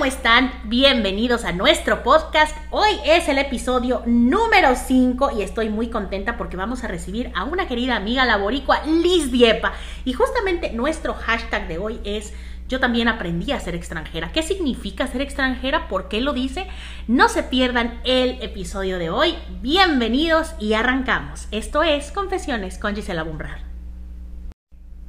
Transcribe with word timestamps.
¿cómo 0.00 0.08
están? 0.08 0.50
Bienvenidos 0.64 1.44
a 1.44 1.52
nuestro 1.52 2.02
podcast. 2.02 2.56
Hoy 2.70 2.88
es 3.04 3.28
el 3.28 3.36
episodio 3.36 4.02
número 4.06 4.74
5 4.74 5.32
y 5.36 5.42
estoy 5.42 5.68
muy 5.68 5.90
contenta 5.90 6.38
porque 6.38 6.56
vamos 6.56 6.82
a 6.82 6.88
recibir 6.88 7.30
a 7.34 7.44
una 7.44 7.68
querida 7.68 7.96
amiga 7.96 8.24
laboricua, 8.24 8.82
Liz 8.86 9.30
Diepa. 9.30 9.74
Y 10.06 10.14
justamente 10.14 10.72
nuestro 10.72 11.12
hashtag 11.12 11.68
de 11.68 11.76
hoy 11.76 12.00
es 12.04 12.32
yo 12.66 12.80
también 12.80 13.08
aprendí 13.08 13.52
a 13.52 13.60
ser 13.60 13.74
extranjera. 13.74 14.32
¿Qué 14.32 14.42
significa 14.42 15.06
ser 15.06 15.20
extranjera? 15.20 15.86
¿Por 15.86 16.08
qué 16.08 16.22
lo 16.22 16.32
dice? 16.32 16.66
No 17.06 17.28
se 17.28 17.42
pierdan 17.42 18.00
el 18.04 18.42
episodio 18.42 18.98
de 18.98 19.10
hoy. 19.10 19.34
Bienvenidos 19.60 20.54
y 20.58 20.72
arrancamos. 20.72 21.46
Esto 21.50 21.82
es 21.82 22.10
Confesiones 22.10 22.78
con 22.78 22.96
Gisela 22.96 23.22
Bumrar. 23.22 23.64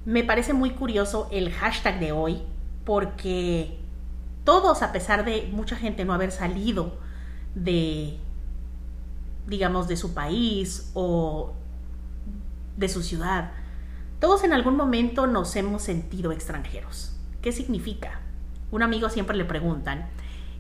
Me 0.04 0.26
parece 0.26 0.52
muy 0.52 0.72
curioso 0.72 1.30
el 1.32 1.50
hashtag 1.54 1.98
de 2.02 2.12
hoy 2.12 2.42
porque 2.84 3.81
todos, 4.44 4.82
a 4.82 4.92
pesar 4.92 5.26
de 5.26 5.50
mucha 5.52 5.76
gente 5.76 6.06
no 6.06 6.14
haber 6.14 6.32
salido 6.32 6.98
de, 7.56 8.18
digamos, 9.48 9.88
de 9.88 9.98
su 9.98 10.14
país 10.14 10.92
o 10.94 11.54
de 12.78 12.90
su 12.90 13.04
ciudad, 13.04 13.52
todos 14.20 14.44
en 14.44 14.54
algún 14.54 14.76
momento 14.76 15.28
nos 15.28 15.56
hemos 15.56 15.82
sentido 15.82 16.32
extranjeros. 16.32 17.16
¿Qué 17.42 17.52
significa? 17.52 18.22
Un 18.72 18.84
amigo 18.84 19.10
siempre 19.10 19.36
le 19.36 19.46
preguntan 19.46 20.10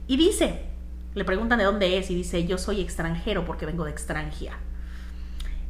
y 0.07 0.17
dice, 0.17 0.65
le 1.13 1.25
preguntan 1.25 1.59
de 1.59 1.65
dónde 1.65 1.98
es 1.98 2.09
y 2.09 2.15
dice, 2.15 2.45
yo 2.45 2.57
soy 2.57 2.81
extranjero 2.81 3.45
porque 3.45 3.65
vengo 3.65 3.85
de 3.85 3.91
extranjera. 3.91 4.57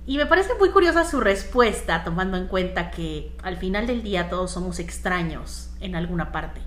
Y 0.05 0.17
me 0.17 0.25
parece 0.25 0.55
muy 0.55 0.71
curiosa 0.71 1.05
su 1.05 1.19
respuesta, 1.19 2.03
tomando 2.03 2.37
en 2.37 2.47
cuenta 2.47 2.89
que 2.91 3.35
al 3.43 3.57
final 3.57 3.85
del 3.85 4.01
día 4.01 4.29
todos 4.29 4.51
somos 4.51 4.79
extraños 4.79 5.69
en 5.79 5.95
alguna 5.95 6.31
parte. 6.31 6.61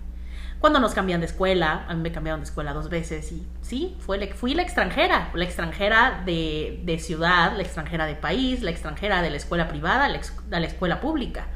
Cuando 0.65 0.81
nos 0.81 0.95
cambian 0.95 1.21
de 1.21 1.27
escuela, 1.27 1.85
a 1.87 1.95
mí 1.95 2.01
me 2.01 2.11
cambiaron 2.11 2.41
de 2.41 2.47
escuela 2.47 2.73
dos 2.73 2.89
veces 2.89 3.31
y 3.33 3.47
sí, 3.61 3.99
fue, 4.01 4.29
fui 4.29 4.55
la 4.55 4.63
extranjera, 4.63 5.31
la 5.35 5.45
extranjera 5.45 6.23
de, 6.25 6.81
de, 6.87 6.99
ciudad, 6.99 7.55
la 7.55 7.63
extranjera 7.63 8.07
de 8.07 8.15
país, 8.15 8.63
la 8.63 8.71
extranjera 8.71 9.21
de 9.21 9.29
la 9.29 9.37
escuela 9.37 9.69
privada, 9.69 10.09
la, 10.09 10.19
de 10.19 10.61
la 10.61 10.67
escuela 10.67 11.03
pública. 11.03 11.49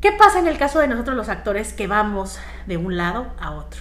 ¿Qué 0.00 0.10
pasa 0.10 0.40
en 0.40 0.48
el 0.48 0.58
caso 0.58 0.80
de 0.80 0.88
nosotros 0.88 1.16
los 1.16 1.28
actores 1.28 1.72
que 1.72 1.86
vamos 1.86 2.40
de 2.66 2.78
un 2.78 2.96
lado 2.96 3.32
a 3.38 3.52
otro? 3.52 3.80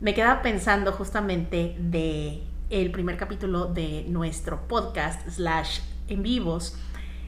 Me 0.00 0.14
quedaba 0.14 0.42
pensando 0.42 0.92
justamente 0.92 1.74
de 1.80 2.44
el 2.70 2.92
primer 2.92 3.16
capítulo 3.16 3.66
de 3.66 4.04
nuestro 4.06 4.68
podcast 4.68 5.28
slash 5.28 5.80
en 6.06 6.22
vivos 6.22 6.78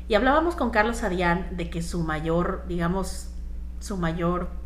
y 0.07 0.15
hablábamos 0.15 0.55
con 0.55 0.71
Carlos 0.71 1.03
Adrián 1.03 1.57
de 1.57 1.69
que 1.69 1.83
su 1.83 2.05
mayor, 2.05 2.63
digamos, 2.69 3.31
su 3.81 3.97
mayor 3.97 4.63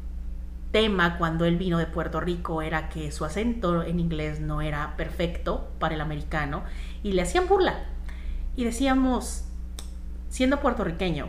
tema 0.71 1.19
cuando 1.19 1.45
él 1.45 1.57
vino 1.57 1.79
de 1.79 1.87
Puerto 1.87 2.21
Rico 2.21 2.63
era 2.63 2.89
que 2.89 3.11
su 3.11 3.25
acento 3.25 3.83
en 3.83 4.01
inglés 4.01 4.41
no 4.41 4.61
era 4.61 4.97
perfecto 4.97 5.71
para 5.79 5.95
el 5.95 6.01
americano 6.01 6.63
y 7.03 7.13
le 7.13 7.23
hacían 7.23 7.49
burla. 7.49 7.85
Y 8.57 8.65
decíamos, 8.65 9.45
siendo 10.29 10.61
puertorriqueño, 10.61 11.29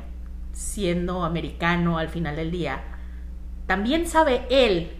siendo 0.51 1.23
americano 1.23 1.97
al 1.97 2.09
final 2.09 2.35
del 2.35 2.51
día, 2.51 2.83
también 3.67 4.07
sabe 4.07 4.45
él 4.49 4.91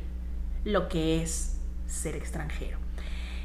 lo 0.63 0.87
que 0.87 1.21
es 1.21 1.59
ser 1.87 2.15
extranjero. 2.15 2.77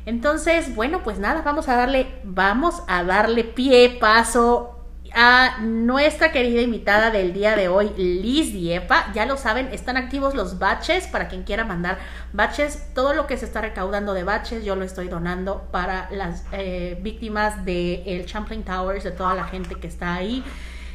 Entonces, 0.07 0.75
bueno, 0.75 1.03
pues 1.03 1.19
nada, 1.19 1.43
vamos 1.43 1.69
a 1.69 1.77
darle, 1.77 2.21
vamos 2.25 2.83
a 2.89 3.05
darle 3.05 3.43
pie, 3.43 3.97
paso 3.99 4.74
a 5.15 5.59
nuestra 5.61 6.33
querida 6.33 6.61
invitada 6.61 7.11
del 7.11 7.33
día 7.33 7.55
de 7.55 7.69
hoy, 7.69 7.91
Liz 7.97 8.53
Diepa. 8.53 9.13
Ya 9.15 9.27
lo 9.27 9.37
saben, 9.37 9.69
están 9.73 9.97
activos 9.97 10.35
los 10.35 10.59
baches 10.59 11.07
para 11.07 11.29
quien 11.29 11.45
quiera 11.45 11.65
mandar 11.65 11.99
baches. 12.33 12.93
Todo 12.95 13.15
lo 13.15 13.29
que 13.29 13.37
se 13.37 13.45
está 13.45 13.61
recaudando 13.61 14.13
de 14.13 14.25
baches, 14.25 14.65
yo 14.65 14.75
lo 14.75 14.85
estoy 14.85 15.09
donando 15.09 15.69
para 15.71 16.09
las 16.11 16.45
eh, 16.51 16.99
víctimas 17.01 17.65
del 17.65 18.03
el 18.07 18.27
Champlain 18.27 18.65
Towers, 18.65 19.05
de 19.05 19.13
toda 19.13 19.35
la 19.35 19.45
gente 19.45 19.77
que 19.77 19.87
está 19.87 20.15
ahí 20.15 20.43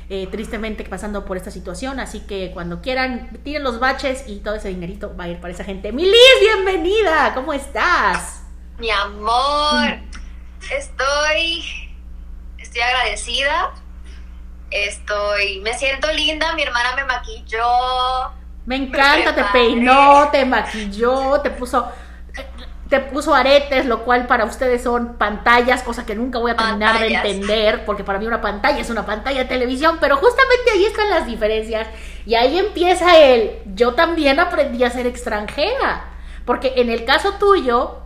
eh, 0.10 0.28
tristemente 0.28 0.84
pasando 0.84 1.24
por 1.24 1.38
esta 1.38 1.50
situación. 1.50 2.02
Así 2.02 2.20
que 2.20 2.52
cuando 2.54 2.82
quieran, 2.82 3.30
tiren 3.44 3.64
los 3.64 3.80
baches 3.80 4.26
y 4.28 4.40
todo 4.40 4.56
ese 4.56 4.68
dinerito 4.68 5.16
va 5.16 5.26
a 5.26 5.30
ir 5.30 5.40
para 5.40 5.54
esa 5.54 5.64
gente. 5.64 5.94
Milis, 5.94 6.14
bienvenida, 6.42 7.34
¿cómo 7.34 7.54
estás? 7.54 8.44
Mi 8.80 8.90
amor, 8.90 10.00
estoy, 10.72 11.64
estoy 12.58 12.82
agradecida. 12.82 13.72
Estoy, 14.72 15.60
me 15.62 15.74
siento 15.74 16.12
linda, 16.12 16.54
mi 16.54 16.64
hermana 16.64 16.96
me 16.96 17.06
maquilló. 17.06 17.68
Me 18.66 18.76
encanta, 18.76 19.34
te 19.34 19.44
peinó, 19.52 20.30
te 20.32 20.46
maquilló, 20.46 21.42
te 21.42 21.50
puso 21.50 21.92
te 22.90 23.00
puso 23.00 23.36
aretes, 23.36 23.86
lo 23.86 24.04
cual 24.04 24.26
para 24.26 24.46
ustedes 24.46 24.82
son 24.82 25.14
pantallas, 25.14 25.84
cosa 25.84 26.08
que 26.08 26.16
nunca 26.16 26.40
voy 26.40 26.52
a 26.52 26.58
terminar 26.58 27.00
de 27.00 27.14
entender, 27.14 27.86
porque 27.86 28.04
para 28.04 28.18
mí 28.18 28.26
una 28.26 28.42
pantalla 28.42 28.80
es 28.80 28.90
una 28.90 29.06
pantalla 29.06 29.40
de 29.40 29.46
televisión, 29.46 30.00
pero 30.02 30.18
justamente 30.18 30.72
ahí 30.74 30.86
están 30.86 31.08
las 31.10 31.28
diferencias. 31.28 31.88
Y 32.26 32.34
ahí 32.34 32.58
empieza 32.58 33.16
el, 33.20 33.60
yo 33.76 33.94
también 33.94 34.40
aprendí 34.40 34.84
a 34.84 34.90
ser 34.90 35.06
extranjera, 35.06 36.06
porque 36.46 36.74
en 36.78 36.90
el 36.90 37.06
caso 37.06 37.34
tuyo, 37.34 38.00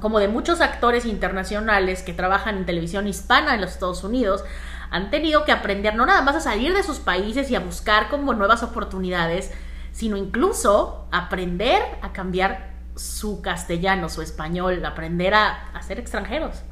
como 0.00 0.18
de 0.18 0.28
muchos 0.28 0.62
actores 0.62 1.04
internacionales 1.04 2.02
que 2.02 2.14
trabajan 2.14 2.56
en 2.56 2.64
televisión 2.64 3.06
hispana 3.06 3.54
en 3.54 3.60
los 3.60 3.72
Estados 3.72 4.02
Unidos, 4.02 4.44
han 4.92 5.10
tenido 5.10 5.44
que 5.44 5.52
aprender 5.52 5.94
no 5.94 6.04
nada 6.04 6.20
más 6.20 6.36
a 6.36 6.40
salir 6.40 6.74
de 6.74 6.82
sus 6.82 6.98
países 6.98 7.50
y 7.50 7.56
a 7.56 7.60
buscar 7.60 8.08
como 8.08 8.34
nuevas 8.34 8.62
oportunidades, 8.62 9.50
sino 9.90 10.18
incluso 10.18 11.08
aprender 11.10 11.82
a 12.02 12.12
cambiar 12.12 12.72
su 12.94 13.40
castellano, 13.40 14.10
su 14.10 14.20
español, 14.20 14.84
aprender 14.84 15.32
a, 15.34 15.72
ser 15.82 15.98
extranjeros. 15.98 16.62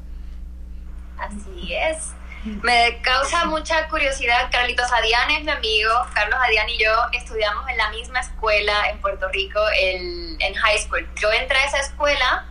Así 1.17 1.73
es. 1.73 2.11
Me 2.43 3.01
causa 3.01 3.45
mucha 3.45 3.87
curiosidad. 3.89 4.49
Carlitos 4.51 4.91
Adián 4.91 5.31
es 5.31 5.43
mi 5.43 5.51
amigo. 5.51 5.91
Carlos 6.13 6.39
Adián 6.43 6.69
y 6.69 6.77
yo 6.77 6.91
estudiamos 7.13 7.67
en 7.69 7.77
la 7.77 7.89
misma 7.89 8.19
escuela 8.19 8.89
en 8.89 9.01
Puerto 9.01 9.27
Rico, 9.29 9.59
en 9.79 10.53
high 10.53 10.77
school. 10.77 11.07
Yo 11.19 11.31
entré 11.31 11.57
a 11.57 11.65
esa 11.65 11.79
escuela 11.79 12.45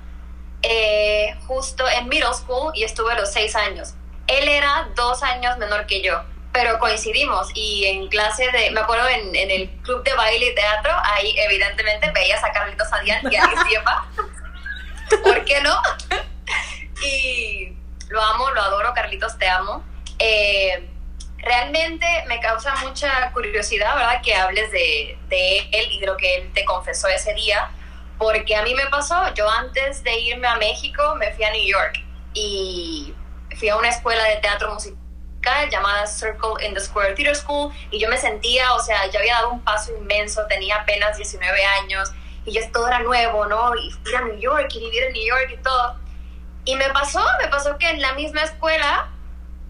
eh, 0.62 1.34
justo 1.46 1.88
en 1.88 2.08
middle 2.08 2.34
school 2.34 2.72
y 2.74 2.84
estuve 2.84 3.14
los 3.14 3.32
seis 3.32 3.56
años. 3.56 3.94
Él 4.30 4.48
era 4.48 4.88
dos 4.94 5.22
años 5.22 5.58
menor 5.58 5.86
que 5.86 6.02
yo 6.02 6.22
pero 6.52 6.78
coincidimos 6.78 7.48
y 7.54 7.84
en 7.86 8.08
clase 8.08 8.50
de, 8.50 8.70
me 8.72 8.80
acuerdo 8.80 9.06
en, 9.08 9.34
en, 9.34 9.50
el 9.50 9.68
club 9.82 10.02
de 10.02 10.12
baile 10.14 10.46
y 10.46 10.54
teatro, 10.54 10.92
ahí 11.04 11.34
evidentemente 11.38 12.10
veías 12.10 12.42
a 12.42 12.50
Carlitos 12.52 12.88
Sadian 12.88 13.20
y 13.30 13.36
a 13.36 13.48
Siepa. 13.64 14.08
¿Por 15.22 15.44
qué 15.44 15.60
no? 15.60 15.80
y 17.02 17.72
lo 18.08 18.20
amo, 18.20 18.50
lo 18.50 18.62
adoro, 18.62 18.92
Carlitos, 18.94 19.38
te 19.38 19.48
amo. 19.48 19.84
Eh, 20.18 20.88
realmente 21.38 22.06
me 22.26 22.40
causa 22.40 22.74
mucha 22.76 23.30
curiosidad, 23.32 23.94
¿verdad? 23.94 24.20
Que 24.22 24.34
hables 24.34 24.70
de, 24.72 25.18
de 25.28 25.58
él 25.72 25.92
y 25.92 26.00
de 26.00 26.06
lo 26.06 26.16
que 26.16 26.36
él 26.36 26.52
te 26.52 26.64
confesó 26.64 27.08
ese 27.08 27.32
día, 27.34 27.70
porque 28.18 28.56
a 28.56 28.62
mí 28.62 28.74
me 28.74 28.86
pasó, 28.86 29.32
yo 29.34 29.48
antes 29.48 30.02
de 30.02 30.18
irme 30.18 30.48
a 30.48 30.56
México 30.56 31.14
me 31.16 31.32
fui 31.32 31.44
a 31.44 31.50
New 31.52 31.66
York 31.66 32.04
y 32.34 33.14
fui 33.60 33.68
a 33.68 33.76
una 33.76 33.90
escuela 33.90 34.24
de 34.24 34.36
teatro 34.36 34.72
musical 34.72 34.98
llamada 35.70 36.06
Circle 36.06 36.66
in 36.66 36.72
the 36.72 36.80
Square 36.80 37.14
Theater 37.14 37.36
School 37.36 37.72
y 37.90 38.00
yo 38.00 38.08
me 38.08 38.16
sentía, 38.16 38.72
o 38.72 38.80
sea, 38.80 39.08
yo 39.10 39.18
había 39.20 39.34
dado 39.34 39.50
un 39.50 39.60
paso 39.60 39.92
inmenso, 39.96 40.44
tenía 40.48 40.76
apenas 40.76 41.16
19 41.18 41.64
años 41.82 42.10
y 42.46 42.52
ya 42.52 42.72
todo 42.72 42.88
era 42.88 43.00
nuevo, 43.00 43.46
¿no? 43.46 43.74
Y 43.76 43.88
ir 44.08 44.16
a 44.16 44.22
New 44.22 44.40
York 44.40 44.68
y 44.74 44.80
vivir 44.80 45.04
en 45.04 45.12
New 45.12 45.26
York 45.26 45.50
y 45.52 45.62
todo. 45.62 45.96
Y 46.64 46.74
me 46.74 46.88
pasó, 46.88 47.22
me 47.42 47.48
pasó 47.48 47.76
que 47.76 47.88
en 47.88 48.00
la 48.00 48.14
misma 48.14 48.42
escuela 48.42 49.10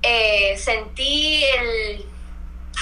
eh, 0.03 0.57
sentí 0.57 1.45
el, 1.59 2.07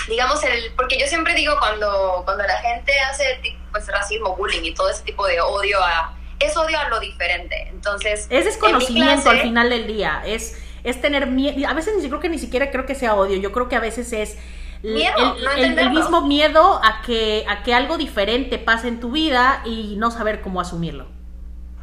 digamos, 0.08 0.44
el, 0.44 0.74
porque 0.76 0.98
yo 0.98 1.06
siempre 1.06 1.34
digo 1.34 1.54
cuando, 1.58 2.22
cuando 2.26 2.44
la 2.44 2.56
gente 2.58 2.92
hace 3.00 3.40
pues, 3.72 3.86
racismo, 3.86 4.36
bullying 4.36 4.62
y 4.62 4.74
todo 4.74 4.90
ese 4.90 5.04
tipo 5.04 5.26
de 5.26 5.40
odio 5.40 5.82
a, 5.82 6.14
es 6.38 6.54
odio 6.54 6.78
a 6.78 6.88
lo 6.90 7.00
diferente. 7.00 7.68
Entonces, 7.70 8.26
es 8.28 8.44
desconocimiento 8.44 9.30
al 9.30 9.40
final 9.40 9.70
del 9.70 9.86
día, 9.86 10.22
es 10.26 10.67
es 10.84 11.00
tener 11.00 11.26
miedo, 11.26 11.68
a 11.68 11.74
veces 11.74 11.94
ni 11.96 12.08
creo 12.08 12.20
que 12.20 12.28
ni 12.28 12.38
siquiera 12.38 12.70
creo 12.70 12.86
que 12.86 12.94
sea 12.94 13.14
odio, 13.14 13.36
yo 13.36 13.52
creo 13.52 13.68
que 13.68 13.76
a 13.76 13.80
veces 13.80 14.12
es 14.12 14.36
el, 14.82 15.78
el, 15.78 15.90
mismo 15.90 16.22
miedo 16.22 16.80
a 16.82 17.02
que, 17.02 17.44
a 17.48 17.62
que 17.62 17.74
algo 17.74 17.98
diferente 17.98 18.58
pase 18.58 18.88
en 18.88 19.00
tu 19.00 19.10
vida 19.10 19.62
y 19.64 19.96
no 19.96 20.10
saber 20.10 20.40
cómo 20.40 20.60
asumirlo. 20.60 21.08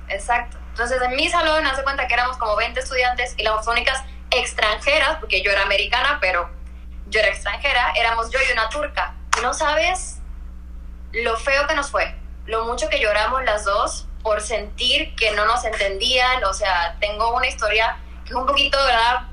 Exacto. 0.08 0.58
Entonces 0.70 1.02
en 1.02 1.16
mi 1.16 1.28
salón, 1.30 1.66
hace 1.66 1.84
cuenta 1.84 2.08
que 2.08 2.14
éramos 2.14 2.38
como 2.38 2.56
20 2.56 2.80
estudiantes 2.80 3.34
y 3.38 3.44
las 3.44 3.68
únicas 3.68 4.04
extranjeras, 4.32 5.18
porque 5.20 5.42
yo 5.42 5.52
era 5.52 5.64
americana, 5.64 6.18
pero 6.22 6.50
yo 7.08 7.20
era 7.20 7.30
extranjera, 7.30 7.92
éramos 7.96 8.32
yo 8.32 8.40
y 8.48 8.52
una 8.52 8.70
turca. 8.70 9.16
No 9.42 9.54
sabes 9.54 10.20
lo 11.12 11.38
feo 11.38 11.68
que 11.68 11.76
nos 11.76 11.90
fue, 11.90 12.16
lo 12.46 12.66
mucho 12.66 12.90
que 12.90 13.00
lloramos 13.00 13.44
las 13.44 13.66
dos 13.66 14.08
por 14.22 14.42
sentir 14.42 15.16
que 15.16 15.32
no 15.32 15.46
nos 15.46 15.64
entendían, 15.66 16.44
o 16.44 16.54
sea, 16.54 16.98
tengo 17.00 17.36
una 17.36 17.48
historia 17.48 17.98
es 18.26 18.32
un 18.32 18.46
poquito, 18.46 18.78
¿verdad? 18.78 19.28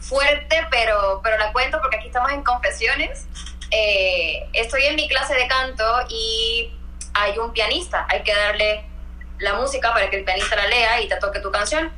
Fuerte, 0.00 0.66
pero, 0.70 1.20
pero 1.22 1.38
la 1.38 1.52
cuento 1.52 1.78
porque 1.80 1.96
aquí 1.96 2.06
estamos 2.08 2.32
en 2.32 2.42
confesiones. 2.42 3.26
Eh, 3.70 4.48
estoy 4.52 4.84
en 4.84 4.96
mi 4.96 5.08
clase 5.08 5.34
de 5.34 5.46
canto 5.46 5.84
y 6.08 6.72
hay 7.14 7.38
un 7.38 7.52
pianista, 7.52 8.06
hay 8.08 8.22
que 8.22 8.34
darle 8.34 8.84
la 9.38 9.54
música 9.54 9.92
para 9.92 10.10
que 10.10 10.18
el 10.18 10.24
pianista 10.24 10.56
la 10.56 10.66
lea 10.66 11.00
y 11.00 11.08
te 11.08 11.16
toque 11.16 11.40
tu 11.40 11.50
canción. 11.50 11.92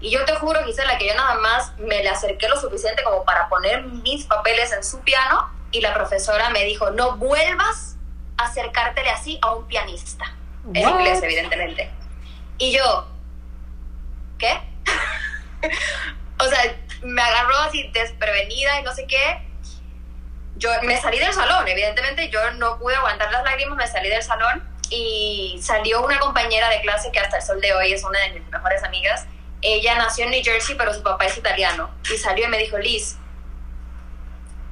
Y 0.00 0.10
yo 0.10 0.24
te 0.24 0.34
juro, 0.34 0.64
Gisela, 0.64 0.96
que 0.96 1.06
yo 1.06 1.14
nada 1.14 1.34
más 1.34 1.76
me 1.78 2.02
le 2.02 2.08
acerqué 2.08 2.48
lo 2.48 2.58
suficiente 2.58 3.02
como 3.02 3.24
para 3.24 3.48
poner 3.48 3.82
mis 3.82 4.24
papeles 4.24 4.72
en 4.72 4.82
su 4.82 5.00
piano 5.00 5.50
y 5.72 5.80
la 5.80 5.94
profesora 5.94 6.50
me 6.50 6.64
dijo, 6.64 6.90
no 6.90 7.16
vuelvas 7.16 7.96
a 8.36 8.44
acercártele 8.44 9.10
así 9.10 9.38
a 9.42 9.52
un 9.54 9.66
pianista. 9.66 10.34
En 10.72 10.88
inglés, 10.88 11.22
evidentemente. 11.22 11.90
Y 12.58 12.72
yo, 12.72 13.06
¿qué? 14.38 14.60
O 16.38 16.44
sea, 16.44 16.76
me 17.02 17.22
agarró 17.22 17.56
así 17.58 17.90
desprevenida 17.92 18.80
y 18.80 18.82
no 18.82 18.94
sé 18.94 19.06
qué. 19.06 19.42
Yo 20.56 20.70
me 20.82 21.00
salí 21.00 21.18
del 21.18 21.32
salón, 21.32 21.66
evidentemente 21.68 22.28
yo 22.28 22.50
no 22.52 22.78
pude 22.78 22.94
aguantar 22.94 23.32
las 23.32 23.42
lágrimas, 23.44 23.76
me 23.76 23.86
salí 23.86 24.10
del 24.10 24.22
salón 24.22 24.62
y 24.90 25.58
salió 25.62 26.04
una 26.04 26.18
compañera 26.18 26.68
de 26.68 26.82
clase 26.82 27.10
que 27.12 27.20
hasta 27.20 27.38
el 27.38 27.42
sol 27.42 27.60
de 27.60 27.72
hoy 27.72 27.92
es 27.92 28.04
una 28.04 28.18
de 28.18 28.30
mis 28.32 28.48
mejores 28.50 28.82
amigas 28.82 29.26
ella 29.62 29.96
nació 29.96 30.24
en 30.24 30.30
New 30.30 30.42
Jersey, 30.42 30.74
pero 30.76 30.94
su 30.94 31.02
papá 31.02 31.26
es 31.26 31.36
italiano. 31.36 31.90
Y 32.12 32.16
salió 32.16 32.46
y 32.46 32.48
me 32.48 32.58
dijo, 32.58 32.78
Liz, 32.78 33.16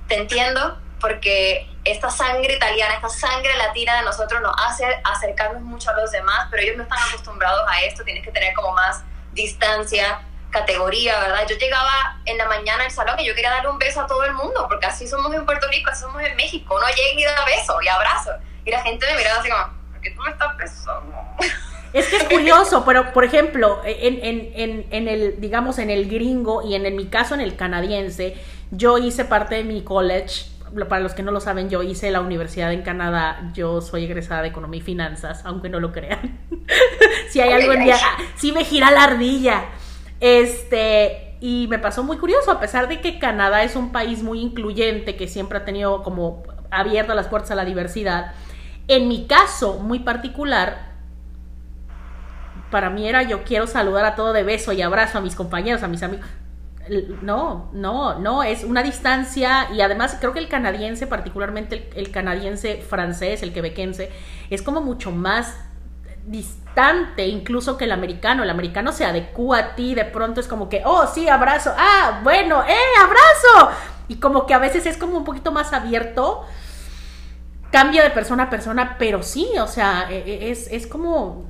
te 0.07 0.17
entiendo 0.17 0.79
porque 1.01 1.71
esta 1.85 2.11
sangre 2.11 2.55
italiana, 2.55 2.95
esta 2.95 3.09
sangre 3.09 3.55
latina 3.57 3.97
de 3.97 4.03
nosotros 4.03 4.41
nos 4.41 4.53
hace 4.59 4.85
acercarnos 5.05 5.63
mucho 5.63 5.91
a 5.91 5.95
los 5.95 6.11
demás, 6.11 6.49
pero 6.51 6.63
ellos 6.63 6.77
no 6.77 6.83
están 6.85 6.99
acostumbrados 7.09 7.63
a 7.69 7.83
esto, 7.83 8.03
tienes 8.03 8.25
que 8.25 8.33
tener 8.33 8.53
como 8.55 8.73
más 8.73 9.05
distancia, 9.33 10.21
categoría, 10.51 11.19
¿verdad? 11.21 11.47
Yo 11.49 11.57
llegaba 11.57 12.21
en 12.25 12.39
la 12.39 12.47
mañana 12.47 12.85
al 12.85 12.91
salón 12.91 13.19
y 13.21 13.27
yo 13.27 13.35
quería 13.35 13.51
darle 13.51 13.71
un 13.71 13.79
beso 13.79 14.01
a 14.01 14.07
todo 14.07 14.25
el 14.25 14.33
mundo, 14.33 14.67
porque 14.69 14.87
así 14.87 15.07
somos 15.07 15.33
en 15.35 15.45
Puerto 15.45 15.69
Rico, 15.69 15.91
así 15.91 16.03
somos 16.03 16.23
en 16.23 16.37
México, 16.37 16.75
uno 16.77 16.87
llega 16.89 17.21
y 17.21 17.25
da 17.25 17.45
beso 17.45 17.77
y 17.83 17.89
abrazo. 17.89 18.31
Y 18.65 18.71
la 18.71 18.81
gente 18.83 19.07
me 19.07 19.17
miraba 19.17 19.41
así 19.41 19.51
como, 19.51 19.65
¿por 19.93 20.01
qué 20.01 20.11
tú 20.11 20.23
me 20.23 20.31
estás 20.31 20.57
besando? 20.57 21.15
Es 21.93 22.07
que 22.09 22.17
es 22.17 22.25
curioso, 22.25 22.85
pero 22.87 23.13
por 23.13 23.25
ejemplo, 23.25 23.81
en, 23.85 24.25
en, 24.25 24.53
en, 24.55 24.87
en, 24.91 25.09
el, 25.09 25.41
digamos, 25.41 25.79
en 25.79 25.91
el 25.91 26.09
gringo 26.09 26.63
y 26.63 26.75
en, 26.75 26.87
en 26.87 26.97
mi 26.97 27.07
caso 27.07 27.35
en 27.35 27.41
el 27.41 27.57
canadiense, 27.57 28.37
yo 28.71 28.99
hice 28.99 29.25
parte 29.25 29.57
de 29.57 29.65
mi 29.65 29.83
college. 29.83 30.47
Para 30.87 31.01
los 31.01 31.15
que 31.15 31.23
no 31.23 31.33
lo 31.33 31.41
saben, 31.41 31.71
yo 31.71 31.83
hice 31.83 32.11
la 32.11 32.21
universidad 32.21 32.71
en 32.75 32.83
Canadá. 32.83 33.53
Yo 33.55 33.81
soy 33.81 34.05
egresada 34.05 34.43
de 34.43 34.49
Economía 34.49 34.81
y 34.81 34.83
Finanzas, 34.83 35.41
aunque 35.47 35.71
no 35.71 35.81
lo 35.81 35.93
crean. 35.93 36.39
si 37.31 37.41
hay 37.41 37.53
algo 37.53 37.73
en 37.73 37.85
día, 37.85 37.97
sí 38.37 38.53
me 38.53 38.65
gira 38.65 38.91
la 38.91 39.05
ardilla. 39.05 39.65
Este, 40.21 41.37
y 41.41 41.67
me 41.69 41.79
pasó 41.79 42.03
muy 42.03 42.19
curioso, 42.19 42.51
a 42.51 42.61
pesar 42.61 42.89
de 42.89 43.01
que 43.01 43.19
Canadá 43.19 43.63
es 43.63 43.77
un 43.77 43.93
país 43.93 44.23
muy 44.23 44.41
incluyente, 44.41 45.17
que 45.17 45.29
siempre 45.29 45.59
ha 45.59 45.65
tenido 45.65 46.03
como 46.03 46.43
abiertas 46.71 47.17
las 47.17 47.29
puertas 47.29 47.51
a 47.51 47.55
la 47.55 47.65
diversidad. 47.65 48.33
En 48.89 49.09
mi 49.09 49.27
caso 49.27 49.79
muy 49.79 50.01
particular, 50.01 50.89
para 52.71 52.91
mí 52.91 53.09
era 53.09 53.23
yo 53.23 53.45
quiero 53.45 53.67
saludar 53.67 54.05
a 54.05 54.15
todo 54.15 54.33
de 54.33 54.43
beso 54.43 54.73
y 54.73 54.83
abrazo 54.83 55.19
a 55.19 55.21
mis 55.21 55.35
compañeros, 55.35 55.83
a 55.83 55.89
mis 55.89 56.03
amigos. 56.03 56.27
No, 57.23 57.71
no, 57.75 58.19
no, 58.19 58.43
es 58.43 58.65
una 58.65 58.83
distancia 58.83 59.69
y 59.75 59.83
además 59.83 60.17
creo 60.19 60.33
que 60.33 60.39
el 60.39 60.49
canadiense, 60.49 61.07
particularmente 61.07 61.91
el, 61.95 62.11
canadiense 62.11 62.79
francés, 62.79 63.43
el 63.43 63.53
quebequense, 63.53 64.11
es 64.49 64.63
como 64.63 64.81
mucho 64.81 65.11
más 65.11 65.55
distante 66.31 67.27
incluso 67.27 67.77
que 67.77 67.85
el 67.85 67.93
americano. 67.93 68.43
El 68.43 68.51
americano 68.51 68.93
se 68.93 69.05
adecua 69.05 69.59
a 69.59 69.75
ti, 69.75 69.95
de 69.95 70.05
pronto 70.05 70.41
es 70.41 70.49
como 70.49 70.69
que, 70.69 70.83
oh, 70.85 71.07
sí, 71.07 71.29
abrazo, 71.29 71.73
ah, 71.77 72.21
bueno, 72.23 72.63
eh, 72.63 72.77
abrazo. 73.01 73.77
Y 74.09 74.17
como 74.17 74.47
que 74.47 74.55
a 74.55 74.59
veces 74.59 74.87
es 74.87 74.97
como 74.97 75.19
un 75.19 75.25
poquito 75.25 75.53
más 75.53 75.73
abierto, 75.73 76.45
cambia 77.71 78.03
de 78.03 78.11
persona 78.11 78.45
a 78.45 78.51
persona, 78.51 78.97
pero 78.99 79.23
sí, 79.23 79.51
o 79.61 79.67
sea, 79.67 80.07
e, 80.11 80.19
e, 80.19 80.51
es, 80.51 80.69
es 80.71 80.87
como 80.87 81.47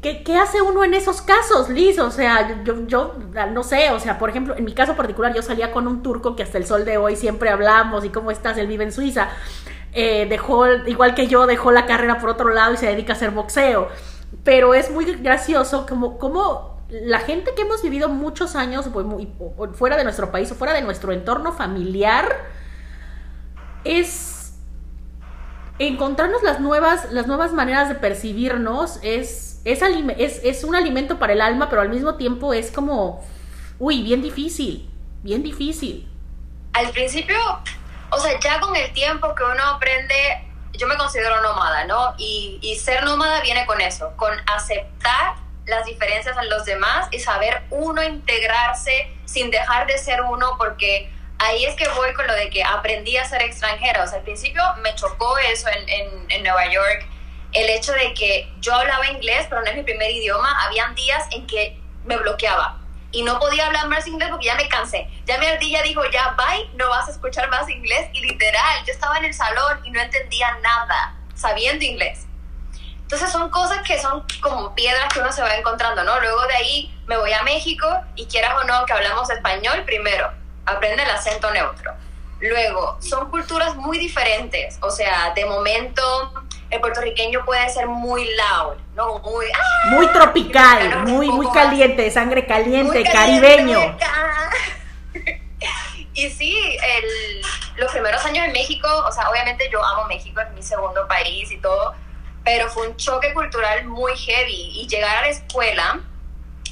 ¿Qué, 0.00 0.36
hace 0.36 0.62
uno 0.62 0.84
en 0.84 0.94
esos 0.94 1.22
casos, 1.22 1.68
Liz? 1.68 1.98
O 1.98 2.10
sea, 2.10 2.62
yo, 2.62 2.86
yo 2.86 3.16
no 3.52 3.64
sé, 3.64 3.90
o 3.90 3.98
sea, 3.98 4.16
por 4.18 4.30
ejemplo, 4.30 4.56
en 4.56 4.64
mi 4.64 4.74
caso 4.74 4.94
particular, 4.94 5.34
yo 5.34 5.42
salía 5.42 5.72
con 5.72 5.88
un 5.88 6.02
turco 6.02 6.36
que 6.36 6.44
hasta 6.44 6.58
el 6.58 6.66
sol 6.66 6.84
de 6.84 6.98
hoy 6.98 7.16
siempre 7.16 7.50
hablamos 7.50 8.04
y 8.04 8.10
cómo 8.10 8.30
estás, 8.30 8.58
él 8.58 8.68
vive 8.68 8.84
en 8.84 8.92
Suiza. 8.92 9.28
Eh, 9.92 10.26
dejó, 10.28 10.68
igual 10.86 11.14
que 11.14 11.26
yo, 11.26 11.46
dejó 11.46 11.72
la 11.72 11.86
carrera 11.86 12.18
por 12.18 12.30
otro 12.30 12.50
lado 12.50 12.74
y 12.74 12.76
se 12.76 12.86
dedica 12.86 13.14
a 13.14 13.16
hacer 13.16 13.32
boxeo. 13.32 13.88
Pero 14.44 14.74
es 14.74 14.90
muy 14.90 15.04
gracioso 15.16 15.86
como, 15.86 16.18
como 16.18 16.72
la 16.88 17.20
gente 17.20 17.52
que 17.54 17.62
hemos 17.62 17.82
vivido 17.82 18.08
muchos 18.08 18.54
años 18.54 18.86
fuera 19.74 19.96
de 19.96 20.04
nuestro 20.04 20.30
país 20.30 20.50
o 20.50 20.54
fuera 20.54 20.74
de 20.74 20.82
nuestro 20.82 21.12
entorno 21.12 21.52
familiar 21.52 22.50
es 23.84 24.54
encontrarnos 25.78 26.42
las 26.42 26.60
nuevas, 26.60 27.10
las 27.12 27.26
nuevas 27.26 27.52
maneras 27.52 27.88
de 27.88 27.94
percibirnos 27.94 28.98
es, 29.02 29.60
es, 29.64 29.82
es 29.82 30.64
un 30.64 30.74
alimento 30.74 31.18
para 31.18 31.32
el 31.32 31.40
alma, 31.40 31.68
pero 31.70 31.82
al 31.82 31.88
mismo 31.88 32.16
tiempo 32.16 32.52
es 32.52 32.70
como, 32.70 33.24
uy, 33.78 34.02
bien 34.02 34.22
difícil, 34.22 34.90
bien 35.22 35.42
difícil. 35.42 36.08
Al 36.74 36.90
principio, 36.90 37.36
o 38.10 38.18
sea, 38.18 38.38
ya 38.38 38.60
con 38.60 38.76
el 38.76 38.92
tiempo 38.92 39.34
que 39.34 39.44
uno 39.44 39.62
aprende, 39.74 40.14
yo 40.72 40.86
me 40.86 40.96
considero 40.96 41.40
nómada, 41.40 41.84
¿no? 41.84 42.14
Y, 42.18 42.58
y 42.62 42.76
ser 42.76 43.04
nómada 43.04 43.40
viene 43.40 43.66
con 43.66 43.80
eso, 43.80 44.12
con 44.16 44.32
aceptar 44.46 45.34
las 45.66 45.84
diferencias 45.84 46.36
en 46.36 46.50
los 46.50 46.64
demás 46.64 47.08
y 47.10 47.18
saber 47.20 47.62
uno 47.70 48.02
integrarse 48.02 49.14
sin 49.24 49.50
dejar 49.50 49.86
de 49.86 49.98
ser 49.98 50.22
uno, 50.22 50.56
porque 50.58 51.10
ahí 51.38 51.64
es 51.64 51.74
que 51.76 51.88
voy 51.88 52.12
con 52.14 52.26
lo 52.26 52.34
de 52.34 52.50
que 52.50 52.64
aprendí 52.64 53.16
a 53.16 53.24
ser 53.24 53.42
extranjera. 53.42 54.02
O 54.02 54.06
sea, 54.06 54.18
al 54.18 54.24
principio 54.24 54.62
me 54.82 54.94
chocó 54.94 55.38
eso 55.38 55.68
en, 55.68 55.88
en, 55.88 56.30
en 56.30 56.42
Nueva 56.42 56.66
York 56.66 57.06
el 57.52 57.68
hecho 57.68 57.92
de 57.92 58.14
que 58.14 58.50
yo 58.60 58.74
hablaba 58.74 59.06
inglés, 59.10 59.46
pero 59.48 59.60
no 59.60 59.68
es 59.68 59.76
mi 59.76 59.82
primer 59.82 60.10
idioma, 60.10 60.64
habían 60.64 60.94
días 60.94 61.24
en 61.32 61.46
que 61.46 61.78
me 62.04 62.16
bloqueaba 62.16 62.81
y 63.12 63.22
no 63.22 63.38
podía 63.38 63.66
hablar 63.66 63.88
más 63.88 64.06
inglés 64.06 64.30
porque 64.30 64.46
ya 64.46 64.54
me 64.54 64.68
cansé. 64.68 65.06
Ya 65.26 65.38
mi 65.38 65.46
ardilla 65.46 65.82
dijo, 65.82 66.02
ya 66.10 66.34
bye, 66.36 66.70
no 66.74 66.88
vas 66.88 67.08
a 67.08 67.12
escuchar 67.12 67.48
más 67.50 67.68
inglés. 67.68 68.08
Y 68.14 68.20
literal, 68.20 68.84
yo 68.86 68.92
estaba 68.92 69.18
en 69.18 69.26
el 69.26 69.34
salón 69.34 69.80
y 69.84 69.90
no 69.90 70.00
entendía 70.00 70.56
nada, 70.62 71.14
sabiendo 71.34 71.84
inglés. 71.84 72.26
Entonces 73.02 73.30
son 73.30 73.50
cosas 73.50 73.86
que 73.86 74.00
son 74.00 74.24
como 74.40 74.74
piedras 74.74 75.12
que 75.12 75.20
uno 75.20 75.30
se 75.30 75.42
va 75.42 75.54
encontrando, 75.54 76.02
¿no? 76.02 76.18
Luego 76.20 76.40
de 76.46 76.54
ahí 76.54 77.02
me 77.06 77.18
voy 77.18 77.32
a 77.32 77.42
México 77.42 77.86
y 78.16 78.24
quieras 78.26 78.54
o 78.62 78.64
no 78.64 78.86
que 78.86 78.94
hablamos 78.94 79.28
español, 79.28 79.84
primero, 79.84 80.32
aprende 80.64 81.02
el 81.02 81.10
acento 81.10 81.50
neutro. 81.50 81.92
Luego, 82.40 82.96
son 83.02 83.30
culturas 83.30 83.76
muy 83.76 83.98
diferentes, 83.98 84.78
o 84.80 84.90
sea, 84.90 85.32
de 85.34 85.44
momento 85.44 86.02
el 86.72 86.80
puertorriqueño 86.80 87.44
puede 87.44 87.68
ser 87.68 87.86
muy 87.86 88.24
loud, 88.24 88.78
¿no? 88.94 89.18
Muy, 89.18 89.44
¡ah! 89.54 89.90
muy 89.90 90.06
tropical, 90.08 91.06
muy, 91.06 91.28
muy 91.30 91.46
caliente, 91.50 92.10
sangre 92.10 92.46
caliente, 92.46 93.04
caribeño. 93.04 93.78
y 96.14 96.30
sí, 96.30 96.56
el, 96.82 97.42
los 97.76 97.92
primeros 97.92 98.24
años 98.24 98.46
en 98.46 98.52
México, 98.52 98.88
o 99.06 99.12
sea, 99.12 99.28
obviamente 99.28 99.68
yo 99.70 99.84
amo 99.84 100.06
México, 100.06 100.40
es 100.40 100.50
mi 100.52 100.62
segundo 100.62 101.06
país 101.06 101.52
y 101.52 101.58
todo, 101.58 101.94
pero 102.42 102.70
fue 102.70 102.88
un 102.88 102.96
choque 102.96 103.34
cultural 103.34 103.84
muy 103.84 104.16
heavy 104.16 104.72
y 104.80 104.88
llegar 104.88 105.18
a 105.18 105.20
la 105.22 105.28
escuela 105.28 106.00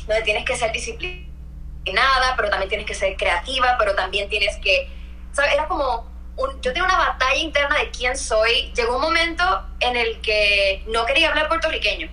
donde 0.06 0.22
tienes 0.22 0.46
que 0.46 0.56
ser 0.56 0.72
disciplinada, 0.72 1.26
pero 2.38 2.48
también 2.48 2.70
tienes 2.70 2.86
que 2.86 2.94
ser 2.94 3.18
creativa, 3.18 3.76
pero 3.78 3.94
también 3.94 4.30
tienes 4.30 4.56
que, 4.56 4.90
¿sabes? 5.32 5.52
Era 5.52 5.68
como 5.68 6.09
yo 6.48 6.72
tenía 6.72 6.84
una 6.84 6.96
batalla 6.96 7.36
interna 7.36 7.76
de 7.78 7.90
quién 7.90 8.16
soy. 8.16 8.72
Llegó 8.74 8.96
un 8.96 9.02
momento 9.02 9.44
en 9.80 9.96
el 9.96 10.20
que 10.20 10.84
no 10.88 11.06
quería 11.06 11.30
hablar 11.30 11.48
puertorriqueño. 11.48 12.06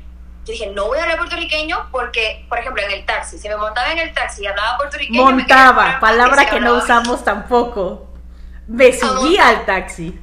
Yo 0.45 0.53
dije, 0.53 0.67
no 0.67 0.85
voy 0.85 0.97
a 0.99 1.03
hablar 1.03 1.17
puertorriqueño 1.17 1.89
porque, 1.91 2.45
por 2.47 2.57
ejemplo, 2.57 2.81
en 2.81 2.91
el 2.91 3.05
taxi, 3.05 3.37
si 3.37 3.49
me 3.49 3.57
montaba 3.57 3.91
en 3.91 3.99
el 3.99 4.13
taxi 4.13 4.43
y 4.43 4.47
hablaba 4.47 4.77
puertorriqueño... 4.77 5.23
Montaba, 5.23 5.99
palabra 5.99 6.49
que 6.49 6.59
no 6.59 6.75
usamos 6.75 7.23
tampoco. 7.23 8.07
Me 8.67 8.93
subí 8.93 9.37
al 9.37 9.65
taxi. 9.65 10.17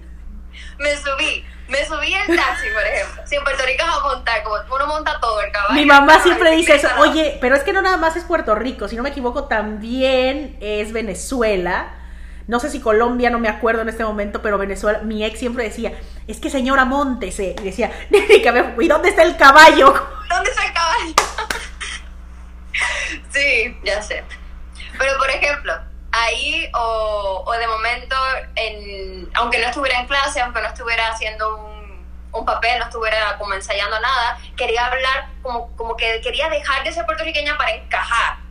Me 0.79 0.97
subí. 0.97 1.45
Me 1.69 1.85
subí 1.85 2.13
al 2.15 2.27
taxi, 2.27 2.69
por 2.75 2.83
ejemplo. 2.83 3.23
Si 3.27 3.37
en 3.37 3.45
Puerto 3.45 3.65
Rico 3.65 3.85
vamos 3.87 4.05
a 4.05 4.17
montar, 4.17 4.43
como 4.43 4.57
uno 4.75 4.87
monta 4.87 5.19
todo, 5.21 5.41
el 5.41 5.51
caballo. 5.51 5.75
Mi 5.75 5.87
mamá 5.87 6.21
siempre 6.21 6.51
dice 6.53 6.77
eso. 6.77 6.89
Oye, 6.99 7.39
pero 7.41 7.57
es 7.57 7.63
que 7.63 7.73
no 7.73 7.81
nada 7.81 7.97
más 7.97 8.17
es 8.17 8.25
Puerto 8.25 8.55
Rico, 8.55 8.89
si 8.89 8.97
no 8.97 9.03
me 9.03 9.11
equivoco, 9.11 9.45
también 9.45 10.57
es 10.61 10.93
Venezuela 10.93 11.95
no 12.47 12.61
sé 12.61 12.71
si 12.71 12.81
Colombia, 12.81 13.31
no 13.31 13.39
me 13.39 13.49
acuerdo 13.49 13.83
en 13.83 13.89
este 13.89 14.05
momento, 14.05 14.43
pero 14.43 14.59
Venezuela, 14.59 15.01
mi 15.01 15.25
ex 15.25 15.39
siempre 15.39 15.65
decía, 15.65 15.93
es 16.29 16.41
que 16.41 16.51
señora, 16.51 16.85
montese. 16.85 17.57
Y 17.59 17.63
decía, 17.63 17.91
¿y 18.11 18.89
dónde 18.89 19.09
está 19.09 19.23
el 19.23 19.37
caballo? 19.37 19.95
¿Dónde 20.29 20.51
está 20.51 20.67
el 20.67 20.73
caballo? 20.73 21.15
sí, 23.31 23.79
ya 23.83 24.03
sé. 24.03 24.25
Pero 24.99 25.19
por 25.19 25.31
ejemplo, 25.31 25.73
ahí 26.13 26.71
o, 26.75 27.53
de 27.59 27.67
momento, 27.67 28.17
en, 28.57 29.31
aunque 29.35 29.59
no 29.59 29.69
estuviera 29.69 30.01
en 30.01 30.07
clase, 30.07 30.41
aunque 30.41 30.61
no 30.61 30.69
estuviera 30.69 31.09
haciendo 31.09 31.57
un, 31.57 32.07
un, 32.33 32.45
papel, 32.45 32.79
no 32.79 32.85
estuviera 32.85 33.39
como 33.39 33.55
ensayando 33.55 33.99
nada, 34.01 34.39
quería 34.57 34.87
hablar 34.87 35.29
como, 35.43 35.75
como 35.77 35.97
que 35.97 36.21
quería 36.21 36.49
dejar 36.51 36.85
de 36.85 36.93
ser 36.93 37.07
puertorriqueña 37.07 37.57
para 37.57 37.75
encajar. 37.75 38.44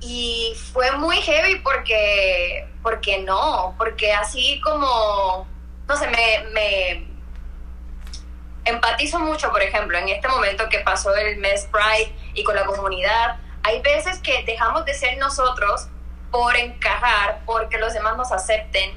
Y 0.00 0.54
fue 0.72 0.92
muy 0.92 1.16
heavy 1.16 1.60
porque, 1.60 2.68
porque 2.82 3.18
no, 3.18 3.74
porque 3.78 4.12
así 4.12 4.60
como, 4.60 5.46
no 5.88 5.96
sé, 5.96 6.06
me, 6.08 6.50
me 6.52 7.06
empatizo 8.66 9.18
mucho, 9.20 9.50
por 9.50 9.62
ejemplo, 9.62 9.96
en 9.96 10.08
este 10.08 10.28
momento 10.28 10.68
que 10.68 10.80
pasó 10.80 11.14
el 11.16 11.38
mes 11.38 11.68
Pride 11.72 12.14
y 12.34 12.44
con 12.44 12.54
la 12.56 12.66
comunidad. 12.66 13.38
Hay 13.62 13.80
veces 13.80 14.18
que 14.18 14.44
dejamos 14.44 14.84
de 14.84 14.94
ser 14.94 15.16
nosotros 15.18 15.88
por 16.30 16.56
encajar, 16.56 17.42
porque 17.46 17.78
los 17.78 17.94
demás 17.94 18.16
nos 18.16 18.30
acepten. 18.32 18.92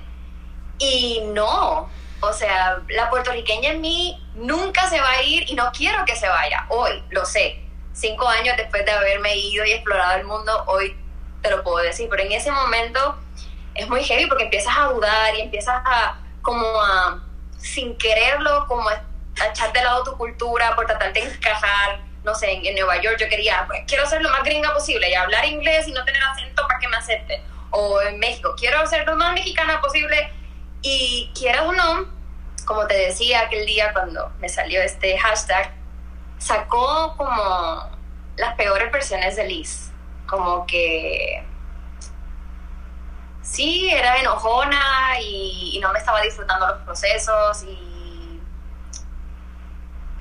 Y 0.79 1.21
no, 1.33 1.89
o 2.21 2.33
sea, 2.33 2.81
la 2.89 3.09
puertorriqueña 3.09 3.71
en 3.71 3.81
mí 3.81 4.21
nunca 4.35 4.89
se 4.89 4.99
va 4.99 5.09
a 5.09 5.23
ir 5.23 5.49
y 5.49 5.55
no 5.55 5.71
quiero 5.71 6.03
que 6.05 6.15
se 6.15 6.27
vaya. 6.27 6.65
Hoy, 6.69 7.03
lo 7.09 7.25
sé. 7.25 7.63
Cinco 7.99 8.29
años 8.29 8.55
después 8.55 8.85
de 8.85 8.91
haberme 8.91 9.35
ido 9.35 9.65
y 9.65 9.73
explorado 9.73 10.17
el 10.17 10.23
mundo, 10.23 10.63
hoy 10.67 10.95
te 11.41 11.49
lo 11.49 11.61
puedo 11.63 11.77
decir. 11.79 12.07
Pero 12.09 12.23
en 12.23 12.31
ese 12.31 12.49
momento 12.49 13.17
es 13.75 13.89
muy 13.89 14.05
heavy 14.05 14.25
porque 14.27 14.45
empiezas 14.45 14.73
a 14.77 14.85
dudar 14.85 15.35
y 15.35 15.41
empiezas 15.41 15.81
a, 15.85 16.17
como 16.41 16.65
a, 16.81 17.21
sin 17.57 17.97
quererlo, 17.97 18.65
como 18.67 18.87
a 18.87 19.03
echar 19.51 19.73
de 19.73 19.81
lado 19.81 20.05
tu 20.05 20.17
cultura 20.17 20.77
por 20.77 20.85
tratar 20.85 21.11
de 21.11 21.19
encajar. 21.19 21.99
No 22.23 22.33
sé, 22.35 22.51
en, 22.51 22.73
Nueva 22.73 23.01
York 23.01 23.17
yo 23.19 23.27
quería, 23.27 23.65
pues 23.67 23.81
quiero 23.85 24.05
ser 24.05 24.21
lo 24.21 24.29
más 24.29 24.43
gringa 24.43 24.73
posible 24.73 25.09
y 25.09 25.13
hablar 25.13 25.43
inglés 25.43 25.85
y 25.89 25.91
no 25.91 26.05
tener 26.05 26.23
acento 26.23 26.65
para 26.67 26.79
que 26.79 26.87
me 26.87 26.95
acepten. 26.95 27.41
O 27.71 28.01
en 28.01 28.17
México, 28.17 28.55
quiero 28.57 28.85
ser 28.87 29.05
lo 29.05 29.17
más 29.17 29.33
mexicana 29.33 29.81
posible 29.81 30.31
y 30.81 31.31
quieras 31.37 31.63
o 31.63 31.73
no, 31.73 32.07
como 32.65 32.87
te 32.87 32.95
decía 32.95 33.41
aquel 33.41 33.65
día 33.65 33.91
cuando 33.91 34.31
me 34.39 34.47
salió 34.47 34.81
este 34.81 35.17
hashtag, 35.17 35.78
sacó 36.39 37.15
como 37.15 37.89
las 38.35 38.55
peores 38.55 38.91
versiones 38.91 39.35
de 39.35 39.45
Liz. 39.45 39.91
Como 40.27 40.65
que 40.65 41.45
sí, 43.41 43.89
era 43.89 44.17
enojona 44.17 45.19
y, 45.21 45.71
y, 45.75 45.79
no 45.79 45.91
me 45.91 45.99
estaba 45.99 46.21
disfrutando 46.21 46.67
los 46.67 46.77
procesos 46.79 47.63
y, 47.63 48.39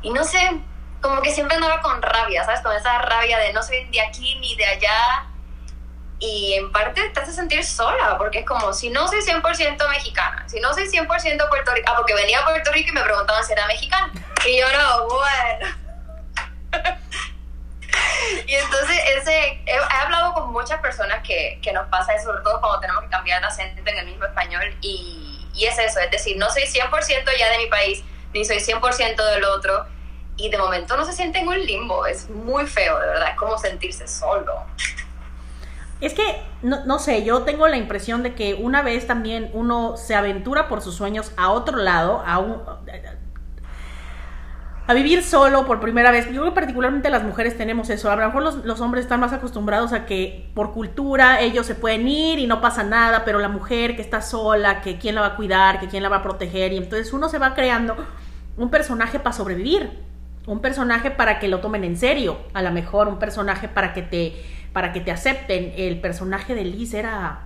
y 0.02 0.10
no 0.10 0.25
sé, 0.25 0.60
como 1.00 1.20
que 1.22 1.30
siempre 1.30 1.56
andaba 1.56 1.80
con 1.80 2.00
rabia, 2.00 2.44
¿sabes? 2.44 2.60
Con 2.60 2.75
esa 2.75 2.98
rabia 3.00 3.38
de 3.38 3.52
no 3.52 3.62
soy 3.62 3.84
de 3.87 4.00
aquí 4.00 4.38
ni 4.40 4.56
de 4.56 4.64
allá 4.64 5.26
y 6.18 6.54
en 6.54 6.72
parte 6.72 7.08
te 7.10 7.20
hace 7.20 7.32
sentir 7.32 7.64
sola, 7.64 8.18
porque 8.18 8.40
es 8.40 8.46
como, 8.46 8.72
si 8.72 8.90
no 8.90 9.06
soy 9.06 9.20
100% 9.20 9.88
mexicana, 9.90 10.44
si 10.48 10.58
no 10.58 10.72
soy 10.75 10.88
100% 10.88 11.06
puertorriqueña, 11.48 11.92
ah, 11.92 11.96
porque 11.96 12.14
venía 12.14 12.40
a 12.40 12.44
Puerto 12.44 12.72
Rico 12.72 12.90
y 12.90 12.92
me 12.92 13.02
preguntaban 13.02 13.44
si 13.44 13.52
era 13.52 13.66
mexicana, 13.66 14.12
y 14.44 14.58
yo 14.58 14.66
no, 14.72 15.04
bueno. 15.04 15.88
Y 18.47 18.54
entonces 18.54 18.99
ese, 19.16 19.62
he, 19.66 19.78
hablado 20.02 20.35
con 20.35 20.52
muchas 20.52 20.80
personas 20.80 21.23
que, 21.26 21.58
que, 21.62 21.73
nos 21.73 21.87
pasa 21.88 22.14
eso, 22.14 22.26
sobre 22.26 22.42
todo 22.42 22.61
cuando 22.61 22.80
tenemos 22.80 23.02
que 23.04 23.11
cambiar 23.11 23.40
de 23.40 23.47
acento 23.47 23.82
en 23.85 23.99
el 23.99 24.06
mismo 24.06 24.25
español, 24.25 24.76
y, 24.80 25.47
y 25.54 25.64
es 25.66 25.78
eso, 25.78 26.00
es 26.00 26.11
decir, 26.11 26.37
no 26.37 26.50
soy 26.50 26.62
100% 26.62 26.90
ya 27.38 27.50
de 27.50 27.58
mi 27.58 27.66
país, 27.66 28.02
ni 28.32 28.44
soy 28.44 28.58
100% 28.58 29.16
del 29.32 29.44
otro, 29.44 29.87
y 30.37 30.50
de 30.50 30.58
momento 30.58 30.97
no 30.97 31.04
se 31.04 31.12
siente 31.12 31.40
en 31.40 31.49
un 31.49 31.58
limbo, 31.58 32.06
es 32.06 32.30
muy 32.30 32.66
feo, 32.66 32.99
de 33.00 33.06
verdad, 33.08 33.30
es 33.30 33.37
como 33.37 33.58
sentirse 33.58 34.06
solo. 34.06 34.54
Es 36.00 36.14
que, 36.14 36.40
no, 36.62 36.85
no, 36.85 37.00
sé, 37.00 37.25
yo 37.25 37.42
tengo 37.42 37.66
la 37.66 37.76
impresión 37.76 38.23
de 38.23 38.37
que 38.37 38.54
una 38.54 38.82
vez 38.82 39.08
también 39.08 39.50
uno 39.52 39.97
se 39.97 40.14
aventura 40.14 40.68
por 40.68 40.80
sus 40.80 40.94
sueños 40.94 41.32
a 41.37 41.50
otro 41.50 41.76
lado, 41.76 42.23
a 42.25 42.38
un... 42.38 42.62
A 44.88 44.95
vivir 44.95 45.23
solo 45.23 45.66
por 45.66 45.80
primera 45.80 46.11
vez. 46.11 46.26
Yo 46.26 46.40
creo 46.40 46.45
que 46.47 46.52
particularmente 46.52 47.11
las 47.11 47.23
mujeres 47.23 47.59
tenemos 47.59 47.90
eso. 47.90 48.11
A 48.11 48.16
lo 48.16 48.25
mejor 48.26 48.42
los, 48.42 48.64
los 48.64 48.80
hombres 48.80 49.04
están 49.04 49.21
más 49.21 49.35
acostumbrados 49.35 49.92
a 49.92 50.07
que 50.07 50.50
por 50.54 50.73
cultura 50.73 51.40
ellos 51.42 51.66
se 51.66 51.75
pueden 51.75 52.09
ir 52.09 52.38
y 52.38 52.47
no 52.47 52.62
pasa 52.62 52.83
nada, 52.83 53.23
pero 53.26 53.38
la 53.38 53.49
mujer 53.49 53.97
que 53.97 54.02
está 54.02 54.23
sola, 54.23 54.80
que 54.80 54.97
quién 54.99 55.14
la 55.14 55.21
va 55.21 55.26
a 55.26 55.37
cuidar, 55.37 55.78
que 55.78 55.88
quién 55.88 56.02
la 56.02 56.09
va 56.09 56.16
a 56.16 56.23
proteger, 56.23 56.73
y 56.73 56.78
entonces 56.78 57.12
uno 57.12 57.28
se 57.28 57.38
va 57.38 57.54
creando 57.54 57.97
un 58.57 58.71
personaje 58.71 59.18
para 59.18 59.35
sobrevivir, 59.35 59.90
un 60.47 60.61
personaje 60.61 61.11
para 61.11 61.38
que 61.38 61.49
lo 61.49 61.61
tomen 61.61 61.85
en 61.85 61.99
serio, 61.99 62.38
a 62.54 62.62
lo 62.62 62.71
mejor 62.73 63.09
un 63.09 63.18
personaje 63.18 63.68
para 63.68 63.92
que 63.92 64.00
te 64.00 64.42
para 64.73 64.92
que 64.92 65.00
te 65.00 65.11
acepten. 65.11 65.73
El 65.76 66.00
personaje 66.00 66.54
de 66.54 66.64
Liz 66.64 66.95
era, 66.95 67.40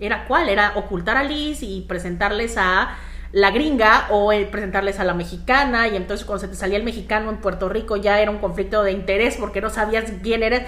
era 0.00 0.24
cuál? 0.24 0.48
Era 0.48 0.72
ocultar 0.76 1.16
a 1.16 1.24
Liz 1.24 1.62
y 1.62 1.84
presentarles 1.88 2.56
a 2.56 2.96
la 3.32 3.50
gringa 3.50 4.06
o 4.10 4.30
presentarles 4.50 5.00
a 5.00 5.04
la 5.04 5.14
mexicana 5.14 5.88
y 5.88 5.96
entonces 5.96 6.24
cuando 6.24 6.40
se 6.40 6.48
te 6.48 6.54
salía 6.54 6.78
el 6.78 6.84
mexicano 6.84 7.30
en 7.30 7.38
Puerto 7.38 7.68
Rico 7.68 7.96
ya 7.96 8.20
era 8.20 8.30
un 8.30 8.38
conflicto 8.38 8.82
de 8.82 8.92
interés 8.92 9.36
porque 9.38 9.60
no 9.60 9.70
sabías 9.70 10.10
quién 10.22 10.42
eres. 10.42 10.66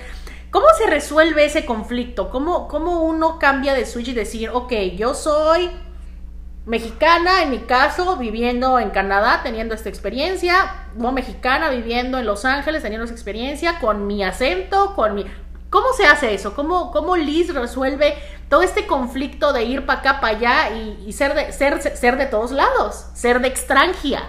¿Cómo 0.50 0.66
se 0.76 0.86
resuelve 0.86 1.44
ese 1.44 1.64
conflicto? 1.64 2.28
¿Cómo, 2.30 2.66
¿Cómo 2.66 3.02
uno 3.02 3.38
cambia 3.38 3.72
de 3.72 3.86
switch 3.86 4.08
y 4.08 4.14
decir, 4.14 4.50
ok, 4.50 4.72
yo 4.96 5.14
soy 5.14 5.70
mexicana, 6.66 7.42
en 7.42 7.50
mi 7.50 7.58
caso, 7.60 8.16
viviendo 8.16 8.78
en 8.78 8.90
Canadá, 8.90 9.40
teniendo 9.42 9.74
esta 9.74 9.88
experiencia, 9.88 10.86
no 10.96 11.12
mexicana, 11.12 11.70
viviendo 11.70 12.18
en 12.18 12.26
Los 12.26 12.44
Ángeles, 12.44 12.82
teniendo 12.82 13.04
esa 13.04 13.14
experiencia, 13.14 13.78
con 13.80 14.06
mi 14.06 14.24
acento, 14.24 14.94
con 14.94 15.14
mi... 15.14 15.24
¿Cómo 15.70 15.92
se 15.92 16.04
hace 16.04 16.34
eso? 16.34 16.54
¿Cómo, 16.54 16.90
cómo 16.90 17.16
Liz 17.16 17.54
resuelve 17.54 18.20
todo 18.48 18.62
este 18.62 18.88
conflicto 18.88 19.52
de 19.52 19.62
ir 19.62 19.86
para 19.86 20.00
acá, 20.00 20.20
para 20.20 20.36
allá 20.36 20.70
y, 20.70 21.12
ser, 21.12 21.34
de, 21.34 21.52
ser, 21.52 21.80
ser 21.96 22.16
de 22.16 22.26
todos 22.26 22.50
lados? 22.50 23.06
Ser 23.14 23.40
de 23.40 23.46
extranjia. 23.46 24.28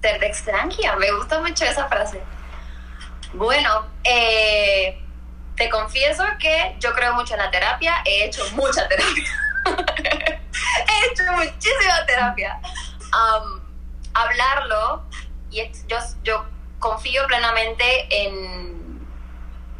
Ser 0.00 0.18
de 0.18 0.26
extranjia, 0.26 0.96
me 0.96 1.12
gusta 1.12 1.40
mucho 1.40 1.66
esa 1.66 1.86
frase. 1.88 2.22
Bueno, 3.34 3.86
eh, 4.02 4.98
te 5.56 5.68
confieso 5.68 6.24
que 6.38 6.74
yo 6.80 6.94
creo 6.94 7.12
mucho 7.14 7.34
en 7.34 7.40
la 7.40 7.50
terapia, 7.50 7.96
he 8.06 8.24
hecho 8.24 8.42
mucha 8.52 8.88
terapia. 8.88 9.24
he 9.66 11.12
hecho 11.12 11.22
muchísima 11.32 12.06
terapia. 12.06 12.58
hablarlo, 14.14 15.04
y 15.50 15.70
yo, 15.86 15.98
yo 16.24 16.46
confío 16.78 17.26
plenamente 17.26 17.84
en 18.10 18.81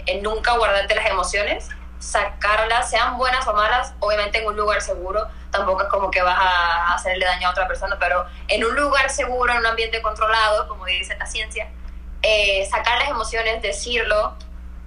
en 0.07 0.23
nunca 0.23 0.57
guardarte 0.57 0.95
las 0.95 1.07
emociones, 1.07 1.69
sacarlas, 1.99 2.91
sean 2.91 3.17
buenas 3.17 3.47
o 3.47 3.55
malas, 3.55 3.95
obviamente 4.01 4.39
en 4.39 4.47
un 4.47 4.57
lugar 4.57 4.81
seguro, 4.81 5.29
tampoco 5.51 5.83
es 5.83 5.89
como 5.89 6.11
que 6.11 6.21
vas 6.23 6.37
a 6.37 6.95
hacerle 6.95 7.25
daño 7.25 7.49
a 7.49 7.51
otra 7.53 7.69
persona, 7.69 7.97
pero 7.99 8.27
en 8.49 8.65
un 8.65 8.75
lugar 8.75 9.09
seguro, 9.11 9.53
en 9.53 9.59
un 9.59 9.67
ambiente 9.67 10.03
controlado, 10.03 10.67
como 10.67 10.85
dice 10.87 11.17
la 11.17 11.27
ciencia, 11.27 11.69
eh, 12.23 12.67
sacar 12.71 12.99
las 12.99 13.11
emociones, 13.11 13.63
decirlo, 13.63 14.35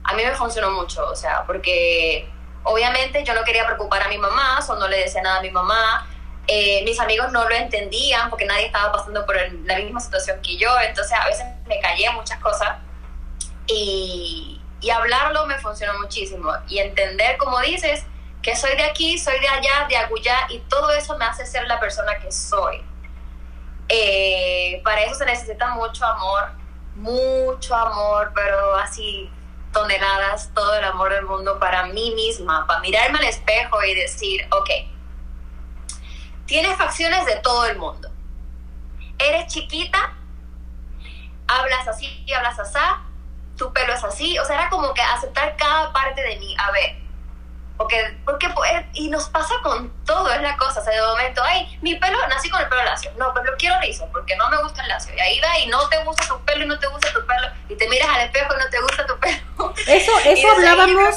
a 0.03 0.13
mí 0.13 0.23
me 0.23 0.31
funcionó 0.35 0.71
mucho, 0.71 1.05
o 1.07 1.15
sea, 1.15 1.43
porque 1.47 2.29
obviamente 2.63 3.23
yo 3.23 3.33
no 3.33 3.43
quería 3.43 3.65
preocupar 3.65 4.03
a 4.03 4.07
mi 4.09 4.17
mamá, 4.17 4.59
o 4.67 4.75
no 4.75 4.87
le 4.87 4.99
decía 4.99 5.21
nada 5.21 5.39
a 5.39 5.41
mi 5.41 5.51
mamá, 5.51 6.07
eh, 6.47 6.83
mis 6.83 6.99
amigos 6.99 7.31
no 7.31 7.47
lo 7.47 7.55
entendían 7.55 8.29
porque 8.29 8.45
nadie 8.45 8.67
estaba 8.67 8.91
pasando 8.91 9.25
por 9.25 9.35
la 9.35 9.77
misma 9.77 9.99
situación 9.99 10.39
que 10.41 10.57
yo, 10.57 10.69
entonces 10.81 11.17
a 11.17 11.25
veces 11.25 11.45
me 11.65 11.79
callé 11.79 12.11
muchas 12.11 12.39
cosas 12.39 12.77
y 13.67 14.54
y 14.81 14.89
hablarlo 14.89 15.45
me 15.45 15.57
funcionó 15.59 15.99
muchísimo. 15.99 16.51
Y 16.67 16.79
entender, 16.79 17.37
como 17.37 17.59
dices, 17.59 18.05
que 18.41 18.55
soy 18.55 18.75
de 18.75 18.83
aquí, 18.83 19.17
soy 19.17 19.39
de 19.39 19.47
allá, 19.47 19.87
de 19.89 19.97
agullá, 19.97 20.47
y 20.49 20.59
todo 20.59 20.91
eso 20.91 21.17
me 21.17 21.25
hace 21.25 21.45
ser 21.45 21.67
la 21.67 21.79
persona 21.79 22.19
que 22.19 22.31
soy. 22.31 22.83
Eh, 23.89 24.81
para 24.83 25.01
eso 25.03 25.15
se 25.15 25.25
necesita 25.25 25.73
mucho 25.75 26.05
amor, 26.05 26.51
mucho 26.95 27.75
amor, 27.75 28.31
pero 28.35 28.75
así 28.75 29.29
toneladas, 29.71 30.51
todo 30.53 30.75
el 30.75 30.83
amor 30.85 31.11
del 31.11 31.25
mundo 31.25 31.59
para 31.59 31.87
mí 31.87 32.13
misma, 32.15 32.65
para 32.65 32.79
mirarme 32.79 33.19
al 33.19 33.25
espejo 33.25 33.83
y 33.83 33.93
decir, 33.93 34.47
ok, 34.51 34.69
tienes 36.45 36.77
facciones 36.77 37.25
de 37.25 37.35
todo 37.37 37.65
el 37.65 37.77
mundo. 37.77 38.09
Eres 39.17 39.47
chiquita, 39.47 40.13
hablas 41.47 41.87
así, 41.87 42.23
y 42.25 42.33
hablas 42.33 42.57
así, 42.57 42.79
tu 43.57 43.71
pelo 43.73 43.93
es 43.93 44.03
así, 44.03 44.37
o 44.39 44.45
sea, 44.45 44.55
era 44.55 44.69
como 44.69 44.93
que 44.93 45.01
aceptar 45.01 45.55
cada 45.57 45.91
parte 45.93 46.21
de 46.21 46.37
mí, 46.37 46.55
a 46.57 46.71
ver, 46.71 46.95
porque, 47.77 48.17
porque 48.23 48.49
pues, 48.49 48.71
y 48.93 49.09
nos 49.09 49.29
pasa 49.29 49.55
con 49.61 49.91
todo, 50.05 50.31
es 50.31 50.41
la 50.41 50.55
cosa, 50.55 50.79
o 50.79 50.83
sea, 50.83 50.93
de 50.93 51.01
momento, 51.01 51.41
ay, 51.43 51.77
mi 51.81 51.95
pelo, 51.95 52.17
nací 52.27 52.49
con 52.49 52.61
el 52.61 52.69
pelo 52.69 52.83
lacio, 52.83 53.11
no, 53.17 53.33
pero 53.33 53.51
lo 53.51 53.57
quiero 53.57 53.79
rizo, 53.81 54.07
porque 54.11 54.35
no 54.37 54.49
me 54.49 54.61
gusta 54.61 54.81
el 54.81 54.87
lacio, 54.87 55.13
y 55.15 55.19
ahí 55.19 55.39
va, 55.41 55.59
y 55.59 55.67
no 55.67 55.87
te 55.89 56.01
gusta 56.03 56.25
tu 56.27 56.39
pelo, 56.45 56.63
y 56.63 56.67
no 56.67 56.79
te 56.79 56.87
gusta 56.87 57.11
tu 57.11 57.25
pelo, 57.25 57.47
y 57.67 57.75
te 57.75 57.89
miras 57.89 58.07
al 58.09 58.21
espejo 58.21 58.53
y 58.53 58.63
no 58.63 58.69
te 58.69 58.81
gusta 58.81 59.05
tu 59.05 59.19
pelo. 59.19 59.73
Eso, 59.87 60.11
eso 60.25 60.51
hablábamos... 60.51 61.15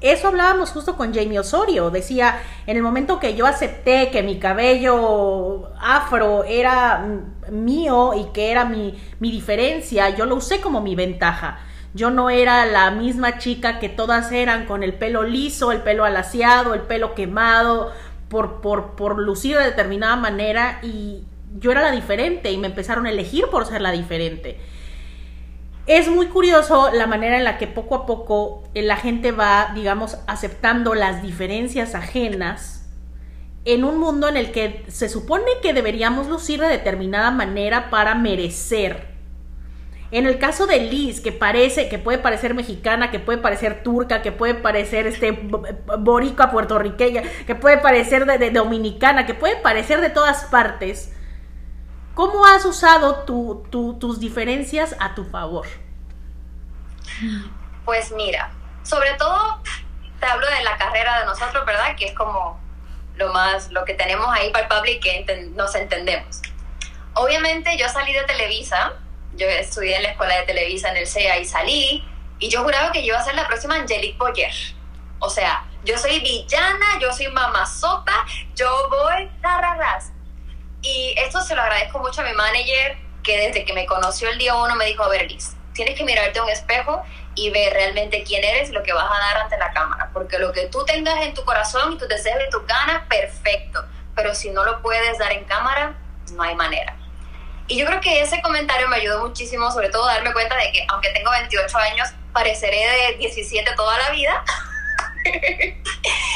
Eso 0.00 0.28
hablábamos 0.28 0.70
justo 0.70 0.98
con 0.98 1.14
Jamie 1.14 1.38
Osorio. 1.38 1.88
Decía, 1.88 2.42
en 2.66 2.76
el 2.76 2.82
momento 2.82 3.18
que 3.18 3.36
yo 3.36 3.46
acepté 3.46 4.10
que 4.10 4.22
mi 4.22 4.38
cabello 4.38 5.72
afro 5.80 6.44
era 6.44 7.06
mío 7.50 8.12
y 8.14 8.32
que 8.32 8.50
era 8.50 8.64
mi, 8.64 8.98
mi 9.20 9.30
diferencia, 9.30 10.10
yo 10.10 10.26
lo 10.26 10.36
usé 10.36 10.60
como 10.60 10.80
mi 10.80 10.94
ventaja. 10.94 11.60
Yo 11.94 12.10
no 12.10 12.28
era 12.28 12.66
la 12.66 12.90
misma 12.90 13.38
chica 13.38 13.78
que 13.78 13.88
todas 13.88 14.32
eran 14.32 14.66
con 14.66 14.82
el 14.82 14.94
pelo 14.94 15.22
liso, 15.22 15.70
el 15.70 15.82
pelo 15.82 16.04
alaciado, 16.04 16.74
el 16.74 16.80
pelo 16.80 17.14
quemado, 17.14 17.92
por, 18.28 18.60
por, 18.60 18.96
por 18.96 19.18
lucir 19.18 19.56
de 19.56 19.64
determinada 19.64 20.16
manera 20.16 20.80
y 20.82 21.22
yo 21.58 21.70
era 21.70 21.82
la 21.82 21.92
diferente 21.92 22.50
y 22.50 22.58
me 22.58 22.66
empezaron 22.66 23.06
a 23.06 23.10
elegir 23.10 23.46
por 23.48 23.66
ser 23.66 23.80
la 23.80 23.92
diferente. 23.92 24.58
Es 25.86 26.08
muy 26.08 26.26
curioso 26.26 26.90
la 26.92 27.06
manera 27.06 27.36
en 27.36 27.44
la 27.44 27.58
que 27.58 27.66
poco 27.66 27.94
a 27.94 28.06
poco 28.06 28.64
la 28.74 28.96
gente 28.96 29.32
va, 29.32 29.70
digamos, 29.74 30.18
aceptando 30.26 30.94
las 30.94 31.22
diferencias 31.22 31.94
ajenas 31.94 32.83
en 33.64 33.84
un 33.84 33.98
mundo 33.98 34.28
en 34.28 34.36
el 34.36 34.52
que 34.52 34.84
se 34.88 35.08
supone 35.08 35.44
que 35.62 35.72
deberíamos 35.72 36.26
lucir 36.28 36.60
de 36.60 36.68
determinada 36.68 37.30
manera 37.30 37.90
para 37.90 38.14
merecer. 38.14 39.14
En 40.10 40.26
el 40.26 40.38
caso 40.38 40.66
de 40.66 40.78
Liz, 40.80 41.20
que 41.20 41.32
parece, 41.32 41.88
que 41.88 41.98
puede 41.98 42.18
parecer 42.18 42.54
mexicana, 42.54 43.10
que 43.10 43.18
puede 43.18 43.38
parecer 43.38 43.82
turca, 43.82 44.22
que 44.22 44.32
puede 44.32 44.54
parecer 44.54 45.06
este 45.06 45.32
boricua 45.32 46.50
puertorriqueña, 46.50 47.22
que 47.46 47.54
puede 47.54 47.78
parecer 47.78 48.26
de, 48.26 48.50
dominicana, 48.50 49.26
que 49.26 49.34
puede 49.34 49.56
parecer 49.56 50.00
de 50.00 50.10
todas 50.10 50.44
partes, 50.44 51.12
¿cómo 52.14 52.46
has 52.46 52.64
usado 52.64 53.24
tus 53.24 54.20
diferencias 54.20 54.94
a 55.00 55.14
tu 55.14 55.24
favor? 55.24 55.66
Pues 57.84 58.12
mira, 58.12 58.52
sobre 58.82 59.14
todo 59.14 59.62
te 60.20 60.26
hablo 60.26 60.46
de 60.46 60.62
la 60.62 60.76
carrera 60.76 61.20
de 61.20 61.26
nosotros, 61.26 61.66
¿verdad? 61.66 61.96
Que 61.96 62.06
es 62.06 62.14
como 62.14 62.63
lo 63.16 63.32
más, 63.32 63.70
lo 63.70 63.84
que 63.84 63.94
tenemos 63.94 64.28
ahí 64.30 64.50
para 64.50 64.64
el 64.64 64.68
public 64.68 65.02
que 65.02 65.50
nos 65.54 65.74
entendemos. 65.74 66.40
Obviamente 67.14 67.76
yo 67.76 67.88
salí 67.88 68.12
de 68.12 68.24
Televisa, 68.24 68.94
yo 69.34 69.46
estudié 69.46 69.96
en 69.96 70.02
la 70.02 70.10
escuela 70.10 70.36
de 70.40 70.42
Televisa 70.42 70.90
en 70.90 70.96
el 70.96 71.06
CEA 71.06 71.38
y 71.38 71.44
salí, 71.44 72.04
y 72.38 72.48
yo 72.48 72.62
juraba 72.62 72.90
que 72.92 73.00
iba 73.00 73.18
a 73.18 73.24
ser 73.24 73.34
la 73.34 73.46
próxima 73.46 73.76
Angelique 73.76 74.18
Boyer. 74.18 74.52
O 75.20 75.30
sea, 75.30 75.64
yo 75.84 75.96
soy 75.96 76.20
villana, 76.20 76.98
yo 77.00 77.12
soy 77.12 77.28
mamazota, 77.28 78.24
yo 78.54 78.88
voy 78.90 79.30
tararras. 79.40 80.12
Y 80.82 81.14
esto 81.16 81.40
se 81.40 81.54
lo 81.54 81.62
agradezco 81.62 81.98
mucho 82.00 82.20
a 82.20 82.24
mi 82.24 82.32
manager, 82.32 82.98
que 83.22 83.38
desde 83.38 83.64
que 83.64 83.72
me 83.72 83.86
conoció 83.86 84.28
el 84.28 84.38
día 84.38 84.54
uno 84.54 84.74
me 84.74 84.86
dijo, 84.86 85.02
a 85.02 85.08
ver, 85.08 85.30
Liz, 85.30 85.56
tienes 85.72 85.96
que 85.96 86.04
mirarte 86.04 86.38
a 86.38 86.42
un 86.42 86.50
espejo 86.50 87.02
y 87.34 87.50
ver 87.50 87.72
realmente 87.72 88.22
quién 88.24 88.44
eres 88.44 88.70
y 88.70 88.72
lo 88.72 88.82
que 88.82 88.92
vas 88.92 89.10
a 89.10 89.18
dar 89.18 89.38
ante 89.38 89.58
la 89.58 89.72
cámara. 89.72 90.10
Porque 90.12 90.38
lo 90.38 90.52
que 90.52 90.66
tú 90.66 90.84
tengas 90.84 91.22
en 91.24 91.34
tu 91.34 91.44
corazón 91.44 91.92
y 91.92 91.98
tus 91.98 92.08
deseos 92.08 92.38
y 92.46 92.50
tus 92.50 92.66
ganas, 92.66 93.02
perfecto. 93.08 93.84
Pero 94.14 94.34
si 94.34 94.50
no 94.50 94.64
lo 94.64 94.80
puedes 94.82 95.18
dar 95.18 95.32
en 95.32 95.44
cámara, 95.44 95.94
no 96.32 96.42
hay 96.42 96.54
manera. 96.54 96.96
Y 97.66 97.78
yo 97.78 97.86
creo 97.86 98.00
que 98.00 98.20
ese 98.20 98.42
comentario 98.42 98.88
me 98.88 98.96
ayudó 98.96 99.26
muchísimo, 99.26 99.70
sobre 99.70 99.88
todo 99.88 100.06
darme 100.06 100.32
cuenta 100.32 100.54
de 100.56 100.70
que 100.70 100.86
aunque 100.88 101.10
tengo 101.10 101.30
28 101.30 101.78
años, 101.78 102.08
pareceré 102.32 102.76
de 102.76 103.16
17 103.18 103.72
toda 103.74 103.98
la 103.98 104.10
vida. 104.10 104.44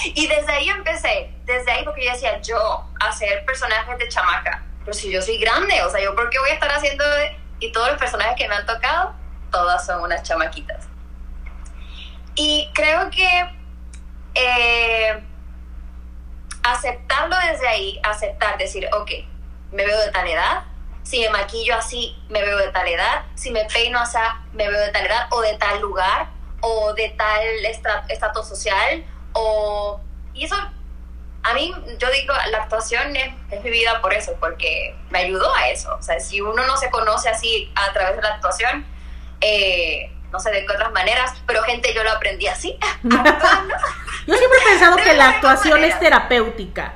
y 0.04 0.26
desde 0.26 0.52
ahí 0.52 0.70
empecé, 0.70 1.30
desde 1.44 1.70
ahí 1.70 1.84
porque 1.84 2.06
yo 2.06 2.12
decía, 2.12 2.40
yo 2.40 2.84
hacer 3.00 3.44
personajes 3.44 3.98
de 3.98 4.08
chamaca, 4.08 4.64
pero 4.84 4.94
si 4.94 5.10
yo 5.10 5.20
soy 5.20 5.38
grande, 5.38 5.82
o 5.82 5.90
sea, 5.90 6.00
yo 6.02 6.14
por 6.14 6.30
qué 6.30 6.38
voy 6.38 6.50
a 6.50 6.54
estar 6.54 6.70
haciendo... 6.72 7.04
Y 7.60 7.72
todos 7.72 7.88
los 7.88 7.98
personajes 7.98 8.36
que 8.38 8.48
me 8.48 8.54
han 8.54 8.64
tocado, 8.64 9.14
todas 9.50 9.84
son 9.84 10.00
unas 10.00 10.22
chamaquitas. 10.22 10.77
Y 12.38 12.70
creo 12.72 13.10
que 13.10 13.28
eh, 14.34 15.20
aceptarlo 16.62 17.34
desde 17.50 17.66
ahí, 17.66 18.00
aceptar, 18.04 18.56
decir, 18.56 18.88
ok, 18.92 19.10
me 19.72 19.84
veo 19.84 19.98
de 19.98 20.12
tal 20.12 20.28
edad, 20.28 20.62
si 21.02 21.18
me 21.18 21.30
maquillo 21.30 21.74
así, 21.74 22.16
me 22.28 22.40
veo 22.40 22.58
de 22.58 22.68
tal 22.68 22.86
edad, 22.86 23.24
si 23.34 23.50
me 23.50 23.64
peino 23.64 23.98
así, 23.98 24.18
me 24.52 24.68
veo 24.68 24.80
de 24.80 24.92
tal 24.92 25.04
edad, 25.04 25.26
o 25.32 25.40
de 25.40 25.54
tal 25.54 25.80
lugar, 25.80 26.28
o 26.60 26.94
de 26.94 27.08
tal 27.10 27.42
estatus 28.08 28.46
social, 28.46 29.04
o... 29.32 30.00
Y 30.32 30.44
eso, 30.44 30.54
a 31.42 31.54
mí, 31.54 31.74
yo 31.98 32.08
digo, 32.12 32.34
la 32.52 32.58
actuación 32.58 33.16
es, 33.16 33.34
es 33.50 33.64
mi 33.64 33.70
vida 33.70 34.00
por 34.00 34.14
eso, 34.14 34.36
porque 34.38 34.94
me 35.10 35.18
ayudó 35.18 35.52
a 35.54 35.70
eso. 35.70 35.92
O 35.96 36.02
sea, 36.02 36.20
si 36.20 36.40
uno 36.40 36.64
no 36.68 36.76
se 36.76 36.88
conoce 36.90 37.30
así 37.30 37.72
a 37.74 37.92
través 37.92 38.14
de 38.14 38.22
la 38.22 38.34
actuación, 38.34 38.86
eh, 39.40 40.12
no 40.32 40.38
sé 40.38 40.50
de 40.50 40.66
qué 40.66 40.72
otras 40.72 40.92
maneras, 40.92 41.34
pero 41.46 41.62
gente, 41.62 41.92
yo 41.94 42.02
lo 42.04 42.10
aprendí 42.10 42.46
así. 42.46 42.78
yo 43.02 43.10
siempre 44.36 44.58
he 44.62 44.70
pensado 44.70 44.96
que 44.96 45.14
la 45.14 45.28
actuación 45.30 45.84
es 45.84 45.98
terapéutica. 45.98 46.94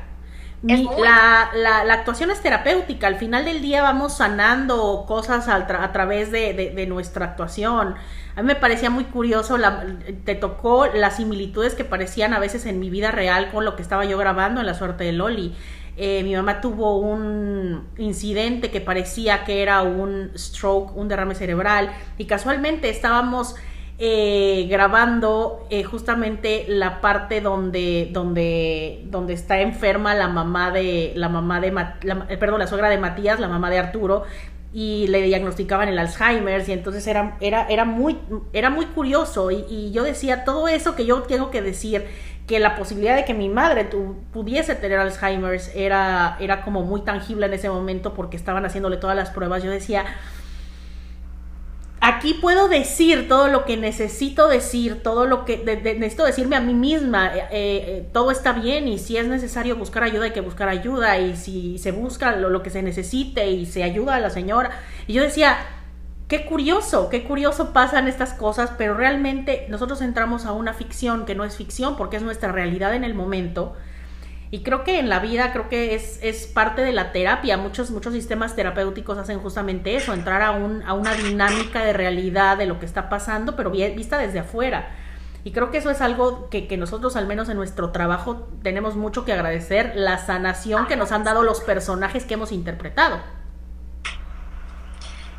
la, 0.62 1.50
la, 1.54 1.94
actuación 1.94 2.30
es 2.30 2.40
terapéutica. 2.40 3.06
Al 3.06 3.16
final 3.16 3.44
del 3.44 3.62
día 3.62 3.82
vamos 3.82 4.18
sanando 4.18 5.04
cosas 5.08 5.48
a, 5.48 5.56
a 5.56 5.92
través 5.92 6.30
de, 6.30 6.72
de, 6.74 6.86
nuestra 6.86 7.26
actuación. 7.26 7.96
A 8.36 8.42
mí 8.42 8.46
me 8.46 8.54
parecía 8.54 8.90
muy 8.90 9.04
curioso, 9.04 9.58
la, 9.58 9.84
te 10.24 10.34
tocó 10.34 10.86
las 10.86 11.16
similitudes 11.16 11.74
que 11.74 11.84
parecían 11.84 12.32
a 12.34 12.38
veces 12.38 12.66
en 12.66 12.80
mi 12.80 12.90
vida 12.90 13.10
real 13.10 13.50
con 13.50 13.64
lo 13.64 13.76
que 13.76 13.82
estaba 13.82 14.04
yo 14.04 14.16
grabando 14.18 14.60
en 14.60 14.66
La 14.66 14.74
Suerte 14.74 15.04
de 15.04 15.12
Loli. 15.12 15.56
Eh, 15.96 16.22
mi 16.22 16.34
mamá 16.34 16.60
tuvo 16.60 16.98
un 16.98 17.88
incidente 17.98 18.70
que 18.70 18.80
parecía 18.80 19.44
que 19.44 19.62
era 19.62 19.82
un 19.82 20.30
stroke, 20.36 20.96
un 20.96 21.08
derrame 21.08 21.34
cerebral, 21.34 21.92
y 22.16 22.24
casualmente 22.24 22.88
estábamos 22.88 23.56
eh, 23.98 24.66
grabando 24.70 25.66
eh, 25.70 25.84
justamente 25.84 26.64
la 26.66 27.00
parte 27.00 27.40
donde, 27.40 28.08
donde, 28.10 29.02
donde 29.10 29.34
está 29.34 29.60
enferma 29.60 30.14
la 30.14 30.28
mamá 30.28 30.70
de, 30.70 31.12
la 31.14 31.28
mamá 31.28 31.60
de, 31.60 31.70
perdón, 32.38 32.58
la 32.58 32.66
suegra 32.66 32.88
de 32.88 32.98
Matías, 32.98 33.38
la 33.38 33.48
mamá 33.48 33.70
de 33.70 33.78
Arturo, 33.78 34.24
y 34.74 35.06
le 35.08 35.22
diagnosticaban 35.22 35.88
el 35.88 35.98
Alzheimer 35.98 36.64
y 36.66 36.72
entonces 36.72 37.06
era, 37.06 37.36
era, 37.40 37.66
era, 37.68 37.84
muy, 37.84 38.18
era 38.54 38.70
muy 38.70 38.86
curioso 38.86 39.50
y, 39.50 39.92
yo 39.92 40.02
decía 40.02 40.44
todo 40.44 40.66
eso 40.68 40.96
que 40.96 41.04
yo 41.04 41.22
tengo 41.22 41.50
que 41.50 41.60
decir 41.60 42.06
que 42.46 42.58
la 42.58 42.74
posibilidad 42.74 43.16
de 43.16 43.24
que 43.24 43.34
mi 43.34 43.48
madre 43.48 43.88
pudiese 44.32 44.74
tener 44.74 44.98
Alzheimer 44.98 45.60
era, 45.74 46.36
era 46.40 46.62
como 46.62 46.82
muy 46.82 47.02
tangible 47.02 47.46
en 47.46 47.54
ese 47.54 47.70
momento 47.70 48.14
porque 48.14 48.36
estaban 48.36 48.64
haciéndole 48.64 48.96
todas 48.96 49.16
las 49.16 49.30
pruebas. 49.30 49.62
Yo 49.62 49.70
decía, 49.70 50.04
aquí 52.00 52.34
puedo 52.34 52.68
decir 52.68 53.28
todo 53.28 53.46
lo 53.46 53.64
que 53.64 53.76
necesito 53.76 54.48
decir, 54.48 55.04
todo 55.04 55.24
lo 55.24 55.44
que 55.44 55.58
necesito 55.58 56.24
decirme 56.24 56.56
a 56.56 56.60
mí 56.60 56.74
misma, 56.74 57.34
eh, 57.36 57.48
eh, 57.52 58.08
todo 58.12 58.32
está 58.32 58.52
bien 58.52 58.88
y 58.88 58.98
si 58.98 59.16
es 59.16 59.28
necesario 59.28 59.76
buscar 59.76 60.02
ayuda 60.02 60.24
hay 60.24 60.32
que 60.32 60.40
buscar 60.40 60.68
ayuda 60.68 61.18
y 61.18 61.36
si 61.36 61.78
se 61.78 61.92
busca 61.92 62.34
lo, 62.34 62.50
lo 62.50 62.62
que 62.64 62.70
se 62.70 62.82
necesite 62.82 63.50
y 63.52 63.66
se 63.66 63.84
ayuda 63.84 64.16
a 64.16 64.20
la 64.20 64.30
señora. 64.30 64.72
Y 65.06 65.12
yo 65.12 65.22
decía, 65.22 65.58
qué 66.32 66.46
curioso, 66.46 67.10
qué 67.10 67.24
curioso 67.24 67.74
pasan 67.74 68.08
estas 68.08 68.32
cosas, 68.32 68.72
pero 68.78 68.94
realmente 68.94 69.66
nosotros 69.68 70.00
entramos 70.00 70.46
a 70.46 70.52
una 70.52 70.72
ficción 70.72 71.26
que 71.26 71.34
no 71.34 71.44
es 71.44 71.56
ficción 71.56 71.94
porque 71.94 72.16
es 72.16 72.22
nuestra 72.22 72.50
realidad 72.50 72.94
en 72.94 73.04
el 73.04 73.12
momento. 73.12 73.74
Y 74.50 74.62
creo 74.62 74.82
que 74.82 74.98
en 74.98 75.10
la 75.10 75.18
vida, 75.18 75.52
creo 75.52 75.68
que 75.68 75.94
es, 75.94 76.18
es 76.22 76.46
parte 76.46 76.80
de 76.80 76.92
la 76.92 77.12
terapia. 77.12 77.58
Muchos, 77.58 77.90
muchos 77.90 78.14
sistemas 78.14 78.56
terapéuticos 78.56 79.18
hacen 79.18 79.40
justamente 79.40 79.94
eso, 79.94 80.14
entrar 80.14 80.40
a, 80.40 80.52
un, 80.52 80.82
a 80.84 80.94
una 80.94 81.12
dinámica 81.12 81.84
de 81.84 81.92
realidad 81.92 82.56
de 82.56 82.64
lo 82.64 82.80
que 82.80 82.86
está 82.86 83.10
pasando, 83.10 83.54
pero 83.54 83.70
vista 83.70 84.16
desde 84.16 84.38
afuera. 84.38 84.88
Y 85.44 85.50
creo 85.50 85.70
que 85.70 85.76
eso 85.76 85.90
es 85.90 86.00
algo 86.00 86.48
que, 86.48 86.66
que, 86.66 86.78
nosotros, 86.78 87.14
al 87.16 87.26
menos 87.26 87.50
en 87.50 87.58
nuestro 87.58 87.90
trabajo, 87.90 88.48
tenemos 88.62 88.96
mucho 88.96 89.26
que 89.26 89.34
agradecer, 89.34 89.92
la 89.96 90.16
sanación 90.16 90.86
que 90.86 90.96
nos 90.96 91.12
han 91.12 91.24
dado 91.24 91.42
los 91.42 91.60
personajes 91.60 92.24
que 92.24 92.32
hemos 92.32 92.52
interpretado. 92.52 93.20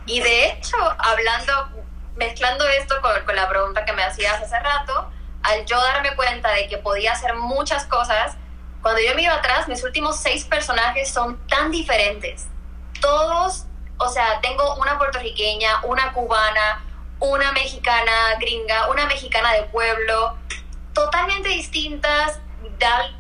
Y 0.06 0.22
de 0.22 0.48
hecho, 0.48 0.78
hablando, 0.98 1.70
mezclando 2.16 2.68
esto 2.68 2.96
con, 3.02 3.36
la 3.36 3.48
pregunta 3.50 3.86
que 3.86 3.94
me 3.94 4.04
hacías 4.04 4.42
hace 4.42 4.60
rato, 4.60 5.10
al 5.44 5.66
yo 5.66 5.80
darme 5.82 6.16
cuenta 6.16 6.52
de 6.52 6.68
que 6.68 6.78
podía 6.78 7.14
hacer 7.14 7.36
muchas 7.36 7.86
cosas, 7.86 8.36
cuando 8.82 9.02
yo 9.02 9.16
miro 9.16 9.34
atrás, 9.34 9.68
mis 9.68 9.84
últimos 9.84 10.20
seis 10.20 10.44
personajes 10.46 11.10
son 11.10 11.38
tan 11.48 11.72
diferentes. 11.72 12.48
Todos, 13.00 13.66
o 13.98 14.10
sea, 14.10 14.42
tengo 14.42 14.76
una 14.76 14.98
puertorriqueña, 14.98 15.82
una 15.84 16.12
cubana, 16.12 16.84
una 17.20 17.54
mexicana 17.54 18.36
gringa, 18.40 18.90
una 18.90 19.06
mexicana 19.06 19.54
de 19.54 19.64
pueblo, 19.64 20.38
totalmente 20.94 21.50
distintas, 21.50 22.40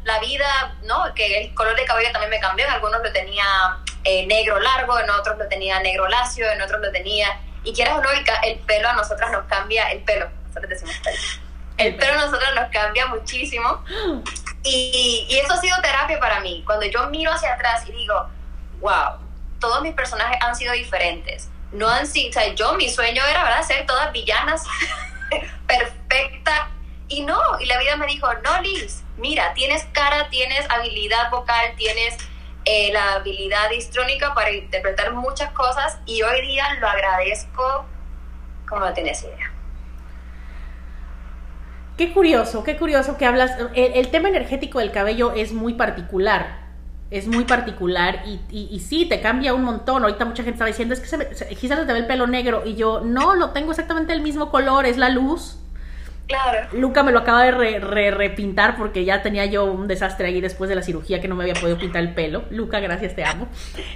la 0.04 0.20
vida, 0.20 0.76
¿no? 0.84 1.14
Que 1.14 1.42
el 1.42 1.54
color 1.54 1.76
de 1.76 1.86
cabello 1.86 2.12
también 2.12 2.30
me 2.30 2.40
cambió, 2.40 2.66
en 2.66 2.72
algunos 2.72 3.02
lo 3.02 3.12
tenía 3.12 3.46
eh, 4.04 4.26
negro 4.28 4.60
largo, 4.60 5.00
en 5.00 5.10
otros 5.10 5.38
lo 5.38 5.48
tenía 5.48 5.80
negro 5.80 6.08
lacio, 6.08 6.50
en 6.52 6.62
otros 6.62 6.82
lo 6.82 6.92
tenía... 6.92 7.40
Y 7.66 7.74
quieras 7.74 7.98
o 7.98 8.02
no, 8.02 8.10
el, 8.10 8.60
pelo 8.60 8.90
a 8.90 8.94
nosotras 8.94 9.32
nos 9.32 9.46
cambia, 9.46 9.90
el 9.92 10.02
pelo, 10.04 10.30
nosotros 10.48 10.70
decimos 10.70 10.96
pelo. 11.02 11.18
El 11.78 11.96
pelo 11.96 12.14
a 12.14 12.26
nosotros 12.26 12.50
nos 12.56 12.70
cambia 12.72 13.08
muchísimo. 13.08 13.84
Y, 14.64 15.28
y 15.30 15.38
eso 15.38 15.54
ha 15.54 15.58
sido 15.58 15.82
terapia 15.82 16.20
para 16.20 16.42
mí. 16.42 16.62
Cuando 16.66 16.86
yo 16.86 17.08
miro 17.08 17.32
hacia 17.32 17.54
atrás 17.54 17.88
y 17.88 17.94
digo, 17.94 18.30
wow, 18.82 19.18
todos 19.60 19.82
mis 19.82 19.94
personajes 19.94 20.38
han 20.42 20.56
sido 20.56 20.74
diferentes. 20.74 21.50
No 21.72 21.88
han 21.88 22.06
sido, 22.06 22.30
o 22.30 22.34
sea, 22.34 22.54
yo 22.54 22.74
mi 22.74 22.90
sueño 22.90 23.24
era, 23.26 23.44
¿verdad?, 23.44 23.64
ser 23.64 23.86
todas 23.86 24.12
villanas, 24.12 24.64
perfecta. 25.68 26.70
Y 27.08 27.22
no, 27.22 27.40
y 27.60 27.66
la 27.66 27.80
vida 27.80 27.96
me 27.96 28.06
dijo, 28.08 28.28
no, 28.44 28.62
Liz, 28.62 29.03
mira, 29.18 29.54
tienes 29.54 29.86
cara, 29.92 30.30
tienes 30.30 30.70
habilidad 30.70 31.30
vocal, 31.32 31.74
tienes 31.78 32.18
eh, 32.66 32.92
la 32.94 33.14
habilidad 33.16 33.72
histrónica 33.72 34.34
para 34.34 34.52
interpretar 34.52 35.14
muchas 35.14 35.52
cosas 35.52 36.00
y 36.06 36.22
hoy 36.22 36.42
día 36.42 36.76
lo 36.80 36.88
agradezco 36.88 37.86
como 38.68 38.86
no 38.86 38.94
tienes 38.94 39.22
idea. 39.24 39.52
Qué 41.98 42.12
curioso, 42.12 42.64
qué 42.64 42.78
curioso 42.78 43.18
que 43.18 43.26
hablas. 43.26 43.52
El, 43.76 44.08
tema 44.10 44.30
energético 44.30 44.80
del 44.80 44.92
cabello 44.92 45.34
es 45.34 45.54
muy 45.54 45.76
particular. 45.76 46.64
Es 47.12 47.28
muy 47.28 47.44
particular 47.44 48.24
y, 48.26 48.40
y, 48.50 48.80
sí, 48.80 49.06
te 49.06 49.22
cambia 49.22 49.54
un 49.54 49.64
montón. 49.64 50.02
Ahorita 50.02 50.26
mucha 50.26 50.42
gente 50.42 50.56
está 50.56 50.66
diciendo, 50.66 50.96
es 50.96 51.00
que 51.00 51.06
se, 51.36 51.48
quizás 51.50 51.86
te 51.86 51.94
ve 51.94 52.00
el 52.00 52.08
pelo 52.08 52.26
negro. 52.26 52.64
Y 52.66 52.74
yo, 52.74 53.02
no, 53.02 53.36
lo 53.36 53.52
tengo 53.52 53.70
exactamente 53.70 54.14
el 54.14 54.22
mismo 54.22 54.50
color, 54.50 54.88
es 54.88 54.98
la 54.98 55.10
luz 55.10 55.60
Claro. 56.28 56.70
Luca 56.72 57.04
me 57.04 57.12
lo 57.12 57.20
acaba 57.20 57.44
de 57.44 57.52
re, 57.52 58.12
repintar 58.12 58.78
porque 58.78 59.04
ya 59.04 59.22
tenía 59.22 59.46
yo 59.46 59.66
un 59.66 59.88
desastre 59.88 60.28
ahí 60.28 60.40
después 60.40 60.70
de 60.70 60.76
la 60.76 60.82
cirugía 60.82 61.20
que 61.20 61.28
no 61.28 61.36
me 61.36 61.44
había 61.44 61.54
podido 61.54 61.78
pintar 61.78 62.02
el 62.02 62.14
pelo. 62.14 62.46
Luca, 62.50 62.80
gracias, 62.80 63.16
te 63.16 63.26
amo. 63.26 63.50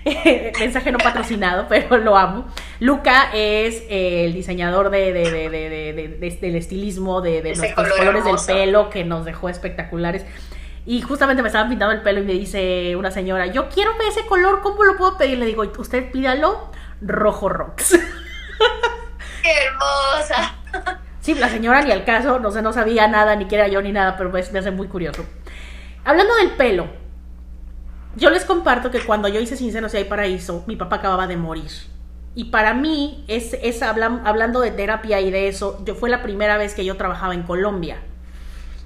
Mensaje 0.60 0.92
no 0.92 0.98
patrocinado, 0.98 1.68
pero 1.70 1.98
lo 1.98 2.18
amo. 2.18 2.48
Luca 2.80 3.30
es 3.34 3.84
eh, 3.90 4.26
el 4.26 4.34
diseñador 4.34 4.90
de, 4.90 5.14
del 5.14 6.56
estilismo, 6.56 7.22
de, 7.22 7.42
nuestros 7.42 7.90
colores 7.94 8.26
del 8.26 8.36
pelo 8.46 8.90
que 8.90 9.06
nos 9.06 9.24
dejó 9.24 9.48
espectaculares. 9.50 10.26
Y 10.86 11.02
justamente 11.02 11.42
me 11.42 11.50
estaban 11.50 11.70
pintando 11.70 11.94
el 11.94 12.02
pelo 12.02 12.22
y 12.22 12.24
me 12.24 12.34
dice 12.34 12.96
una 12.96 13.12
señora, 13.12 13.48
yo 13.48 13.68
quiero 13.70 13.92
ese 14.08 14.26
color, 14.26 14.62
¿cómo 14.62 14.84
lo 14.84 14.96
puedo 14.96 15.18
pedir? 15.18 15.38
Le 15.38 15.46
digo, 15.46 15.64
usted 15.78 16.12
pídalo 16.12 16.72
rojo 17.02 17.50
rocks. 17.50 17.92
¡Qué 19.44 19.52
hermosa! 19.52 20.56
Sí, 21.28 21.36
la 21.36 21.50
señora 21.50 21.82
ni 21.82 21.92
al 21.92 22.06
caso, 22.06 22.40
no 22.40 22.52
sé, 22.52 22.62
no 22.62 22.72
sabía 22.72 23.06
nada, 23.10 23.36
ni 23.36 23.50
que 23.50 23.56
era 23.56 23.68
yo 23.68 23.82
ni 23.82 23.92
nada, 23.92 24.16
pero 24.16 24.32
pues 24.32 24.54
me 24.54 24.60
hace 24.60 24.72
muy 24.72 24.88
curioso. 24.88 25.26
Hablando 26.06 26.34
del 26.36 26.52
pelo, 26.52 26.88
yo 28.16 28.30
les 28.30 28.46
comparto 28.46 28.92
que 28.92 29.02
cuando 29.02 29.28
yo 29.28 29.42
hice 29.42 29.58
Sinceros 29.58 29.94
y 29.94 29.98
hay 29.98 30.04
paraíso, 30.06 30.64
mi 30.68 30.78
papá 30.78 30.96
acababa 30.96 31.28
de 31.28 31.36
morir. 31.36 31.70
Y 32.34 32.46
para 32.46 32.74
mí, 32.74 33.26
es, 33.28 33.58
es 33.62 33.82
hablando 33.84 34.62
de 34.62 34.72
terapia 34.72 35.20
y 35.20 35.30
de 35.30 35.50
eso, 35.50 35.84
yo 35.84 35.96
fue 35.96 36.10
la 36.10 36.24
primera 36.24 36.56
vez 36.58 36.74
que 36.74 36.86
yo 36.86 36.96
trabajaba 36.96 37.34
en 37.34 37.44
Colombia. 37.44 37.98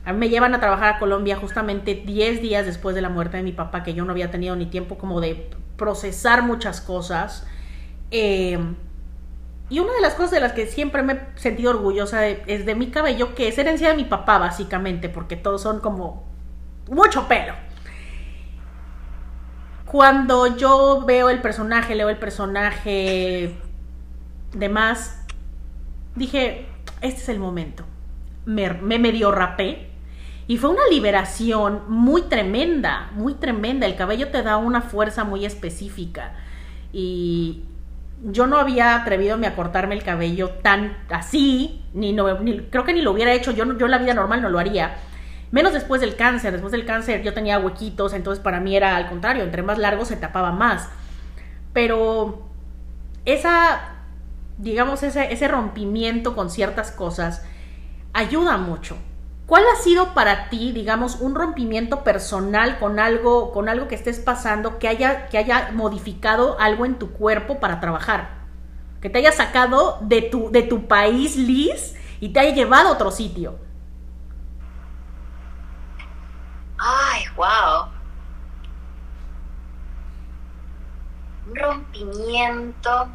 A 0.04 0.12
mí 0.12 0.18
me 0.18 0.30
llevan 0.30 0.56
a 0.56 0.60
trabajar 0.60 0.96
a 0.96 0.98
Colombia 0.98 1.36
justamente 1.36 1.94
10 1.94 2.42
días 2.42 2.66
después 2.66 2.96
de 2.96 3.04
la 3.04 3.10
muerte 3.10 3.38
de 3.38 3.44
mi 3.44 3.52
papá, 3.52 3.84
que 3.84 3.94
yo 3.94 4.04
no 4.04 4.14
había 4.14 4.32
tenido 4.32 4.56
ni 4.56 4.66
tiempo 4.66 4.98
como 4.98 5.22
de 5.22 5.48
procesar 5.78 6.42
muchas 6.42 6.82
cosas. 6.82 7.46
Eh, 8.10 8.58
y 9.72 9.80
una 9.80 9.94
de 9.94 10.02
las 10.02 10.16
cosas 10.16 10.32
de 10.32 10.42
las 10.42 10.52
que 10.52 10.68
siempre 10.68 11.02
me 11.02 11.14
he 11.14 11.20
sentido 11.36 11.72
orgullosa 11.72 12.28
es 12.28 12.66
de 12.66 12.76
mi 12.76 12.92
cabello, 12.92 13.34
que 13.34 13.48
es 13.48 13.58
herencia 13.58 13.88
de 13.88 13.96
mi 13.96 14.04
papá, 14.04 14.38
básicamente, 14.38 15.08
porque 15.08 15.38
todos 15.38 15.62
son 15.62 15.80
como 15.80 16.26
mucho 16.90 17.30
pelo. 17.30 17.54
Cuando 19.86 20.58
yo 20.58 21.06
veo 21.08 21.30
el 21.30 21.42
personaje, 21.42 21.96
leo 21.96 22.10
el 22.10 22.18
personaje, 22.18 23.56
demás, 24.54 25.24
dije, 26.16 26.68
este 27.00 27.22
es 27.22 27.30
el 27.30 27.40
momento. 27.40 27.86
Me, 28.44 28.74
me 28.74 29.00
medio 29.00 29.32
rapé, 29.32 29.90
y 30.48 30.58
fue 30.58 30.72
una 30.72 30.86
liberación 30.92 31.84
muy 31.88 32.24
tremenda, 32.24 33.10
muy 33.14 33.36
tremenda. 33.36 33.88
El 33.88 33.96
cabello 33.96 34.32
te 34.32 34.44
da 34.44 34.58
una 34.58 34.82
fuerza 34.82 35.24
muy 35.24 35.46
específica. 35.46 36.34
Y 36.92 37.64
yo 38.24 38.48
no 38.48 38.58
había 38.58 38.96
atrevido 38.96 39.36
a 39.36 39.56
cortarme 39.56 39.96
el 39.96 40.04
cabello 40.04 40.50
tan 40.62 40.98
así, 41.10 41.84
ni, 41.94 42.14
no, 42.14 42.26
creo 42.70 42.84
que 42.84 42.94
ni 42.94 43.02
lo 43.02 43.12
hubiera 43.12 43.34
hecho. 43.34 43.52
Yo, 43.52 43.78
yo 43.78 43.88
la 43.88 43.98
vida 43.98 44.14
normal 44.14 44.42
no 44.42 44.50
lo 44.50 44.60
haría. 44.60 44.96
Menos 45.52 45.74
después 45.74 46.02
del 46.02 46.16
cáncer. 46.16 46.52
Después 46.54 46.72
del 46.72 46.86
cáncer 46.86 47.24
yo 47.24 47.34
tenía 47.34 47.60
huequitos, 47.60 48.14
entonces 48.14 48.44
para 48.44 48.60
mí 48.60 48.76
era 48.76 48.96
al 48.96 49.10
contrario. 49.10 49.44
Entre 49.44 49.64
más 49.64 49.78
largo 49.78 50.06
se 50.06 50.16
tapaba 50.16 50.52
más. 50.52 50.88
Pero 51.74 52.48
esa, 53.26 54.04
digamos, 54.58 55.04
ese, 55.04 55.34
ese 55.34 55.48
rompimiento 55.48 56.36
con 56.36 56.50
ciertas 56.50 56.92
cosas 56.92 57.44
ayuda 58.14 58.58
mucho 58.58 58.98
¿Cuál 59.46 59.64
ha 59.68 59.82
sido 59.82 60.14
para 60.14 60.50
ti, 60.50 60.72
digamos, 60.72 61.18
un 61.20 61.36
rompimiento 61.36 62.04
personal 62.04 62.80
con 62.80 63.00
algo, 63.00 63.52
con 63.52 63.68
algo 63.68 63.88
que 63.88 63.96
estés 63.96 64.20
pasando 64.20 64.80
que 64.80 64.88
haya, 64.88 65.28
que 65.28 65.38
haya 65.38 65.72
modificado 65.74 66.58
algo 66.60 66.86
en 66.86 66.98
tu 66.98 67.12
cuerpo 67.12 67.60
para 67.60 67.80
trabajar? 67.80 68.42
Que 69.02 69.10
te 69.10 69.20
haya 69.20 69.32
sacado 69.32 69.98
de 70.02 70.22
tu, 70.22 70.52
de 70.52 70.62
tu 70.64 70.88
país, 70.88 71.36
Liz, 71.36 71.96
y 72.22 72.30
te 72.30 72.40
haya 72.40 72.54
llevado 72.54 72.90
a 72.90 72.92
otro 72.94 73.12
sitio. 73.12 73.60
Ay, 76.78 77.24
wow. 77.36 77.90
Un 81.48 81.56
rompimiento 81.56 83.10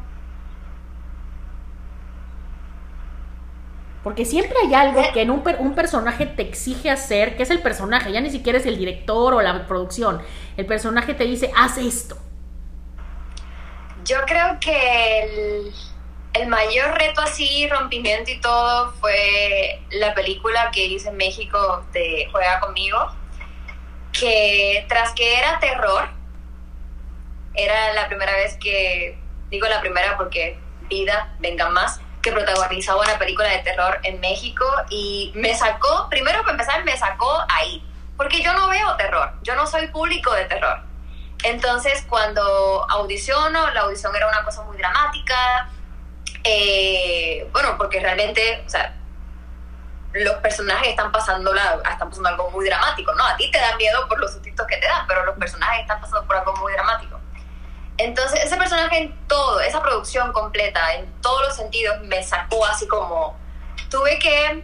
Porque 4.07 4.23
siempre 4.23 4.57
hay 4.63 4.73
algo 4.73 5.01
que 5.11 5.21
en 5.21 5.31
un, 5.31 5.43
un, 5.59 5.75
personaje 5.75 6.25
te 6.25 6.41
exige 6.41 6.89
hacer, 6.89 7.35
que 7.35 7.43
es 7.43 7.49
el 7.49 7.61
personaje, 7.61 8.09
ya 8.09 8.21
ni 8.21 8.29
siquiera 8.29 8.57
es 8.57 8.65
el 8.65 8.77
director 8.77 9.33
o 9.33 9.41
la 9.41 9.67
producción. 9.67 10.21
El 10.55 10.65
personaje 10.65 11.13
te 11.13 11.25
dice, 11.25 11.51
haz 11.57 11.77
esto. 11.77 12.17
Yo 14.05 14.15
creo 14.25 14.61
que 14.61 15.23
el, 15.23 15.73
el 16.35 16.47
mayor 16.47 16.97
reto 16.97 17.19
así, 17.19 17.67
rompimiento 17.67 18.31
y 18.31 18.39
todo, 18.39 18.93
fue 18.93 19.81
la 19.91 20.13
película 20.13 20.71
que 20.71 20.85
hice 20.85 21.09
en 21.09 21.17
México 21.17 21.85
de 21.91 22.29
Juega 22.31 22.61
conmigo, 22.61 23.11
que 24.13 24.85
tras 24.87 25.11
que 25.11 25.37
era 25.37 25.59
terror, 25.59 26.07
era 27.55 27.93
la 27.93 28.07
primera 28.07 28.31
vez 28.37 28.55
que, 28.55 29.19
digo 29.49 29.67
la 29.67 29.81
primera 29.81 30.15
porque 30.15 30.57
vida, 30.87 31.35
venga 31.39 31.67
más, 31.67 31.99
que 32.27 32.33
protagonizaba 32.33 33.01
una 33.01 33.17
película 33.17 33.47
de 33.47 33.59
terror 33.59 33.99
en 34.03 34.19
México 34.19 34.65
y 34.89 35.31
me 35.35 35.55
sacó, 35.55 36.09
primero 36.09 36.41
para 36.41 36.51
empezar, 36.51 36.83
me 36.83 36.97
sacó 36.97 37.45
ahí, 37.47 37.81
porque 38.17 38.43
yo 38.43 38.53
no 38.53 38.67
veo 38.67 38.97
terror, 38.97 39.31
yo 39.43 39.55
no 39.55 39.65
soy 39.65 39.87
público 39.87 40.33
de 40.33 40.43
terror. 40.43 40.81
Entonces, 41.43 42.05
cuando 42.09 42.85
audiciono, 42.89 43.71
la 43.71 43.81
audición 43.81 44.13
era 44.13 44.27
una 44.27 44.43
cosa 44.43 44.63
muy 44.63 44.75
dramática, 44.75 45.69
eh, 46.43 47.47
bueno, 47.53 47.77
porque 47.77 48.01
realmente, 48.01 48.61
o 48.65 48.69
sea, 48.69 48.93
los 50.11 50.35
personajes 50.37 50.89
están 50.89 51.11
pasando, 51.13 51.53
la, 51.53 51.79
están 51.89 52.09
pasando 52.09 52.27
algo 52.27 52.51
muy 52.51 52.65
dramático, 52.65 53.13
¿no? 53.13 53.25
A 53.25 53.37
ti 53.37 53.49
te 53.51 53.59
da 53.59 53.77
miedo 53.77 54.05
por 54.09 54.19
los 54.19 54.33
sustitos 54.33 54.67
que 54.67 54.77
te 54.77 54.85
dan, 54.87 55.07
pero 55.07 55.23
los 55.23 55.37
personajes 55.37 55.81
están 55.81 56.01
pasando 56.01 56.25
por 56.25 56.35
algo 56.35 56.53
muy 56.57 56.73
dramático. 56.73 57.16
Entonces, 57.97 58.43
ese 58.43 58.57
personaje 58.57 58.97
en 58.99 59.27
todo, 59.27 59.59
esa 59.59 59.81
producción 59.81 60.31
completa, 60.31 60.93
en 60.95 61.11
todos 61.21 61.47
los 61.47 61.55
sentidos, 61.55 61.99
me 62.03 62.23
sacó 62.23 62.65
así 62.65 62.87
como. 62.87 63.35
Tuve 63.89 64.19
que 64.19 64.63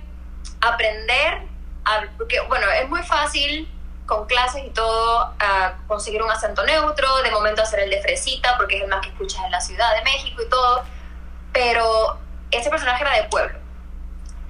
aprender, 0.61 1.41
a, 1.85 2.03
porque, 2.17 2.39
bueno, 2.41 2.67
es 2.69 2.87
muy 2.89 3.01
fácil 3.03 3.69
con 4.05 4.25
clases 4.25 4.63
y 4.65 4.69
todo 4.69 5.33
a 5.39 5.75
conseguir 5.87 6.21
un 6.21 6.29
acento 6.29 6.63
neutro, 6.65 7.21
de 7.23 7.31
momento 7.31 7.61
hacer 7.61 7.79
el 7.79 7.89
de 7.89 8.01
fresita, 8.01 8.57
porque 8.57 8.77
es 8.77 8.83
el 8.83 8.89
más 8.89 9.01
que 9.01 9.09
escuchas 9.09 9.43
en 9.45 9.51
la 9.51 9.61
Ciudad 9.61 9.95
de 9.95 10.03
México 10.03 10.41
y 10.41 10.49
todo, 10.49 10.83
pero 11.51 12.19
ese 12.51 12.69
personaje 12.69 13.01
era 13.01 13.15
de 13.15 13.23
pueblo. 13.23 13.57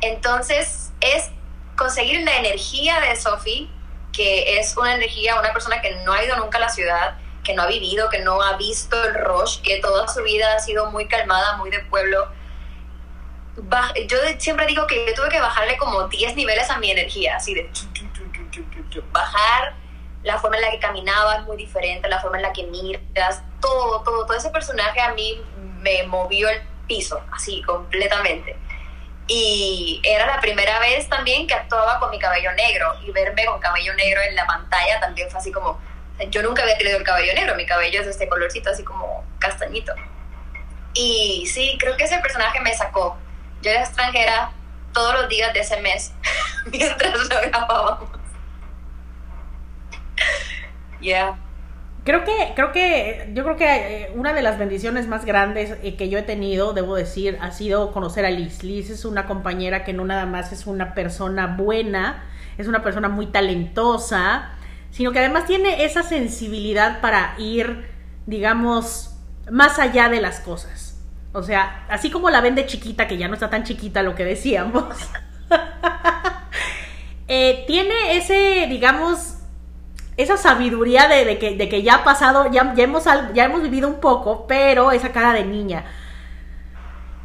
Entonces, 0.01 0.91
es 0.99 1.29
conseguir 1.77 2.23
la 2.23 2.35
energía 2.37 2.99
de 2.99 3.15
Sophie, 3.15 3.69
que 4.11 4.59
es 4.59 4.75
una 4.75 4.95
energía, 4.95 5.39
una 5.39 5.53
persona 5.53 5.81
que 5.81 5.95
no 6.03 6.13
ha 6.13 6.23
ido 6.23 6.35
nunca 6.37 6.57
a 6.57 6.61
la 6.61 6.69
ciudad, 6.69 7.17
que 7.43 7.53
no 7.53 7.63
ha 7.63 7.67
vivido, 7.67 8.09
que 8.09 8.19
no 8.19 8.41
ha 8.41 8.57
visto 8.57 9.01
el 9.03 9.13
rush, 9.15 9.61
que 9.61 9.79
toda 9.79 10.07
su 10.07 10.23
vida 10.23 10.55
ha 10.55 10.59
sido 10.59 10.89
muy 10.91 11.07
calmada, 11.07 11.57
muy 11.57 11.69
de 11.69 11.79
pueblo. 11.79 12.27
yo 14.07 14.17
siempre 14.37 14.65
digo 14.65 14.87
que 14.87 15.05
yo 15.07 15.13
tuve 15.13 15.29
que 15.29 15.39
bajarle 15.39 15.77
como 15.77 16.07
10 16.07 16.35
niveles 16.35 16.69
a 16.69 16.77
mi 16.77 16.91
energía, 16.91 17.35
así 17.35 17.53
de 17.53 17.69
bajar 19.11 19.75
la 20.23 20.39
forma 20.39 20.55
en 20.57 20.63
la 20.63 20.71
que 20.71 20.79
caminaba 20.79 21.35
es 21.35 21.43
muy 21.43 21.57
diferente, 21.57 22.07
la 22.07 22.19
forma 22.19 22.37
en 22.37 22.43
la 22.43 22.53
que 22.53 22.63
miras, 22.63 23.43
todo, 23.59 24.01
todo, 24.03 24.25
todo 24.25 24.37
ese 24.37 24.49
personaje 24.49 25.01
a 25.01 25.13
mí 25.13 25.41
me 25.81 26.03
movió 26.03 26.49
el 26.49 26.61
piso, 26.87 27.21
así 27.31 27.61
completamente. 27.63 28.55
Y 29.27 30.01
era 30.03 30.25
la 30.27 30.39
primera 30.39 30.79
vez 30.79 31.07
también 31.07 31.47
que 31.47 31.53
actuaba 31.53 31.99
con 31.99 32.09
mi 32.09 32.19
cabello 32.19 32.51
negro 32.53 32.93
y 33.05 33.11
verme 33.11 33.45
con 33.45 33.59
cabello 33.59 33.93
negro 33.95 34.21
en 34.21 34.35
la 34.35 34.45
pantalla 34.45 34.99
también 34.99 35.29
fue 35.29 35.39
así 35.39 35.51
como, 35.51 35.79
yo 36.29 36.41
nunca 36.43 36.63
había 36.63 36.77
tenido 36.77 36.97
el 36.97 37.03
cabello 37.03 37.33
negro, 37.33 37.55
mi 37.55 37.65
cabello 37.65 37.99
es 37.99 38.05
de 38.05 38.11
este 38.11 38.27
colorcito 38.27 38.69
así 38.69 38.83
como 38.83 39.23
castañito. 39.39 39.93
Y 40.93 41.45
sí, 41.47 41.77
creo 41.79 41.97
que 41.97 42.03
ese 42.03 42.19
personaje 42.19 42.59
me 42.61 42.73
sacó. 42.73 43.17
Yo 43.61 43.71
era 43.71 43.81
extranjera 43.81 44.51
todos 44.93 45.13
los 45.13 45.29
días 45.29 45.53
de 45.53 45.61
ese 45.61 45.81
mes 45.81 46.13
mientras 46.71 47.13
lo 47.13 47.41
grabábamos. 47.41 48.09
Yeah. 51.01 51.37
Creo 52.03 52.25
que, 52.25 52.51
creo 52.55 52.73
que, 52.73 53.29
yo 53.33 53.43
creo 53.43 53.55
que 53.55 53.65
eh, 54.03 54.11
una 54.13 54.33
de 54.33 54.41
las 54.41 54.59
bendiciones 54.59 55.07
más 55.07 55.23
grandes 55.23 55.77
eh, 55.83 55.95
que 55.95 56.09
yo 56.09 56.19
he 56.19 56.23
tenido, 56.23 56.73
debo 56.73 56.95
decir, 56.95 57.37
ha 57.41 57.51
sido 57.51 57.93
conocer 57.93 58.25
a 58.25 58.29
Liz. 58.29 58.61
Liz 58.63 58.89
es 58.89 59.05
una 59.05 59.25
compañera 59.25 59.85
que 59.85 59.93
no 59.93 60.03
nada 60.03 60.25
más 60.25 60.51
es 60.51 60.67
una 60.67 60.93
persona 60.93 61.55
buena, 61.57 62.25
es 62.57 62.67
una 62.67 62.83
persona 62.83 63.07
muy 63.07 63.27
talentosa, 63.27 64.51
sino 64.93 65.11
que 65.11 65.19
además 65.19 65.47
tiene 65.47 65.85
esa 65.85 66.03
sensibilidad 66.03 67.01
para 67.01 67.33
ir, 67.39 67.89
digamos, 68.27 69.15
más 69.49 69.79
allá 69.79 70.07
de 70.07 70.21
las 70.21 70.39
cosas. 70.39 71.01
O 71.31 71.41
sea, 71.41 71.83
así 71.89 72.11
como 72.11 72.29
la 72.29 72.41
ven 72.41 72.53
de 72.53 72.67
chiquita, 72.67 73.07
que 73.07 73.17
ya 73.17 73.27
no 73.27 73.33
está 73.33 73.49
tan 73.49 73.63
chiquita 73.63 74.03
lo 74.03 74.13
que 74.13 74.23
decíamos, 74.23 74.95
eh, 77.27 77.63
tiene 77.65 78.17
ese, 78.17 78.67
digamos, 78.69 79.39
esa 80.15 80.37
sabiduría 80.37 81.07
de, 81.07 81.39
que, 81.39 81.55
de, 81.55 81.69
que, 81.69 81.81
ya 81.81 81.95
ha 81.95 82.03
pasado, 82.03 82.51
ya, 82.51 82.75
ya, 82.75 82.83
hemos, 82.83 83.05
ya 83.33 83.45
hemos 83.45 83.63
vivido 83.63 83.87
un 83.87 83.99
poco, 83.99 84.45
pero 84.45 84.91
esa 84.91 85.11
cara 85.11 85.33
de 85.33 85.43
niña. 85.43 85.85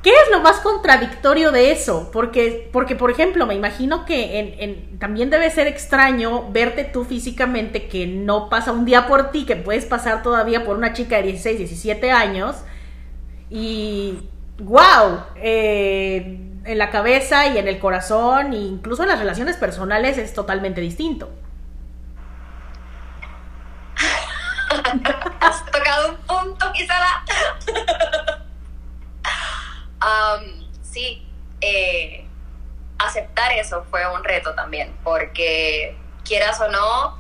¿Qué 0.03 0.11
es 0.11 0.31
lo 0.31 0.41
más 0.41 0.61
contradictorio 0.61 1.51
de 1.51 1.73
eso? 1.73 2.11
Porque, 2.13 2.69
porque 2.73 2.95
por 2.95 3.11
ejemplo, 3.11 3.47
me 3.47 3.55
imagino 3.55 4.05
que 4.05 4.97
también 5.01 5.29
debe 5.29 5.51
ser 5.51 5.67
extraño 5.67 6.51
verte 6.53 6.85
tú 6.85 7.05
físicamente 7.05 7.89
que 7.89 8.07
no 8.07 8.49
pasa 8.49 8.71
un 8.71 8.85
día 8.85 9.09
por 9.09 9.33
ti, 9.33 9.45
que 9.45 9.57
puedes 9.57 9.87
pasar 9.87 10.23
todavía 10.23 10.65
por 10.65 10.77
una 10.77 10.93
chica 10.93 11.17
de 11.17 11.25
16, 11.25 11.59
17 11.59 12.13
años 12.13 12.57
y 13.51 14.21
wow, 14.59 15.25
eh, 15.37 16.39
en 16.65 16.79
la 16.79 16.91
cabeza 16.91 17.49
y 17.49 17.59
en 17.59 17.67
el 17.67 17.81
corazón, 17.81 18.53
e 18.53 18.57
incluso 18.57 19.03
en 19.03 19.09
las 19.09 19.19
relaciones 19.19 19.57
personales 19.57 20.17
es 20.17 20.33
totalmente 20.33 20.81
distinto. 20.81 21.29
Has 25.41 25.65
tocado 25.67 26.11
un 26.11 26.17
punto, 26.19 26.73
Gisela. 26.73 27.25
um, 30.03 30.67
sí, 30.83 31.27
eh, 31.61 32.27
aceptar 32.99 33.53
eso 33.53 33.85
fue 33.91 34.07
un 34.15 34.25
reto 34.25 34.55
también, 34.55 34.97
porque 35.05 35.97
quieras 36.25 36.61
o 36.61 36.69
no, 36.69 37.19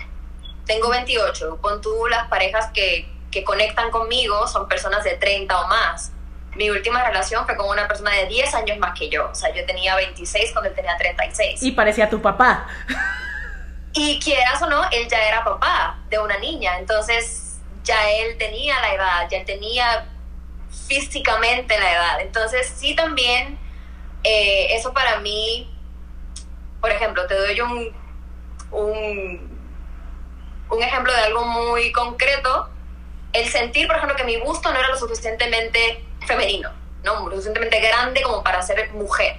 tengo 0.66 0.90
28, 0.90 1.58
pon 1.62 1.80
tú 1.80 2.06
las 2.08 2.28
parejas 2.28 2.70
que, 2.72 3.10
que 3.30 3.44
conectan 3.44 3.90
conmigo 3.90 4.46
son 4.46 4.68
personas 4.68 5.04
de 5.04 5.14
30 5.16 5.60
o 5.60 5.68
más 5.68 6.12
mi 6.58 6.70
última 6.70 7.04
relación 7.04 7.46
fue 7.46 7.56
con 7.56 7.68
una 7.68 7.86
persona 7.86 8.10
de 8.10 8.26
10 8.26 8.54
años 8.56 8.78
más 8.78 8.98
que 8.98 9.08
yo. 9.08 9.30
O 9.30 9.34
sea, 9.34 9.54
yo 9.54 9.64
tenía 9.64 9.94
26 9.94 10.52
cuando 10.52 10.68
él 10.68 10.74
tenía 10.74 10.96
36. 10.96 11.62
Y 11.62 11.70
parecía 11.72 12.10
tu 12.10 12.20
papá. 12.20 12.66
Y 13.92 14.18
quieras 14.20 14.60
o 14.62 14.68
no, 14.68 14.82
él 14.90 15.08
ya 15.08 15.26
era 15.26 15.44
papá 15.44 15.98
de 16.10 16.18
una 16.18 16.36
niña. 16.38 16.78
Entonces, 16.78 17.58
ya 17.84 18.10
él 18.10 18.36
tenía 18.38 18.78
la 18.80 18.94
edad, 18.94 19.28
ya 19.30 19.38
él 19.38 19.46
tenía 19.46 20.06
físicamente 20.70 21.78
la 21.78 21.92
edad. 21.92 22.20
Entonces, 22.20 22.72
sí 22.76 22.94
también, 22.94 23.58
eh, 24.24 24.68
eso 24.74 24.92
para 24.92 25.20
mí, 25.20 25.70
por 26.80 26.90
ejemplo, 26.90 27.26
te 27.26 27.34
doy 27.34 27.60
un, 27.60 27.96
un, 28.70 29.58
un 30.70 30.82
ejemplo 30.82 31.12
de 31.12 31.20
algo 31.20 31.44
muy 31.44 31.92
concreto. 31.92 32.68
El 33.32 33.48
sentir, 33.48 33.86
por 33.86 33.96
ejemplo, 33.96 34.16
que 34.16 34.24
mi 34.24 34.38
gusto 34.38 34.72
no 34.72 34.78
era 34.78 34.88
lo 34.88 34.96
suficientemente 34.96 36.04
femenino, 36.26 36.70
¿no? 37.04 37.28
Lo 37.28 37.32
suficientemente 37.32 37.80
grande 37.80 38.22
como 38.22 38.42
para 38.42 38.62
ser 38.62 38.90
mujer. 38.92 39.36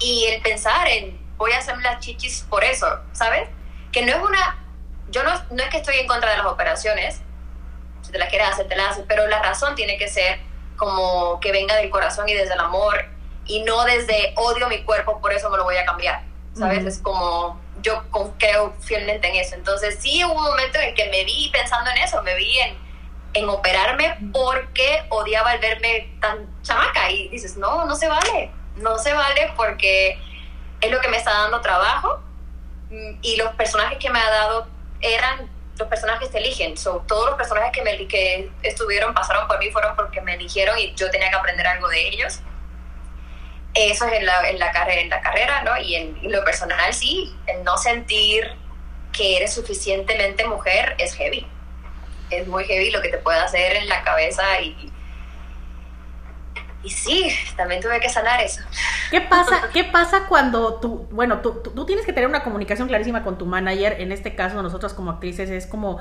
Y 0.00 0.24
el 0.24 0.42
pensar 0.42 0.86
en 0.88 1.18
voy 1.36 1.52
a 1.52 1.58
hacer 1.58 1.78
las 1.78 2.00
chichis 2.00 2.44
por 2.48 2.64
eso, 2.64 2.86
¿sabes? 3.12 3.48
Que 3.92 4.04
no 4.04 4.12
es 4.12 4.22
una. 4.22 4.58
Yo 5.08 5.22
no, 5.22 5.30
no 5.50 5.62
es 5.62 5.68
que 5.70 5.78
estoy 5.78 5.96
en 5.96 6.06
contra 6.06 6.30
de 6.30 6.38
las 6.38 6.46
operaciones, 6.46 7.20
te 8.14 8.18
las 8.18 8.30
quieres 8.30 8.48
hacer, 8.48 8.68
te 8.68 8.76
las 8.76 8.92
haces, 8.92 9.04
pero 9.06 9.26
la 9.26 9.42
razón 9.42 9.74
tiene 9.74 9.98
que 9.98 10.08
ser 10.08 10.38
como 10.76 11.38
que 11.40 11.52
venga 11.52 11.76
del 11.76 11.90
corazón 11.90 12.28
y 12.28 12.32
desde 12.32 12.54
el 12.54 12.60
amor 12.60 13.04
y 13.44 13.62
no 13.64 13.84
desde 13.84 14.32
odio 14.36 14.68
mi 14.68 14.82
cuerpo, 14.84 15.20
por 15.20 15.32
eso 15.32 15.50
me 15.50 15.58
lo 15.58 15.64
voy 15.64 15.76
a 15.76 15.84
cambiar, 15.84 16.22
¿sabes? 16.56 16.86
Es 16.86 16.98
como 16.98 17.60
yo 17.82 18.02
creo 18.38 18.74
fielmente 18.80 19.28
en 19.28 19.36
eso. 19.36 19.54
Entonces 19.56 19.98
sí 20.00 20.24
hubo 20.24 20.32
un 20.32 20.44
momento 20.44 20.78
en 20.78 20.88
el 20.88 20.94
que 20.94 21.10
me 21.10 21.24
vi 21.24 21.50
pensando 21.52 21.90
en 21.90 21.98
eso, 21.98 22.22
me 22.22 22.34
vi 22.36 22.58
en 22.60 22.84
en 23.34 23.48
operarme 23.48 24.16
porque 24.32 25.04
odiaba 25.08 25.54
el 25.54 25.60
verme 25.60 26.16
tan 26.20 26.48
chamaca 26.62 27.10
y 27.10 27.28
dices, 27.28 27.56
no, 27.56 27.84
no 27.84 27.96
se 27.96 28.08
vale, 28.08 28.50
no 28.76 28.96
se 28.98 29.12
vale 29.12 29.52
porque 29.56 30.18
es 30.80 30.90
lo 30.90 31.00
que 31.00 31.08
me 31.08 31.16
está 31.16 31.32
dando 31.32 31.60
trabajo 31.60 32.20
mm, 32.90 33.18
y 33.22 33.36
los 33.36 33.52
personajes 33.54 33.98
que 33.98 34.08
me 34.10 34.20
ha 34.20 34.30
dado 34.30 34.68
eran 35.00 35.50
los 35.78 35.88
personajes 35.88 36.28
que 36.28 36.38
eligen, 36.38 36.76
son 36.76 37.06
todos 37.06 37.30
los 37.30 37.36
personajes 37.36 37.72
que, 37.72 37.82
me, 37.82 38.06
que 38.06 38.50
estuvieron, 38.62 39.12
pasaron 39.14 39.48
por 39.48 39.58
mí, 39.58 39.70
fueron 39.70 39.96
porque 39.96 40.20
me 40.20 40.34
eligieron 40.34 40.78
y 40.78 40.94
yo 40.94 41.10
tenía 41.10 41.30
que 41.30 41.36
aprender 41.36 41.66
algo 41.66 41.88
de 41.88 42.08
ellos. 42.08 42.40
Eso 43.74 44.06
es 44.06 44.12
en 44.12 44.26
la, 44.26 44.48
en 44.48 44.58
la, 44.58 44.70
carrera, 44.70 45.00
en 45.00 45.08
la 45.10 45.20
carrera, 45.20 45.62
¿no? 45.62 45.76
Y 45.76 45.96
en, 45.96 46.16
en 46.22 46.30
lo 46.30 46.44
personal, 46.44 46.94
sí, 46.94 47.34
el 47.46 47.64
no 47.64 47.76
sentir 47.76 48.52
que 49.12 49.36
eres 49.36 49.52
suficientemente 49.52 50.44
mujer 50.46 50.94
es 50.98 51.14
heavy 51.14 51.46
es 52.30 52.46
muy 52.46 52.64
heavy 52.64 52.90
lo 52.90 53.00
que 53.02 53.08
te 53.08 53.18
puede 53.18 53.38
hacer 53.38 53.76
en 53.76 53.88
la 53.88 54.02
cabeza 54.02 54.60
y, 54.60 54.92
y 56.84 56.90
sí, 56.90 57.30
también 57.56 57.80
tuve 57.80 58.00
que 58.00 58.08
sanar 58.08 58.40
eso. 58.40 58.60
¿Qué 59.10 59.20
pasa, 59.20 59.68
¿qué 59.72 59.84
pasa 59.84 60.26
cuando 60.28 60.74
tú, 60.74 61.08
bueno, 61.10 61.38
tú, 61.38 61.60
tú, 61.62 61.86
tienes 61.86 62.04
que 62.04 62.12
tener 62.12 62.28
una 62.28 62.44
comunicación 62.44 62.88
clarísima 62.88 63.24
con 63.24 63.38
tu 63.38 63.46
manager, 63.46 64.00
en 64.00 64.12
este 64.12 64.34
caso 64.34 64.62
nosotros 64.62 64.94
como 64.94 65.10
actrices 65.12 65.50
es 65.50 65.66
como 65.66 66.00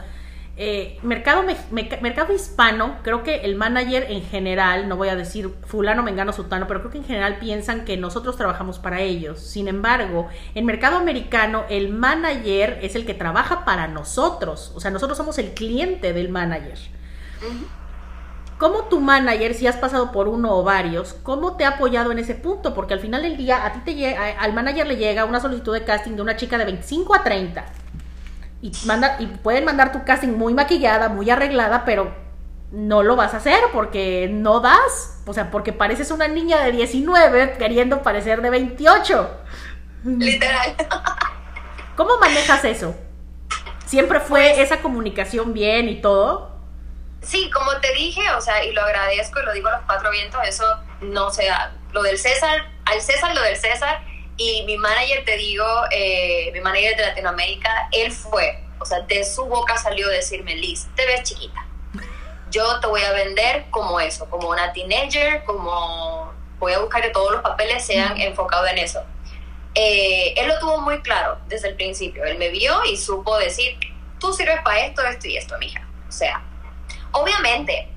eh, 0.56 1.00
mercado, 1.02 1.44
mercado 1.72 2.32
hispano, 2.32 3.00
creo 3.02 3.24
que 3.24 3.38
el 3.38 3.56
manager 3.56 4.06
en 4.12 4.22
general, 4.22 4.88
no 4.88 4.98
voy 4.98 5.10
a 5.10 5.16
decir 5.16 5.50
fulano, 5.66 6.04
mengano, 6.04 6.32
sutano, 6.32 6.68
pero 6.68 6.82
creo 6.82 6.92
que 6.92 7.00
en 7.00 7.06
general 7.06 7.40
piensan 7.40 7.86
que 7.86 7.98
nosotros 7.98 8.38
trabajamos 8.38 8.78
para 8.78 9.02
ellos. 9.02 9.40
Sin 9.40 9.68
embargo, 9.68 10.28
en 10.54 10.66
mercado 10.68 10.98
americano, 10.98 11.66
el 11.70 11.90
manager 11.90 12.78
es 12.84 12.96
el 12.96 13.08
que 13.08 13.16
trabaja 13.16 13.66
para 13.66 13.88
nosotros. 13.88 14.72
O 14.76 14.80
sea, 14.80 14.92
nosotros 14.92 15.18
somos 15.18 15.40
el 15.40 15.54
cliente 15.56 16.14
del 16.14 16.30
manager. 16.30 16.78
¿Cómo 18.64 18.86
tu 18.86 19.02
manager, 19.02 19.54
si 19.56 19.68
has 19.68 19.76
pasado 19.76 20.14
por 20.14 20.30
uno 20.30 20.56
o 20.56 20.64
varios, 20.64 21.16
cómo 21.22 21.58
te 21.58 21.66
ha 21.66 21.72
apoyado 21.72 22.14
en 22.14 22.20
ese 22.20 22.34
punto? 22.34 22.74
Porque 22.74 22.94
al 22.94 23.02
final 23.02 23.22
del 23.22 23.36
día 23.36 23.66
a 23.66 23.74
ti 23.74 23.80
te 23.84 23.94
llega, 23.94 24.40
al 24.40 24.54
manager 24.54 24.88
le 24.88 24.96
llega 24.96 25.26
una 25.26 25.42
solicitud 25.42 25.74
de 25.74 25.84
casting 25.84 26.14
de 26.14 26.22
una 26.22 26.38
chica 26.38 26.58
de 26.58 26.64
25 26.64 27.14
a 27.14 27.24
30 27.26 27.66
y, 28.62 28.72
manda, 28.86 29.18
y 29.20 29.26
pueden 29.26 29.66
mandar 29.66 29.92
tu 29.92 30.06
casting 30.06 30.30
muy 30.30 30.54
maquillada, 30.54 31.10
muy 31.10 31.30
arreglada, 31.30 31.84
pero 31.84 32.16
no 32.72 33.04
lo 33.04 33.18
vas 33.18 33.34
a 33.34 33.38
hacer 33.38 33.60
porque 33.74 34.30
no 34.32 34.62
das. 34.62 35.22
O 35.26 35.34
sea, 35.34 35.52
porque 35.52 35.74
pareces 35.74 36.10
una 36.10 36.30
niña 36.30 36.64
de 36.64 36.72
19 36.72 37.58
queriendo 37.60 38.02
parecer 38.02 38.42
de 38.42 38.50
28. 38.50 39.30
Literal. 40.06 40.76
¿Cómo 41.98 42.18
manejas 42.18 42.64
eso? 42.64 42.96
¿Siempre 43.86 44.22
fue 44.22 44.54
pues 44.56 44.60
esa 44.60 44.82
comunicación 44.82 45.52
bien 45.52 45.90
y 45.90 46.00
todo? 46.00 46.53
Sí, 47.24 47.50
como 47.52 47.80
te 47.80 47.94
dije, 47.94 48.22
o 48.32 48.42
sea, 48.42 48.64
y 48.64 48.74
lo 48.74 48.82
agradezco 48.82 49.40
y 49.40 49.44
lo 49.44 49.54
digo 49.54 49.70
a 49.70 49.78
los 49.78 49.86
cuatro 49.86 50.12
vientos, 50.12 50.42
eso 50.46 50.66
no 51.02 51.32
sea, 51.32 51.74
lo 51.92 52.04
del 52.04 52.18
César, 52.18 52.70
al 52.86 53.02
César 53.02 53.34
lo 53.34 53.42
del 53.42 53.56
César, 53.56 54.02
y 54.36 54.64
mi 54.66 54.78
manager, 54.78 55.24
te 55.24 55.38
digo, 55.38 55.66
eh, 55.92 56.52
mi 56.54 56.60
manager 56.60 56.98
de 56.98 57.06
Latinoamérica, 57.06 57.88
él 57.92 58.12
fue, 58.12 58.64
o 58.80 58.86
sea, 58.86 59.00
de 59.02 59.24
su 59.24 59.46
boca 59.46 59.78
salió 59.78 60.08
decirme, 60.10 60.56
Liz, 60.56 60.88
te 60.96 61.06
ves 61.06 61.24
chiquita. 61.24 61.66
Yo 62.50 62.80
te 62.80 62.88
voy 62.88 63.02
a 63.02 63.14
vender 63.14 63.66
como 63.70 64.00
eso, 64.00 64.30
como 64.30 64.50
una 64.50 64.74
teenager, 64.74 65.44
como 65.46 66.34
voy 66.60 66.74
a 66.74 66.80
buscar 66.80 67.02
que 67.02 67.10
todos 67.10 67.32
los 67.32 67.42
papeles 67.42 67.86
sean 67.86 68.20
enfocados 68.20 68.70
en 68.70 68.78
eso. 68.80 69.04
Eh, 69.76 70.34
él 70.38 70.48
lo 70.48 70.60
tuvo 70.60 70.80
muy 70.82 71.02
claro 71.02 71.40
desde 71.48 71.70
el 71.70 71.76
principio. 71.76 72.24
Él 72.26 72.38
me 72.38 72.50
vio 72.50 72.84
y 72.86 72.98
supo 72.98 73.38
decir, 73.40 73.78
tú 74.20 74.34
sirves 74.34 74.62
para 74.64 74.86
esto, 74.86 75.02
esto 75.02 75.28
y 75.28 75.38
esto, 75.38 75.58
mija. 75.58 75.88
O 76.08 76.12
sea, 76.12 76.44
obviamente, 77.14 77.88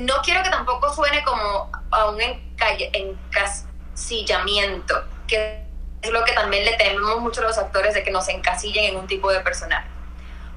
no 0.00 0.14
quiero 0.24 0.42
que 0.42 0.50
tampoco 0.50 0.92
suene 0.94 1.22
como 1.22 1.70
a 1.90 2.06
un 2.06 2.18
encasillamiento 2.20 5.04
que 5.28 5.62
es 6.00 6.10
lo 6.10 6.24
que 6.24 6.32
también 6.32 6.64
le 6.64 6.72
tememos 6.74 7.20
mucho 7.20 7.42
a 7.42 7.44
los 7.44 7.58
actores 7.58 7.94
de 7.94 8.02
que 8.02 8.10
nos 8.10 8.28
encasillen 8.28 8.86
en 8.86 8.96
un 8.96 9.06
tipo 9.06 9.30
de 9.30 9.38
personaje. 9.40 9.86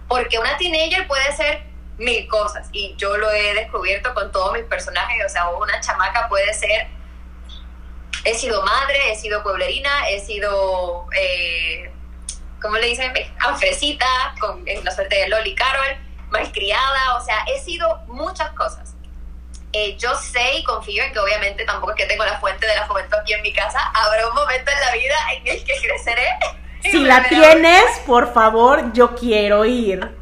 Porque 0.08 0.40
una 0.40 0.58
teenager 0.58 1.08
puede 1.08 1.36
ser 1.36 1.76
mil 1.98 2.28
cosas 2.28 2.68
y 2.72 2.96
yo 2.98 3.18
lo 3.18 3.32
he 3.32 3.54
descubierto 3.54 4.14
con 4.14 4.32
todos 4.32 4.54
mis 4.54 4.64
personajes, 4.64 5.26
o 5.26 5.30
sea, 5.30 5.50
una 5.50 5.80
chamaca 5.82 6.28
puede 6.28 6.54
ser, 6.54 6.88
he 8.24 8.34
sido 8.34 8.64
madre, 8.64 9.12
he 9.12 9.16
sido 9.16 9.44
pueblerina, 9.44 10.10
he 10.10 10.20
sido, 10.20 11.08
eh, 11.18 11.92
¿cómo 12.62 12.78
le 12.78 12.88
dicen? 12.88 13.14
Anfresita, 13.40 14.06
con 14.40 14.68
en 14.68 14.84
la 14.84 14.92
suerte 14.92 15.16
de 15.16 15.30
Loli 15.30 15.56
Carol, 15.56 15.98
malcriada, 16.38 17.16
o 17.18 17.24
sea, 17.24 17.46
he 17.54 17.60
sido 17.60 18.02
muchas 18.08 18.52
cosas. 18.52 18.96
Eh, 19.74 19.98
yo 19.98 20.16
sé 20.16 20.60
y 20.60 20.64
confío 20.64 21.04
en 21.04 21.12
que 21.12 21.20
obviamente 21.20 21.66
tampoco 21.66 21.92
es 21.92 21.98
que 21.98 22.06
tengo 22.06 22.24
la 22.24 22.40
fuente 22.40 22.66
de 22.66 22.76
la 22.76 22.88
juventud 22.88 23.18
aquí 23.22 23.34
en 23.34 23.42
mi 23.42 23.52
casa, 23.52 23.80
habrá 23.94 24.28
un 24.30 24.36
momento 24.36 24.72
en 24.72 24.80
la 24.80 24.94
vida 24.94 25.16
en 25.36 25.48
el 25.48 25.64
que 25.66 25.74
creceré. 25.82 26.28
Si 26.82 27.04
la 27.04 27.28
tienes, 27.28 27.84
por 28.06 28.34
favor, 28.34 28.94
yo 28.94 29.16
quiero 29.16 29.66
ir. 29.66 30.00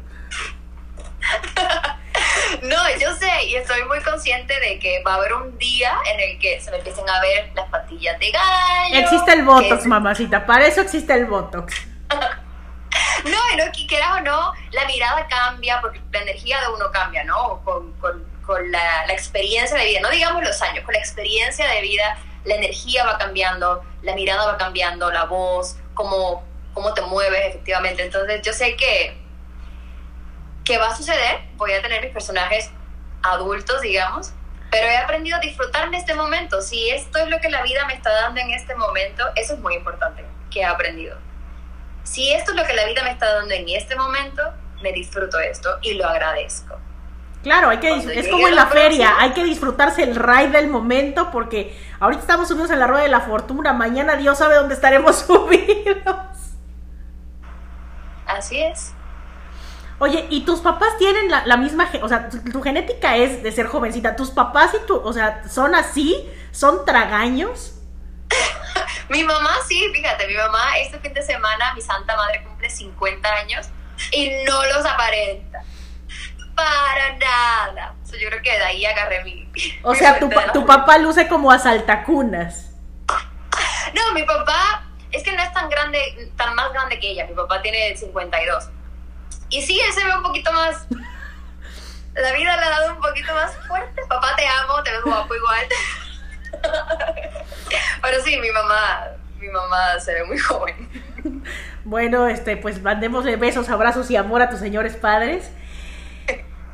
no, 2.62 2.98
yo 2.98 3.14
sé 3.14 3.44
y 3.46 3.56
estoy 3.56 3.84
muy 3.84 4.00
consciente 4.02 4.58
de 4.58 4.78
que 4.78 5.02
va 5.06 5.14
a 5.14 5.16
haber 5.16 5.34
un 5.34 5.56
día 5.58 5.94
en 6.12 6.20
el 6.20 6.38
que 6.38 6.60
se 6.60 6.70
me 6.70 6.78
empiecen 6.78 7.08
a 7.08 7.20
ver 7.20 7.52
las 7.54 7.68
patillas 7.68 8.18
de 8.18 8.30
gallo. 8.30 8.98
Existe 8.98 9.32
el 9.34 9.44
Botox, 9.44 9.86
mamacita, 9.86 10.46
para 10.46 10.66
eso 10.66 10.80
existe 10.80 11.12
el 11.12 11.26
Botox. 11.26 11.74
no, 13.24 13.56
no, 13.56 13.72
quieras 13.72 14.10
o 14.18 14.20
no, 14.20 14.52
la 14.72 14.84
mirada 14.86 15.26
cambia 15.28 15.80
porque 15.80 16.00
la 16.12 16.20
energía 16.20 16.60
de 16.60 16.68
uno 16.68 16.90
cambia, 16.92 17.24
¿no? 17.24 17.60
Con, 17.64 17.92
con 17.94 18.34
con 18.46 18.70
la, 18.70 19.04
experiencia 19.08 19.76
de 19.76 19.86
vida, 19.86 20.00
no 20.00 20.10
digamos 20.10 20.42
los 20.42 20.60
años, 20.62 20.84
con 20.84 20.92
la 20.92 21.00
experiencia 21.00 21.66
de 21.68 21.80
vida, 21.80 22.18
la 22.44 22.56
energía 22.56 23.04
va 23.04 23.18
cambiando, 23.18 23.82
la 24.02 24.14
mirada 24.14 24.46
va 24.46 24.56
cambiando, 24.56 25.10
la 25.10 25.24
voz, 25.24 25.76
cómo, 25.94 26.44
cómo 26.72 26.92
te 26.94 27.02
mueves 27.02 27.40
efectivamente. 27.46 28.02
Entonces 28.02 28.42
yo 28.42 28.52
sé 28.52 28.76
que, 28.76 29.16
que 30.64 30.78
va 30.78 30.88
a 30.88 30.96
suceder, 30.96 31.42
voy 31.56 31.72
a 31.72 31.82
tener 31.82 32.02
mis 32.02 32.12
personajes 32.12 32.70
adultos, 33.22 33.80
digamos, 33.80 34.32
pero 34.70 34.88
he 34.88 34.96
aprendido 34.96 35.36
a 35.36 35.40
disfrutar 35.40 35.88
este 35.94 36.14
momento. 36.14 36.60
Si 36.60 36.90
esto 36.90 37.18
es 37.18 37.28
lo 37.28 37.40
que 37.40 37.48
la 37.48 37.62
vida 37.62 37.86
me 37.86 37.94
está 37.94 38.12
dando 38.12 38.40
en 38.40 38.50
este 38.50 38.74
momento, 38.74 39.24
eso 39.36 39.54
es 39.54 39.60
muy 39.60 39.74
importante 39.76 40.24
que 40.50 40.60
he 40.60 40.64
aprendido. 40.64 41.16
Si 42.04 42.32
esto 42.32 42.52
es 42.52 42.56
lo 42.56 42.64
que 42.64 42.74
la 42.74 42.86
vida 42.86 43.02
me 43.02 43.10
está 43.10 43.34
dando 43.34 43.54
en 43.54 43.68
este 43.68 43.96
momento, 43.96 44.42
me 44.82 44.92
disfruto 44.92 45.38
esto 45.40 45.78
y 45.82 45.94
lo 45.94 46.06
agradezco. 46.06 46.78
Claro, 47.42 47.68
hay 47.68 47.78
que 47.78 47.94
es 47.94 48.28
como 48.28 48.48
en 48.48 48.56
la, 48.56 48.66
feria, 48.66 49.16
hay 49.18 49.32
que 49.32 49.44
disfrutarse 49.44 50.02
el 50.02 50.16
ride 50.16 50.48
del 50.48 50.68
momento 50.68 51.30
porque 51.30 51.78
ahorita 52.00 52.22
estamos 52.22 52.48
subidos 52.48 52.70
en 52.70 52.78
la 52.78 52.86
rueda 52.86 53.02
de 53.02 53.10
la 53.10 53.20
fortuna, 53.20 53.74
mañana 53.74 54.16
Dios 54.16 54.38
sabe 54.38 54.54
dónde 54.54 54.74
estaremos 54.74 55.16
subidos. 55.26 56.16
Así 58.26 58.62
es. 58.62 58.94
Oye, 59.98 60.26
¿y 60.30 60.44
tus 60.44 60.60
papás 60.60 60.96
tienen 60.98 61.30
la, 61.30 61.56
misma, 61.56 61.88
o 62.02 62.08
sea, 62.08 62.28
tu, 62.28 62.62
genética 62.62 63.16
es 63.16 63.42
de 63.42 63.52
ser 63.52 63.66
jovencita, 63.66 64.16
tus 64.16 64.30
papás 64.30 64.74
y 64.74 64.86
tú, 64.86 64.96
o 64.96 65.12
sea, 65.12 65.46
son 65.48 65.74
así, 65.74 66.28
son 66.50 66.84
tragaños? 66.84 67.73
Mi 69.08 69.22
mamá 69.22 69.56
sí, 69.66 69.90
fíjate, 69.92 70.26
mi 70.26 70.34
mamá 70.34 70.78
este 70.78 70.98
fin 70.98 71.14
de 71.14 71.22
semana, 71.22 71.74
mi 71.74 71.80
santa 71.80 72.16
madre 72.16 72.42
cumple 72.44 72.70
50 72.70 73.34
años 73.34 73.68
y 74.12 74.30
no 74.44 74.64
los 74.64 74.84
aparenta 74.86 75.62
para 76.54 77.16
nada. 77.16 77.94
yo 78.12 78.28
creo 78.28 78.42
que 78.42 78.50
de 78.50 78.64
ahí 78.64 78.86
agarré 78.86 79.24
mi. 79.24 79.48
O 79.82 79.94
sea, 79.94 80.18
tu, 80.18 80.30
tu 80.52 80.66
papá 80.66 80.98
luce 80.98 81.28
como 81.28 81.50
a 81.50 81.58
saltacunas. 81.58 82.70
No, 83.92 84.12
mi 84.14 84.22
papá 84.22 84.84
es 85.12 85.22
que 85.22 85.32
no 85.32 85.42
es 85.42 85.52
tan 85.52 85.68
grande, 85.68 86.32
tan 86.36 86.54
más 86.54 86.72
grande 86.72 86.98
que 86.98 87.10
ella. 87.10 87.26
Mi 87.26 87.34
papá 87.34 87.60
tiene 87.62 87.96
52. 87.96 88.70
Y 89.50 89.62
sí, 89.62 89.78
él 89.80 89.92
se 89.92 90.04
ve 90.04 90.16
un 90.16 90.22
poquito 90.22 90.52
más. 90.52 90.86
La 92.14 92.32
vida 92.32 92.56
le 92.56 92.62
ha 92.62 92.70
dado 92.70 92.94
un 92.94 93.00
poquito 93.00 93.34
más 93.34 93.52
fuerte. 93.66 94.02
Papá, 94.08 94.34
te 94.36 94.46
amo, 94.46 94.82
te 94.82 94.92
ves 94.92 95.02
guapo 95.02 95.34
igual. 95.34 95.66
Pero 98.02 98.22
sí, 98.22 98.36
mi 98.38 98.50
mamá, 98.50 99.06
mi 99.38 99.48
mamá 99.48 99.98
se 99.98 100.14
ve 100.14 100.24
muy 100.24 100.38
joven. 100.38 100.88
Bueno, 101.86 102.26
este, 102.28 102.56
pues 102.56 102.80
mandémosle 102.80 103.36
besos, 103.36 103.68
abrazos 103.68 104.10
y 104.10 104.16
amor 104.16 104.40
a 104.40 104.48
tus 104.48 104.58
señores 104.58 104.96
padres. 104.96 105.50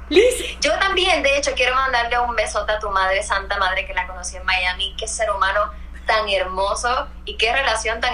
Liz. 0.09 0.59
Yo 0.61 0.77
también, 0.79 1.23
de 1.23 1.37
hecho, 1.37 1.53
quiero 1.57 1.75
mandarle 1.75 2.19
un 2.21 2.35
besote 2.37 2.73
a 2.73 2.79
tu 2.79 2.91
madre, 2.91 3.23
Santa 3.23 3.59
Madre, 3.59 3.87
que 3.87 3.95
la 3.95 4.07
conocí 4.07 4.37
en 4.37 4.45
Miami. 4.45 4.95
Qué 4.97 5.09
ser 5.09 5.31
humano 5.31 5.73
tan 6.07 6.29
hermoso 6.29 7.09
y 7.25 7.37
qué 7.37 7.53
relación 7.53 8.01
tan 8.01 8.13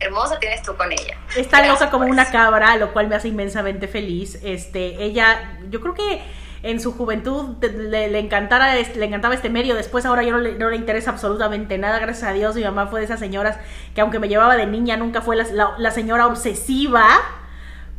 hermosa 0.00 0.38
tienes 0.38 0.62
tú 0.62 0.76
con 0.76 0.90
ella. 0.90 1.16
Está 1.36 1.66
loca 1.66 1.90
como 1.90 2.06
una 2.06 2.30
cabra, 2.30 2.76
lo 2.76 2.92
cual 2.92 3.08
me 3.08 3.16
hace 3.16 3.28
inmensamente 3.28 3.88
feliz. 3.88 4.38
Este, 4.42 5.02
ella, 5.04 5.58
yo 5.68 5.80
creo 5.80 5.94
que 5.94 6.22
en 6.64 6.80
su 6.80 6.92
juventud 6.92 7.62
le, 7.62 8.18
encantara, 8.18 8.74
le 8.74 9.04
encantaba 9.04 9.34
este 9.34 9.50
medio, 9.50 9.74
después 9.74 10.06
ahora 10.06 10.22
yo 10.22 10.32
no 10.32 10.38
le, 10.38 10.54
no 10.54 10.70
le, 10.70 10.76
interesa 10.76 11.10
absolutamente 11.10 11.76
nada, 11.76 11.98
gracias 11.98 12.30
a 12.30 12.32
Dios 12.32 12.56
mi 12.56 12.64
mamá 12.64 12.86
fue 12.86 13.00
de 13.00 13.04
esas 13.04 13.20
señoras 13.20 13.58
que 13.94 14.00
aunque 14.00 14.18
me 14.18 14.28
llevaba 14.28 14.56
de 14.56 14.66
niña 14.66 14.96
nunca 14.96 15.20
fue 15.20 15.36
la 15.36 15.90
señora 15.90 16.26
obsesiva, 16.26 17.06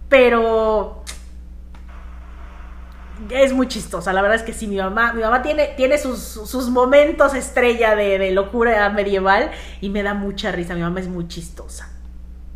pero 0.10 1.04
es 3.30 3.54
muy 3.54 3.67
chistosa, 3.67 4.13
la 4.13 4.23
verdad 4.23 4.38
es 4.38 4.43
que 4.43 4.54
sí, 4.54 4.65
mi 4.65 4.78
mamá, 4.78 5.13
mi 5.13 5.21
mamá 5.21 5.43
tiene, 5.43 5.67
tiene 5.78 5.99
sus, 5.99 6.19
sus 6.19 6.69
momentos 6.69 7.36
estrella 7.36 7.95
de, 7.95 8.17
de, 8.17 8.32
locura 8.32 8.89
medieval 8.89 9.51
y 9.80 9.89
me 9.89 10.01
da 10.01 10.15
mucha 10.15 10.51
risa, 10.51 10.73
mi 10.73 10.82
mamá 10.82 11.01
es 11.01 11.08
muy 11.08 11.28
chistosa. 11.28 11.91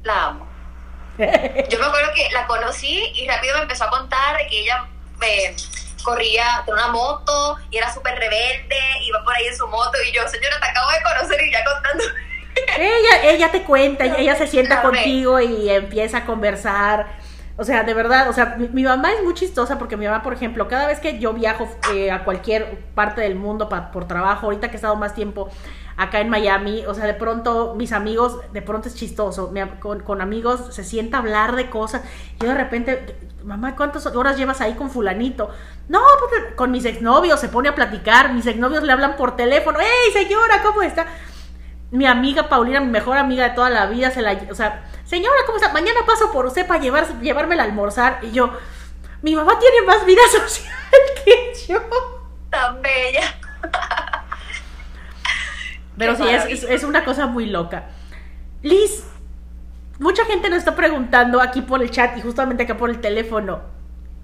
La 0.01 0.25
amo. 0.25 0.47
Yo 1.19 1.25
me 1.27 1.85
acuerdo 1.85 2.09
que 2.15 2.31
la 2.33 2.47
conocí 2.47 2.99
y 3.13 3.27
rápido 3.27 3.57
me 3.57 3.63
empezó 3.63 3.83
a 3.83 3.89
contar 3.91 4.37
que 4.49 4.61
ella 4.61 4.87
eh, 5.21 5.55
corría 6.03 6.63
con 6.65 6.75
una 6.75 6.87
moto 6.87 7.57
y 7.69 7.77
era 7.77 7.93
súper 7.93 8.17
rebelde, 8.17 8.77
iba 9.03 9.23
por 9.23 9.35
ahí 9.35 9.47
en 9.47 9.57
su 9.57 9.67
moto 9.67 9.97
y 10.07 10.11
yo, 10.11 10.27
señora, 10.27 10.59
te 10.59 10.67
acabo 10.67 10.89
de 10.91 11.03
conocer 11.03 11.41
y 11.45 11.51
ya 11.51 11.63
contando. 11.63 12.03
Ella, 12.77 13.31
ella 13.31 13.51
te 13.51 13.63
cuenta, 13.63 14.05
ella 14.17 14.35
se 14.35 14.47
sienta 14.47 14.81
contigo 14.81 15.39
y 15.39 15.69
empieza 15.69 16.19
a 16.19 16.25
conversar 16.25 17.19
o 17.59 17.65
sea, 17.65 17.83
de 17.83 17.93
verdad, 17.93 18.29
o 18.29 18.33
sea, 18.33 18.55
mi, 18.57 18.83
mamá 18.83 19.11
es 19.11 19.21
muy 19.21 19.33
chistosa 19.33 19.77
porque 19.77 19.97
mi 19.97 20.05
mamá, 20.05 20.23
por 20.23 20.31
ejemplo, 20.31 20.69
cada 20.69 20.87
vez 20.87 21.01
que 21.01 21.19
yo 21.19 21.33
viajo 21.33 21.67
eh, 21.93 22.09
a 22.09 22.23
cualquier 22.23 22.85
parte 22.95 23.19
del 23.19 23.35
mundo 23.35 23.67
por 23.91 24.07
trabajo, 24.07 24.45
ahorita 24.45 24.69
que 24.69 24.73
he 24.73 24.75
estado 24.77 24.95
más 24.95 25.13
tiempo 25.13 25.49
acá 25.97 26.21
en 26.21 26.29
Miami, 26.29 26.85
o 26.85 26.93
sea, 26.93 27.05
de 27.05 27.13
pronto 27.13 27.75
mis 27.75 27.91
amigos, 27.91 28.39
de 28.53 28.61
pronto 28.61 28.87
es 28.87 28.95
chistoso, 28.95 29.53
con, 29.81 30.21
amigos 30.21 30.73
se 30.73 30.85
sienta 30.85 31.17
a 31.17 31.19
hablar 31.19 31.57
de 31.57 31.69
cosas, 31.69 32.01
yo 32.39 32.47
de 32.47 32.55
repente, 32.55 33.17
mamá, 33.43 33.75
¿cuántas 33.75 34.05
horas 34.05 34.37
llevas 34.37 34.61
ahí 34.61 34.75
con 34.75 34.89
fulanito? 34.89 35.49
No, 35.89 35.99
pues, 36.29 36.55
con 36.55 36.71
mis 36.71 36.85
exnovios 36.85 37.41
se 37.41 37.49
pone 37.49 37.67
a 37.67 37.75
platicar, 37.75 38.31
mis 38.33 38.47
exnovios 38.47 38.83
le 38.83 38.93
hablan 38.93 39.17
por 39.17 39.35
teléfono, 39.35 39.79
¡Hey, 39.81 40.13
señora, 40.13 40.61
¿cómo 40.63 40.81
está? 40.81 41.07
Mi 41.91 42.05
amiga 42.05 42.49
Paulina, 42.49 42.79
mi 42.79 42.87
mejor 42.87 43.17
amiga 43.17 43.49
de 43.49 43.55
toda 43.55 43.69
la 43.69 43.87
vida, 43.87 44.11
se 44.11 44.21
la, 44.21 44.37
o 44.51 44.55
sea, 44.55 44.83
señora, 45.05 45.37
¿cómo 45.45 45.57
está? 45.57 45.73
Mañana 45.73 46.01
paso 46.05 46.31
por 46.31 46.45
usted 46.45 46.67
para 46.67 46.79
llevar, 46.79 47.19
llevarme 47.19 47.55
a 47.55 47.63
almorzar. 47.63 48.19
Y 48.21 48.31
yo, 48.31 48.51
mi 49.21 49.35
mamá 49.35 49.57
tiene 49.59 49.81
más 49.85 50.05
vida 50.05 50.21
social 50.31 50.73
que 51.25 51.53
yo. 51.67 51.81
Tan 52.49 52.81
bella. 52.81 53.35
Pero 55.97 56.15
sí, 56.15 56.23
es, 56.27 56.63
es, 56.63 56.83
una 56.83 57.03
cosa 57.03 57.27
muy 57.27 57.45
loca. 57.45 57.89
Liz, 58.61 59.03
mucha 59.99 60.23
gente 60.25 60.49
nos 60.49 60.59
está 60.59 60.75
preguntando 60.75 61.41
aquí 61.41 61.61
por 61.61 61.81
el 61.81 61.91
chat 61.91 62.17
y 62.17 62.21
justamente 62.21 62.63
acá 62.63 62.77
por 62.77 62.89
el 62.89 63.01
teléfono, 63.01 63.61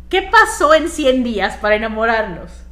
¿qué 0.09 0.21
pasó 0.21 0.73
en 0.73 0.87
100 0.89 1.23
días 1.23 1.57
para 1.57 1.75
enamorarnos? 1.75 2.64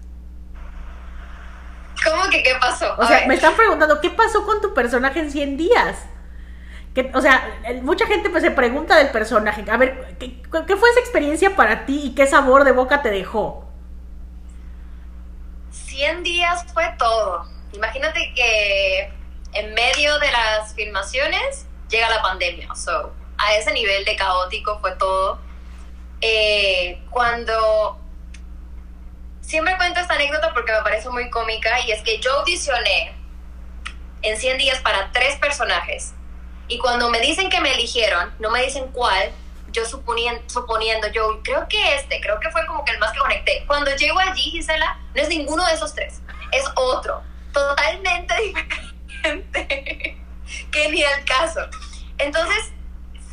¿Cómo 2.03 2.29
que 2.29 2.43
qué 2.43 2.55
pasó? 2.59 2.95
o 2.97 3.05
sea, 3.05 3.27
me 3.27 3.35
están 3.35 3.55
preguntando, 3.55 3.99
¿qué 4.01 4.09
pasó 4.09 4.45
con 4.45 4.61
tu 4.61 4.73
personaje 4.73 5.19
en 5.19 5.31
100 5.31 5.57
días? 5.57 5.97
o 7.13 7.21
sea, 7.21 7.59
mucha 7.81 8.05
gente 8.05 8.29
pues 8.29 8.43
se 8.43 8.51
pregunta 8.51 8.95
del 8.95 9.09
personaje. 9.09 9.63
A 9.69 9.77
ver, 9.77 10.15
¿qué, 10.19 10.41
fue 10.51 10.89
esa 10.91 10.99
experiencia 10.99 11.55
para 11.55 11.85
ti 11.85 12.01
y 12.03 12.15
qué 12.15 12.27
sabor 12.27 12.63
de 12.65 12.71
boca 12.71 13.01
te 13.01 13.09
dejó? 13.09 13.67
100 15.71 16.23
días 16.23 16.65
fue 16.71 16.93
todo. 16.99 17.47
Imagínate 17.73 18.31
que 18.35 19.11
en 19.53 19.73
medio 19.73 20.19
de 20.19 20.31
las 20.31 20.73
filmaciones 20.75 21.65
llega 21.89 22.09
la 22.09 22.21
pandemia. 22.21 22.73
So, 22.75 23.11
a 23.37 23.55
ese 23.55 23.73
nivel 23.73 24.05
de 24.05 24.15
caótico 24.15 24.79
fue 24.79 24.95
todo. 24.97 25.39
Eh, 26.21 27.01
cuando 27.09 27.99
siempre 29.43 29.77
cuento 29.77 29.99
esta 29.99 30.15
anécdota 30.15 30.51
porque 30.53 30.71
me 30.71 30.81
parece 30.81 31.09
muy 31.09 31.29
cómica 31.29 31.79
y 31.81 31.91
es 31.91 32.01
que 32.01 32.19
yo 32.19 32.39
audicioné 32.39 33.13
en 34.23 34.37
100 34.37 34.57
días 34.57 34.79
para 34.79 35.11
tres 35.11 35.35
personajes 35.35 36.13
y 36.67 36.79
cuando 36.79 37.09
me 37.09 37.19
dicen 37.19 37.49
que 37.49 37.61
me 37.61 37.73
eligieron, 37.73 38.33
no 38.39 38.49
me 38.49 38.63
dicen 38.63 38.87
cuál, 38.91 39.31
yo 39.71 39.85
suponiendo, 39.85 40.41
suponiendo, 40.49 41.07
yo 41.09 41.41
creo 41.43 41.67
que 41.67 41.95
este, 41.95 42.21
creo 42.21 42.39
que 42.39 42.49
fue 42.51 42.65
como 42.65 42.85
que 42.85 42.93
el 42.93 42.99
más 42.99 43.11
que 43.11 43.19
conecté. 43.19 43.63
Cuando 43.67 43.93
llego 43.95 44.19
allí, 44.19 44.43
Gisela, 44.51 44.97
no 45.13 45.21
es 45.21 45.29
ninguno 45.29 45.65
de 45.65 45.73
esos 45.73 45.93
tres, 45.93 46.21
es 46.51 46.65
otro, 46.75 47.21
totalmente 47.51 48.33
diferente, 49.07 50.17
que 50.71 50.89
ni 50.89 51.03
al 51.03 51.25
caso. 51.25 51.61
Entonces, 52.17 52.71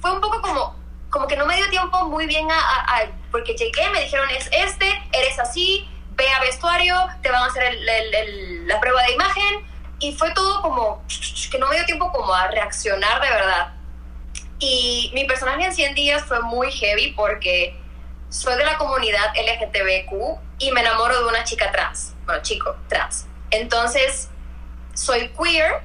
fue 0.01 0.12
un 0.12 0.20
poco 0.20 0.40
como, 0.40 0.77
como 1.11 1.27
que 1.27 1.37
no 1.37 1.46
me 1.46 1.57
dio 1.57 1.68
tiempo 1.70 2.05
muy 2.07 2.27
bien 2.27 2.49
a, 2.51 3.05
porque 3.31 3.55
llegué, 3.55 3.88
me 3.90 4.01
dijeron, 4.01 4.29
es 4.31 4.49
este, 4.53 4.87
eres 5.12 5.38
así, 5.38 5.88
ve 6.21 6.29
a 6.29 6.41
vestuario, 6.41 6.95
te 7.23 7.31
van 7.31 7.43
a 7.45 7.47
hacer 7.47 7.79
la 8.67 8.79
prueba 8.79 9.03
de 9.05 9.13
imagen, 9.13 9.65
y 10.01 10.13
fue 10.15 10.33
todo 10.33 10.61
como 10.61 11.03
que 11.51 11.59
no 11.59 11.69
me 11.69 11.77
dio 11.77 11.85
tiempo 11.87 12.13
como 12.13 12.33
a 12.33 12.49
reaccionar 12.49 13.21
de 13.21 13.31
verdad. 13.31 13.73
Y 14.59 15.11
mi 15.15 15.25
personaje 15.25 15.65
en 15.65 15.75
100 15.75 15.95
días 15.95 16.25
fue 16.25 16.43
muy 16.43 16.71
heavy 16.71 17.13
porque 17.13 17.75
soy 18.29 18.57
de 18.57 18.65
la 18.65 18.77
comunidad 18.77 19.33
LGTBQ 19.35 20.39
y 20.59 20.71
me 20.73 20.81
enamoro 20.81 21.19
de 21.19 21.29
una 21.29 21.45
chica 21.45 21.73
trans, 21.73 22.15
bueno, 22.27 22.43
chico, 22.43 22.77
trans. 22.89 23.27
Entonces, 23.51 24.29
soy 24.95 25.31
queer 25.31 25.83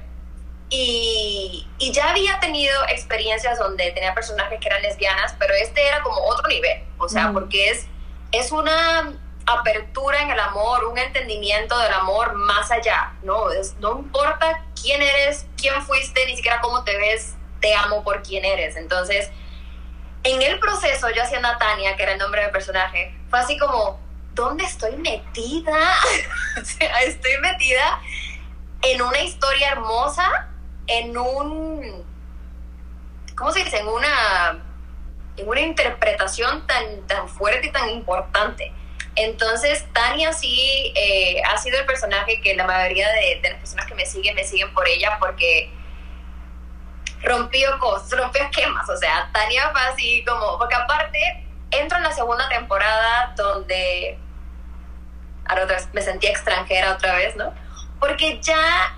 y, 0.68 1.66
y, 1.78 1.92
ya 1.92 2.10
había 2.10 2.38
tenido 2.40 2.74
experiencias 2.88 3.58
donde 3.58 3.90
tenía 3.92 4.14
personajes 4.14 4.58
que 4.60 4.68
eran 4.68 4.82
lesbianas, 4.82 5.34
pero 5.38 5.54
este 5.54 5.86
era 5.86 6.02
como 6.02 6.18
otro 6.26 6.48
nivel, 6.48 6.82
o 6.98 7.08
sea, 7.08 7.32
porque 7.32 7.70
es, 7.70 7.86
es 8.32 8.50
una 8.50 9.12
apertura 9.46 10.22
en 10.22 10.30
el 10.30 10.40
amor, 10.40 10.84
un 10.86 10.98
entendimiento 10.98 11.78
del 11.78 11.92
amor 11.92 12.34
más 12.34 12.70
allá, 12.72 13.12
¿no? 13.22 13.50
Es, 13.52 13.76
no 13.78 14.00
importa 14.00 14.64
quién 14.80 15.00
eres, 15.00 15.46
quién 15.56 15.80
fuiste, 15.82 16.26
ni 16.26 16.34
siquiera 16.34 16.60
cómo 16.60 16.82
te 16.82 16.96
ves, 16.98 17.36
te 17.60 17.72
amo 17.74 18.02
por 18.02 18.22
quién 18.22 18.44
eres. 18.44 18.76
Entonces, 18.76 19.30
en 20.24 20.42
el 20.42 20.58
proceso, 20.58 21.08
yo 21.10 21.22
hacía 21.22 21.38
Natania, 21.38 21.96
que 21.96 22.02
era 22.02 22.12
el 22.12 22.18
nombre 22.18 22.42
del 22.42 22.50
personaje, 22.50 23.16
fue 23.30 23.38
así 23.38 23.56
como, 23.56 24.00
¿dónde 24.34 24.64
estoy 24.64 24.96
metida? 24.96 25.94
o 26.60 26.64
sea, 26.64 27.02
estoy 27.02 27.38
metida 27.40 28.00
en 28.82 29.00
una 29.00 29.20
historia 29.20 29.70
hermosa, 29.70 30.48
en 30.88 31.16
un, 31.16 32.04
¿cómo 33.36 33.52
se 33.52 33.62
dice? 33.62 33.78
En 33.78 33.86
una, 33.86 34.64
en 35.36 35.48
una 35.48 35.60
interpretación 35.60 36.66
tan, 36.66 37.06
tan 37.06 37.28
fuerte 37.28 37.68
y 37.68 37.70
tan 37.70 37.88
importante 37.90 38.72
Entonces, 39.16 39.84
Tania 39.94 40.32
sí 40.34 40.92
eh, 40.94 41.42
ha 41.50 41.56
sido 41.56 41.78
el 41.78 41.86
personaje 41.86 42.40
que 42.42 42.54
la 42.54 42.66
mayoría 42.66 43.08
de, 43.12 43.40
las 43.42 43.54
personas 43.54 43.86
que 43.86 43.94
me 43.94 44.04
siguen 44.04 44.34
me 44.34 44.44
siguen 44.44 44.72
por 44.74 44.86
ella 44.86 45.16
porque 45.18 45.70
rompió 47.22 47.78
cosas, 47.78 48.10
rompió 48.18 48.42
esquemas. 48.42 48.88
O 48.90 48.96
sea, 48.96 49.30
Tania 49.32 49.70
fue 49.70 49.80
así 49.80 50.24
como, 50.26 50.58
porque 50.58 50.74
aparte 50.74 51.46
entro 51.70 51.96
en 51.96 52.04
la 52.04 52.12
segunda 52.12 52.46
temporada 52.48 53.32
donde 53.36 54.18
ahora 55.46 55.64
otra 55.64 55.76
vez 55.76 55.88
me 55.94 56.02
sentía 56.02 56.30
extranjera 56.30 56.92
otra 56.92 57.14
vez, 57.16 57.34
¿no? 57.36 57.54
Porque 57.98 58.38
ya 58.42 58.94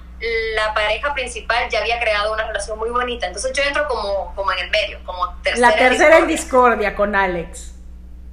la 0.57 0.75
pareja 0.75 1.15
principal 1.15 1.69
ya 1.71 1.79
había 1.79 2.01
creado 2.01 2.33
una 2.33 2.45
relación 2.45 2.77
muy 2.77 2.91
bonita. 2.91 3.27
Entonces 3.27 3.53
yo 3.53 3.63
entro 3.63 3.87
como, 3.87 4.35
como 4.35 4.51
en 4.51 4.59
el 4.59 4.71
medio, 4.71 4.99
como 5.05 5.33
tercera. 5.43 5.71
La 5.71 5.77
tercera 5.77 6.19
en 6.19 6.27
discordia 6.27 6.97
con 6.97 7.15
Alex. 7.15 7.75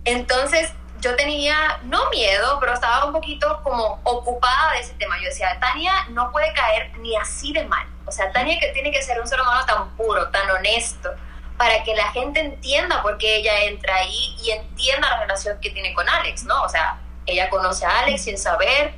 Entonces 0.04 0.72
yo 1.06 1.16
tenía, 1.16 1.80
no 1.84 2.10
miedo, 2.10 2.58
pero 2.60 2.74
estaba 2.74 3.06
un 3.06 3.14
poquito 3.14 3.62
como 3.62 4.00
ocupada 4.04 4.72
de 4.72 4.80
ese 4.80 4.94
tema. 4.96 5.16
Yo 5.20 5.26
decía, 5.26 5.56
Tania 5.60 5.94
no 6.10 6.32
puede 6.32 6.52
caer 6.54 6.98
ni 6.98 7.16
así 7.16 7.54
de 7.54 7.64
mal. 7.66 7.88
O 8.08 8.12
sea, 8.12 8.32
Tania 8.32 8.60
que 8.60 8.70
tiene 8.70 8.92
que 8.92 9.04
ser 9.04 9.22
un 9.22 9.28
ser 9.28 9.40
humano 9.40 9.64
tan 9.68 9.96
puro, 9.98 10.30
tan 10.30 10.50
honesto, 10.50 11.14
para 11.58 11.84
que 11.84 11.96
la 11.96 12.12
gente 12.12 12.40
entienda 12.40 13.04
por 13.04 13.20
qué 13.20 13.36
ella 13.36 13.66
entra 13.66 13.98
ahí 13.98 14.36
y 14.44 14.50
entienda 14.50 15.08
la 15.12 15.20
relación 15.20 15.60
que 15.62 15.70
tiene 15.70 15.94
con 15.94 16.10
Alex, 16.10 16.44
¿no? 16.46 16.64
O 16.64 16.70
sea, 16.70 17.00
ella 17.28 17.52
conoce 17.52 17.86
a 17.86 18.00
Alex 18.00 18.24
sin 18.24 18.40
saber, 18.40 18.96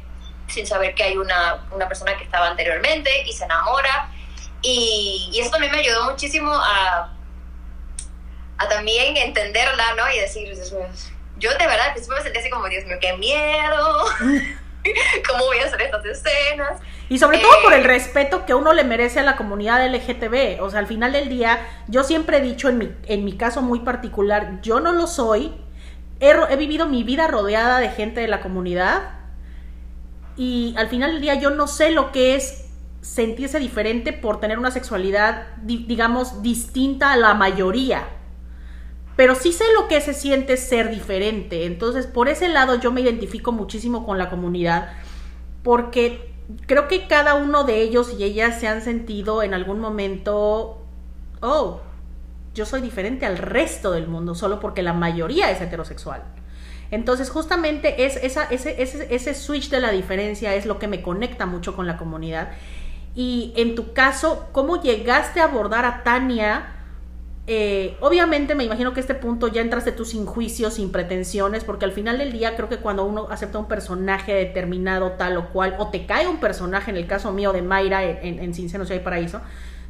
sin 0.47 0.66
saber 0.66 0.95
que 0.95 1.03
hay 1.03 1.18
una, 1.18 1.66
una 1.72 1.89
persona 1.89 2.16
que 2.18 2.24
estaba 2.24 2.47
anteriormente 2.47 3.24
y 3.26 3.34
se 3.34 3.43
enamora. 3.43 4.10
Y, 4.62 5.30
y 5.34 5.41
eso 5.41 5.51
también 5.51 5.74
me 5.74 5.80
ayudó 5.80 6.05
muchísimo 6.10 6.53
a, 6.53 7.12
a 8.60 8.70
también 8.70 9.18
entenderla, 9.18 9.93
¿no? 9.95 10.10
Y 10.10 10.20
decir, 10.20 10.55
yo 11.39 11.51
de 11.51 11.67
verdad 11.67 11.88
al 11.88 11.93
principio 11.93 12.17
me 12.17 12.23
sentí 12.23 12.39
así 12.39 12.49
como, 12.49 12.67
Dios 12.67 12.85
mío, 12.85 12.97
qué 12.99 13.15
miedo. 13.17 14.05
¿Cómo 15.27 15.45
voy 15.45 15.57
a 15.59 15.65
hacer 15.65 15.81
estas 15.81 16.05
escenas? 16.05 16.81
Y 17.09 17.19
sobre 17.19 17.39
todo 17.39 17.51
por 17.63 17.73
el 17.73 17.81
eh, 17.81 17.88
respeto 17.88 18.45
que 18.45 18.53
uno 18.53 18.73
le 18.73 18.83
merece 18.83 19.19
a 19.19 19.23
la 19.23 19.35
comunidad 19.35 19.85
LGTB. 19.85 20.61
O 20.61 20.69
sea, 20.69 20.79
al 20.79 20.88
final 20.88 21.11
del 21.11 21.29
día, 21.29 21.59
yo 21.88 22.03
siempre 22.03 22.38
he 22.38 22.41
dicho 22.41 22.69
en 22.69 22.77
mi, 22.77 22.91
en 23.05 23.25
mi 23.25 23.38
caso 23.38 23.61
muy 23.61 23.79
particular, 23.79 24.61
yo 24.61 24.79
no 24.79 24.91
lo 24.93 25.07
soy. 25.07 25.53
He, 26.19 26.31
he 26.49 26.55
vivido 26.55 26.88
mi 26.88 27.03
vida 27.03 27.27
rodeada 27.27 27.79
de 27.79 27.89
gente 27.89 28.21
de 28.21 28.27
la 28.27 28.39
comunidad. 28.39 29.13
Y 30.35 30.75
al 30.77 30.88
final 30.88 31.13
del 31.13 31.21
día 31.21 31.35
yo 31.35 31.49
no 31.49 31.67
sé 31.67 31.91
lo 31.91 32.11
que 32.11 32.35
es 32.35 32.65
sentirse 33.01 33.59
diferente 33.59 34.13
por 34.13 34.39
tener 34.39 34.59
una 34.59 34.71
sexualidad, 34.71 35.47
digamos, 35.63 36.41
distinta 36.41 37.11
a 37.13 37.17
la 37.17 37.33
mayoría 37.33 38.16
pero 39.18 39.34
sí 39.34 39.51
sé 39.51 39.65
lo 39.74 39.88
que 39.88 39.99
se 39.99 40.13
siente 40.13 40.55
ser 40.57 40.91
diferente. 40.91 41.65
Entonces, 41.65 42.05
por 42.05 42.30
ese 42.30 42.47
lado 42.47 42.76
yo 42.76 42.91
me 42.91 43.01
identifico 43.01 43.51
muchísimo 43.51 44.05
con 44.05 44.20
la 44.20 44.30
comunidad, 44.30 44.91
porque 45.63 46.32
creo 46.68 46.88
que 46.88 47.07
cada 47.07 47.34
uno 47.34 47.63
de 47.63 47.82
ellos 47.82 48.13
y 48.18 48.24
ellas 48.24 48.59
se 48.59 48.68
han 48.68 48.84
sentido 48.84 49.41
en 49.41 49.55
algún 49.55 49.80
momento, 49.80 50.86
oh, 51.41 51.82
yo 52.53 52.65
soy 52.68 52.80
diferente 52.82 53.26
al 53.26 53.39
resto 53.39 53.91
del 53.91 54.07
mundo, 54.07 54.36
solo 54.36 54.59
porque 54.59 54.84
la 54.84 54.93
mayoría 54.93 55.49
es 55.49 55.61
heterosexual. 55.61 56.24
Entonces, 56.91 57.32
justamente 57.32 58.05
es 58.05 58.18
esa, 58.18 58.43
ese, 58.45 58.82
ese, 58.84 59.13
ese 59.13 59.34
switch 59.34 59.72
de 59.72 59.82
la 59.82 59.91
diferencia 59.91 60.53
es 60.53 60.68
lo 60.68 60.78
que 60.78 60.88
me 60.88 61.01
conecta 61.01 61.47
mucho 61.47 61.76
con 61.76 61.88
la 61.88 61.97
comunidad. 61.97 62.51
Y 63.15 63.51
en 63.57 63.74
tu 63.74 63.93
caso, 63.93 64.47
¿cómo 64.51 64.80
llegaste 64.80 65.39
a 65.39 65.45
abordar 65.45 65.86
a 65.86 66.03
Tania? 66.03 66.76
Eh, 67.50 67.95
obviamente 68.02 68.56
me 68.56 68.66
imagino 68.66 68.93
que 68.93 69.00
este 69.00 69.16
punto 69.16 69.48
ya 69.48 69.62
entraste 69.62 69.93
tú 69.93 70.04
sin 70.04 70.26
juicios, 70.26 70.74
sin 70.74 70.91
pretensiones, 70.91 71.64
porque 71.64 71.86
al 71.86 71.93
final 71.93 72.18
del 72.18 72.34
día 72.34 72.58
creo 72.58 72.68
que 72.68 72.78
cuando 72.78 73.06
uno 73.06 73.28
acepta 73.30 73.58
un 73.58 73.70
personaje 73.70 74.34
determinado 74.34 75.14
tal 75.14 75.38
o 75.38 75.50
cual, 75.50 75.76
o 75.80 75.89
te 75.89 76.06
cae 76.06 76.28
un 76.28 76.41
personaje, 76.41 76.91
en 76.91 76.98
el 76.98 77.08
caso 77.08 77.32
mío 77.32 77.54
de 77.54 77.62
Mayra 77.62 78.04
en, 78.04 78.39
en 78.39 78.54
Sin 78.54 78.70
Senos 78.70 78.91
Hay 78.91 79.00
Paraíso, 79.00 79.41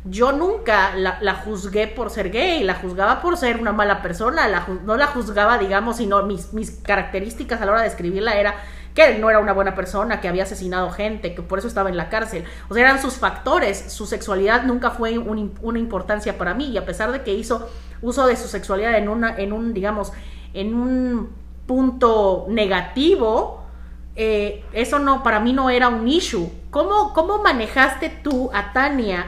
yo 0.10 0.32
nunca 0.32 0.96
la, 0.96 1.34
juzgué 1.36 1.88
por 1.88 2.10
ser 2.10 2.32
gay, 2.32 2.64
la 2.64 2.76
juzgaba 2.76 3.22
por 3.22 3.38
ser 3.38 3.58
una 3.58 3.74
mala 3.74 4.02
persona, 4.02 4.48
no 4.86 4.96
la 4.96 5.08
juzgaba, 5.08 5.58
digamos, 5.58 5.98
sino 5.98 6.24
mis, 6.24 6.54
mis 6.54 6.72
características 6.72 7.62
a 7.62 7.66
la 7.66 7.72
hora 7.74 7.82
de 7.82 7.88
escribirla 7.88 8.40
era 8.40 8.56
que 8.98 9.20
no 9.20 9.30
era 9.30 9.38
una 9.38 9.54
buena 9.54 9.76
persona, 9.76 10.20
que 10.20 10.28
había 10.28 10.42
asesinado 10.42 10.90
gente, 10.90 11.36
que 11.36 11.44
por 11.44 11.60
eso 11.60 11.68
estaba 11.68 11.90
en 11.90 11.98
la 11.98 12.10
cárcel. 12.10 12.46
O 12.68 12.74
sea, 12.74 12.82
eran 12.82 13.00
sus 13.00 13.18
factores, 13.18 13.94
su 13.94 14.08
sexualidad 14.08 14.64
nunca 14.64 14.90
fue 14.90 15.20
una 15.20 15.78
importancia 15.78 16.36
para 16.40 16.56
mí 16.56 16.66
y 16.66 16.78
a 16.78 16.86
pesar 16.86 17.12
de 17.12 17.22
que 17.22 17.32
hizo 17.32 17.70
uso 18.02 18.26
de 18.26 18.36
su 18.36 18.48
sexualidad 18.48 18.98
en, 18.98 19.08
una, 19.08 19.38
en 19.38 19.54
un, 19.54 19.76
digamos, 19.76 20.14
en 20.56 20.74
un 20.74 21.30
punto 21.68 22.48
negativo, 22.50 23.68
eh, 24.16 24.66
eso 24.74 24.98
no, 24.98 25.22
para 25.22 25.42
mí 25.42 25.54
no 25.54 25.70
era 25.70 25.90
un 25.90 26.08
issue. 26.08 26.50
¿Cómo, 26.72 27.14
cómo 27.14 27.44
manejaste 27.44 28.10
tú 28.10 28.50
a 28.52 28.74
Tania 28.74 29.28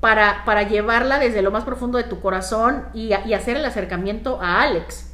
para, 0.00 0.42
para 0.46 0.62
llevarla 0.62 1.18
desde 1.18 1.42
lo 1.42 1.50
más 1.50 1.64
profundo 1.64 1.98
de 1.98 2.04
tu 2.04 2.22
corazón 2.22 2.86
y, 2.94 3.10
y 3.26 3.34
hacer 3.34 3.58
el 3.58 3.66
acercamiento 3.66 4.40
a 4.40 4.62
Alex? 4.62 5.12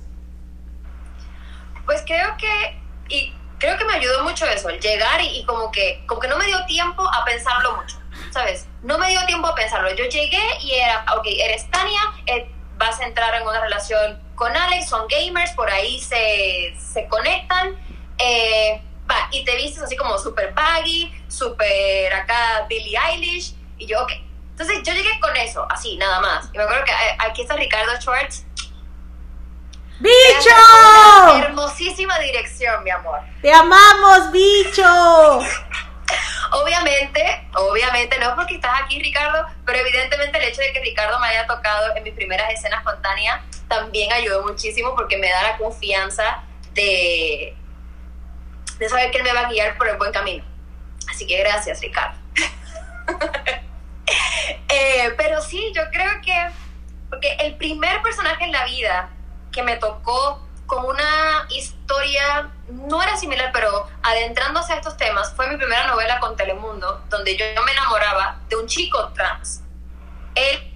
Pues 1.85 2.05
creo 2.07 2.29
que, 2.39 2.81
y 3.13 3.38
creo 3.59 3.77
que 3.77 3.85
me 3.85 3.95
ayudó 3.95 4.25
mucho 4.25 4.47
eso, 4.47 4.69
el 4.69 4.81
llegar 4.81 5.21
y, 5.23 5.45
como, 5.45 5.71
que, 5.71 6.05
como 6.07 6.21
que 6.21 6.29
no 6.29 6.39
me 6.39 6.47
dio 6.47 6.65
tiempo 6.67 7.03
a 7.13 7.25
pensarlo 7.25 7.77
mucho, 7.77 8.01
¿sabes? 8.31 8.67
No 8.83 8.99
me 8.99 9.09
dio 9.09 9.25
tiempo 9.27 9.49
a 9.49 9.55
pensarlo. 9.55 9.93
Yo 9.95 10.05
llegué 10.05 10.43
y 10.63 10.75
era, 10.75 11.05
ok, 11.17 11.27
eres 11.27 11.71
Tania, 11.71 12.01
eh, 12.27 12.51
vas 12.77 13.01
a 13.01 13.05
entrar 13.07 13.35
en 13.35 13.47
una 13.47 13.61
relación 13.61 14.23
con 14.35 14.57
Alex, 14.57 14.89
son 14.89 15.07
gamers, 15.09 15.51
por 15.53 15.69
ahí 15.69 16.01
se, 16.01 16.75
se 16.79 17.07
conectan, 17.09 17.77
eh, 18.19 18.81
va, 19.11 19.29
y 19.33 19.45
te 19.45 19.57
vistes 19.57 19.83
así 19.83 19.97
como 19.97 20.17
súper 20.19 20.55
baggy, 20.55 21.13
súper 21.29 22.15
acá 22.15 22.67
Billie 22.69 22.99
Eilish, 22.99 23.55
y 23.79 23.87
yo, 23.87 24.03
ok. 24.03 24.13
Entonces 24.51 24.83
yo 24.85 24.93
llegué 24.93 25.21
con 25.21 25.37
eso, 25.37 25.67
así, 25.71 25.97
nada 25.97 26.21
más. 26.21 26.51
Y 26.53 26.59
me 26.59 26.65
acuerdo 26.65 26.85
que 26.85 26.91
eh, 26.91 27.17
aquí 27.19 27.43
está 27.43 27.55
Ricardo 27.55 27.93
Schwartz, 28.01 28.45
¡Bicho! 30.01 31.37
Hermosísima 31.37 32.19
dirección, 32.19 32.85
mi 32.85 32.91
amor. 32.91 33.21
¡Te 33.43 33.53
amamos, 33.53 34.31
bicho! 34.33 35.41
obviamente, 36.51 37.49
obviamente, 37.55 38.19
no 38.19 38.35
porque 38.35 38.55
estás 38.55 38.81
aquí, 38.83 39.01
Ricardo, 39.03 39.47
pero 39.65 39.79
evidentemente 39.79 40.39
el 40.39 40.45
hecho 40.45 40.61
de 40.61 40.73
que 40.73 40.81
Ricardo 40.81 41.19
me 41.21 41.29
haya 41.29 41.47
tocado 41.47 41.95
en 41.97 42.03
mis 42.03 42.15
primeras 42.15 42.51
escenas 42.53 42.83
con 42.85 43.01
Tania 43.03 43.43
también 43.69 44.13
ayudó 44.13 44.43
muchísimo 44.43 44.95
porque 44.95 45.19
me 45.19 45.29
da 45.29 45.43
la 45.43 45.57
confianza 45.59 46.43
de, 46.73 47.55
de 48.79 48.89
saber 48.89 49.11
que 49.11 49.19
él 49.19 49.25
me 49.25 49.33
va 49.33 49.41
a 49.41 49.51
guiar 49.51 49.77
por 49.77 49.89
el 49.89 49.97
buen 49.97 50.13
camino. 50.13 50.45
Así 51.11 51.27
que 51.27 51.39
gracias, 51.39 51.81
Ricardo. 51.81 52.19
Eh, 54.71 55.13
pero 55.19 55.43
sí, 55.43 55.73
yo 55.75 55.83
creo 55.91 56.21
que, 56.23 56.33
porque 57.11 57.37
el 57.41 57.57
primer 57.57 58.01
personaje 58.01 58.45
en 58.45 58.53
la 58.53 58.65
vida 58.65 59.11
que 59.53 59.63
me 59.63 59.77
tocó 59.77 60.43
con 60.67 60.85
una 60.85 61.47
historia, 61.49 62.51
no 62.69 63.03
era 63.03 63.17
similar, 63.17 63.51
pero 63.53 63.89
adentrándose 64.03 64.75
a 64.75 64.77
estos 64.77 64.97
temas, 64.97 65.33
fue 65.35 65.49
mi 65.49 65.57
primera 65.57 65.87
novela 65.87 66.21
con 66.21 66.37
Telemundo, 66.37 67.05
donde 67.09 67.37
yo 67.37 67.45
me 67.65 67.73
enamoraba 67.73 68.39
de 68.49 68.57
un 68.57 68.67
chico 68.67 69.09
trans. 69.15 69.63
Él 70.35 70.69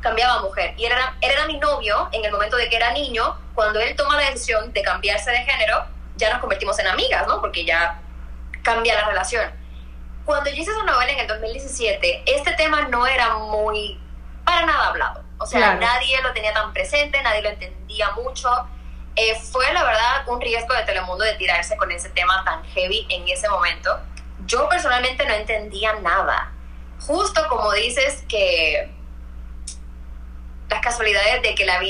cambiaba 0.00 0.34
a 0.34 0.42
mujer 0.42 0.74
y 0.76 0.84
era, 0.84 1.16
él 1.20 1.30
era 1.30 1.46
mi 1.46 1.58
novio 1.58 2.08
en 2.12 2.24
el 2.24 2.30
momento 2.30 2.56
de 2.56 2.68
que 2.68 2.76
era 2.76 2.92
niño. 2.92 3.38
Cuando 3.54 3.80
él 3.80 3.96
toma 3.96 4.16
la 4.16 4.30
decisión 4.30 4.72
de 4.72 4.82
cambiarse 4.82 5.30
de 5.30 5.38
género, 5.38 5.86
ya 6.16 6.30
nos 6.30 6.40
convertimos 6.40 6.78
en 6.78 6.88
amigas, 6.88 7.26
¿no? 7.26 7.40
Porque 7.40 7.64
ya 7.64 8.00
cambia 8.62 8.94
la 8.94 9.06
relación. 9.06 9.50
Cuando 10.24 10.50
yo 10.50 10.56
hice 10.56 10.70
esa 10.70 10.82
novela 10.82 11.12
en 11.12 11.20
el 11.20 11.26
2017, 11.26 12.24
este 12.26 12.52
tema 12.52 12.82
no 12.88 13.06
era 13.06 13.36
muy 13.36 13.98
para 14.44 14.66
nada 14.66 14.88
hablado. 14.88 15.23
O 15.38 15.46
sea, 15.46 15.74
nadie 15.74 16.20
lo 16.22 16.32
tenía 16.32 16.52
tan 16.52 16.72
presente, 16.72 17.20
nadie 17.22 17.42
lo 17.42 17.50
entendía 17.50 18.10
mucho. 18.12 18.48
Eh, 19.16 19.38
fue 19.52 19.72
la 19.72 19.84
verdad 19.84 20.28
un 20.28 20.40
riesgo 20.40 20.74
de 20.74 20.82
Telemundo 20.84 21.24
de 21.24 21.34
tirarse 21.34 21.76
con 21.76 21.90
ese 21.90 22.08
tema 22.10 22.42
tan 22.44 22.64
heavy 22.64 23.06
en 23.10 23.28
ese 23.28 23.48
momento. 23.48 24.00
Yo 24.46 24.68
personalmente 24.68 25.24
no 25.26 25.34
entendía 25.34 25.94
nada. 25.94 26.52
Justo 27.00 27.46
como 27.48 27.72
dices 27.72 28.24
que 28.28 28.90
las 30.68 30.80
casualidades 30.80 31.42
de 31.42 31.54
que 31.54 31.66
la, 31.66 31.80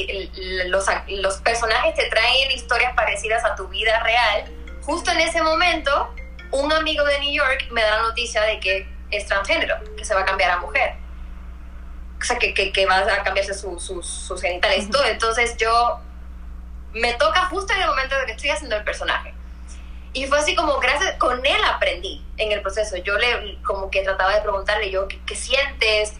los, 0.66 0.86
los 1.08 1.36
personajes 1.38 1.94
te 1.94 2.08
traen 2.08 2.50
historias 2.50 2.94
parecidas 2.94 3.44
a 3.44 3.54
tu 3.54 3.68
vida 3.68 4.00
real, 4.00 4.52
justo 4.82 5.10
en 5.10 5.20
ese 5.20 5.42
momento 5.42 6.14
un 6.50 6.72
amigo 6.72 7.04
de 7.04 7.20
New 7.20 7.32
York 7.32 7.68
me 7.70 7.82
da 7.82 7.96
la 7.96 8.02
noticia 8.02 8.42
de 8.42 8.60
que 8.60 8.88
es 9.10 9.26
transgénero, 9.26 9.76
que 9.96 10.04
se 10.04 10.14
va 10.14 10.22
a 10.22 10.24
cambiar 10.24 10.50
a 10.50 10.58
mujer 10.58 11.03
o 12.24 12.26
sea, 12.26 12.38
que, 12.38 12.54
que, 12.54 12.86
va 12.86 13.00
a 13.00 13.22
cambiarse 13.22 13.52
sus 13.52 14.40
genitales, 14.40 14.88
todo. 14.88 15.04
Entonces 15.04 15.58
yo 15.58 16.00
me 16.94 17.12
toca 17.14 17.44
justo 17.46 17.74
en 17.74 17.82
el 17.82 17.88
momento 17.88 18.18
de 18.18 18.24
que 18.24 18.32
estoy 18.32 18.48
haciendo 18.48 18.76
el 18.76 18.82
personaje. 18.82 19.34
Y 20.14 20.26
fue 20.26 20.38
así 20.38 20.54
como, 20.54 20.78
gracias, 20.78 21.16
con 21.18 21.44
él 21.44 21.64
aprendí 21.66 22.24
en 22.38 22.50
el 22.50 22.62
proceso. 22.62 22.96
Yo 22.96 23.18
le, 23.18 23.60
como 23.62 23.90
que 23.90 24.02
trataba 24.02 24.34
de 24.34 24.40
preguntarle 24.40 24.90
yo, 24.90 25.06
¿qué, 25.06 25.36
sientes? 25.36 26.14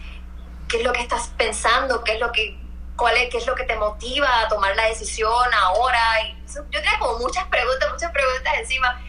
¿Qué 0.67 0.77
es 0.77 0.83
lo 0.83 0.93
que 0.93 1.01
estás 1.01 1.31
pensando? 1.37 2.03
¿Qué 2.03 2.13
es 2.13 2.19
lo 2.19 2.31
que, 2.31 2.55
cuál 2.95 3.17
es, 3.17 3.29
qué 3.31 3.37
es 3.37 3.47
lo 3.47 3.55
que 3.55 3.63
te 3.63 3.75
motiva 3.75 4.41
a 4.41 4.47
tomar 4.47 4.75
la 4.75 4.85
decisión 4.85 5.53
ahora. 5.53 6.21
Y 6.23 6.35
yo 6.53 6.81
tenía 6.81 6.99
como 6.99 7.17
muchas 7.17 7.45
preguntas, 7.45 7.89
muchas 7.91 8.11
preguntas 8.11 8.53
encima. 8.59 9.01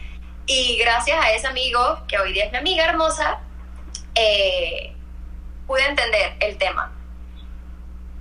Y 0.47 0.77
gracias 0.77 1.23
a 1.23 1.31
ese 1.31 1.45
amigo, 1.45 2.01
que 2.07 2.17
hoy 2.17 2.33
día 2.33 2.45
es 2.45 2.51
mi 2.51 2.57
amiga 2.57 2.85
hermosa, 2.85 3.41
eh, 4.15 4.96
pude 5.67 5.85
entender 5.85 6.35
el 6.39 6.57
tema. 6.57 6.91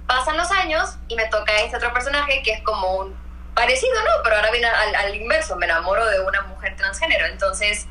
Pasan 0.06 0.36
los 0.36 0.50
años 0.50 0.96
y 1.08 1.16
me 1.16 1.26
toca 1.26 1.52
este 1.62 1.76
otro 1.76 1.92
personaje 1.92 2.42
que 2.42 2.52
es 2.52 2.62
como 2.62 2.96
un 2.96 3.16
parecido, 3.54 3.94
¿no? 4.04 4.10
Pero 4.22 4.36
ahora 4.36 4.50
viene 4.50 4.66
al, 4.66 4.94
al 4.94 5.14
inverso, 5.14 5.56
me 5.56 5.66
enamoro 5.66 6.04
de 6.06 6.20
una 6.20 6.42
mujer 6.42 6.76
transgénero. 6.76 7.26
Entonces, 7.26 7.86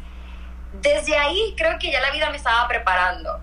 desde 0.73 1.17
ahí 1.17 1.55
creo 1.57 1.79
que 1.79 1.91
ya 1.91 2.01
la 2.01 2.11
vida 2.11 2.29
me 2.29 2.37
estaba 2.37 2.67
preparando 2.67 3.41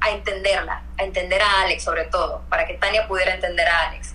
a 0.00 0.10
entenderla, 0.10 0.82
a 0.98 1.02
entender 1.02 1.42
a 1.42 1.62
Alex 1.62 1.82
sobre 1.82 2.04
todo, 2.04 2.42
para 2.48 2.66
que 2.66 2.74
Tania 2.74 3.06
pudiera 3.06 3.34
entender 3.34 3.68
a 3.68 3.88
Alex. 3.88 4.14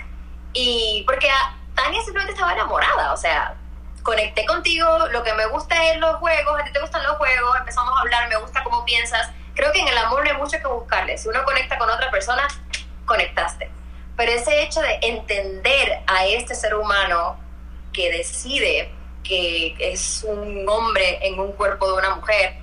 Y 0.53 1.03
porque 1.05 1.29
Tania 1.75 2.01
simplemente 2.01 2.33
estaba 2.33 2.53
enamorada, 2.53 3.13
o 3.13 3.17
sea, 3.17 3.55
conecté 4.01 4.45
contigo, 4.45 5.07
lo 5.11 5.23
que 5.23 5.33
me 5.33 5.45
gusta 5.47 5.91
es 5.91 5.99
los 5.99 6.15
juegos, 6.17 6.59
a 6.59 6.63
ti 6.63 6.71
te 6.71 6.79
gustan 6.79 7.03
los 7.03 7.17
juegos, 7.17 7.57
empezamos 7.57 7.97
a 7.97 8.01
hablar, 8.01 8.29
me 8.29 8.35
gusta 8.37 8.63
cómo 8.63 8.85
piensas. 8.85 9.31
Creo 9.55 9.71
que 9.71 9.79
en 9.79 9.87
el 9.87 9.97
amor 9.97 10.23
no 10.23 10.31
hay 10.31 10.37
mucho 10.37 10.57
que 10.57 10.67
buscarle. 10.67 11.17
Si 11.17 11.27
uno 11.27 11.43
conecta 11.43 11.77
con 11.77 11.89
otra 11.89 12.09
persona, 12.09 12.47
conectaste. 13.05 13.69
Pero 14.15 14.31
ese 14.31 14.63
hecho 14.63 14.81
de 14.81 14.99
entender 15.01 16.01
a 16.07 16.25
este 16.25 16.55
ser 16.55 16.75
humano 16.75 17.37
que 17.91 18.11
decide 18.11 18.91
que 19.23 19.75
es 19.79 20.23
un 20.27 20.67
hombre 20.67 21.19
en 21.25 21.39
un 21.39 21.51
cuerpo 21.53 21.87
de 21.87 21.93
una 21.93 22.15
mujer, 22.15 22.55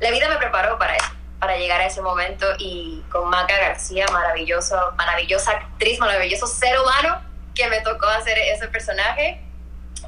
la 0.00 0.10
vida 0.10 0.28
me 0.28 0.36
preparó 0.36 0.78
para 0.78 0.96
eso, 0.96 1.10
para 1.38 1.56
llegar 1.56 1.80
a 1.80 1.86
ese 1.86 2.02
momento 2.02 2.46
y 2.58 3.02
con 3.10 3.28
Maca 3.28 3.56
García, 3.56 4.06
maravilloso, 4.12 4.76
maravillosa 4.96 5.52
actriz, 5.52 5.98
maravilloso 5.98 6.46
ser 6.46 6.78
humano 6.78 7.20
que 7.54 7.66
me 7.68 7.80
tocó 7.80 8.06
hacer 8.06 8.38
ese 8.38 8.68
personaje 8.68 9.40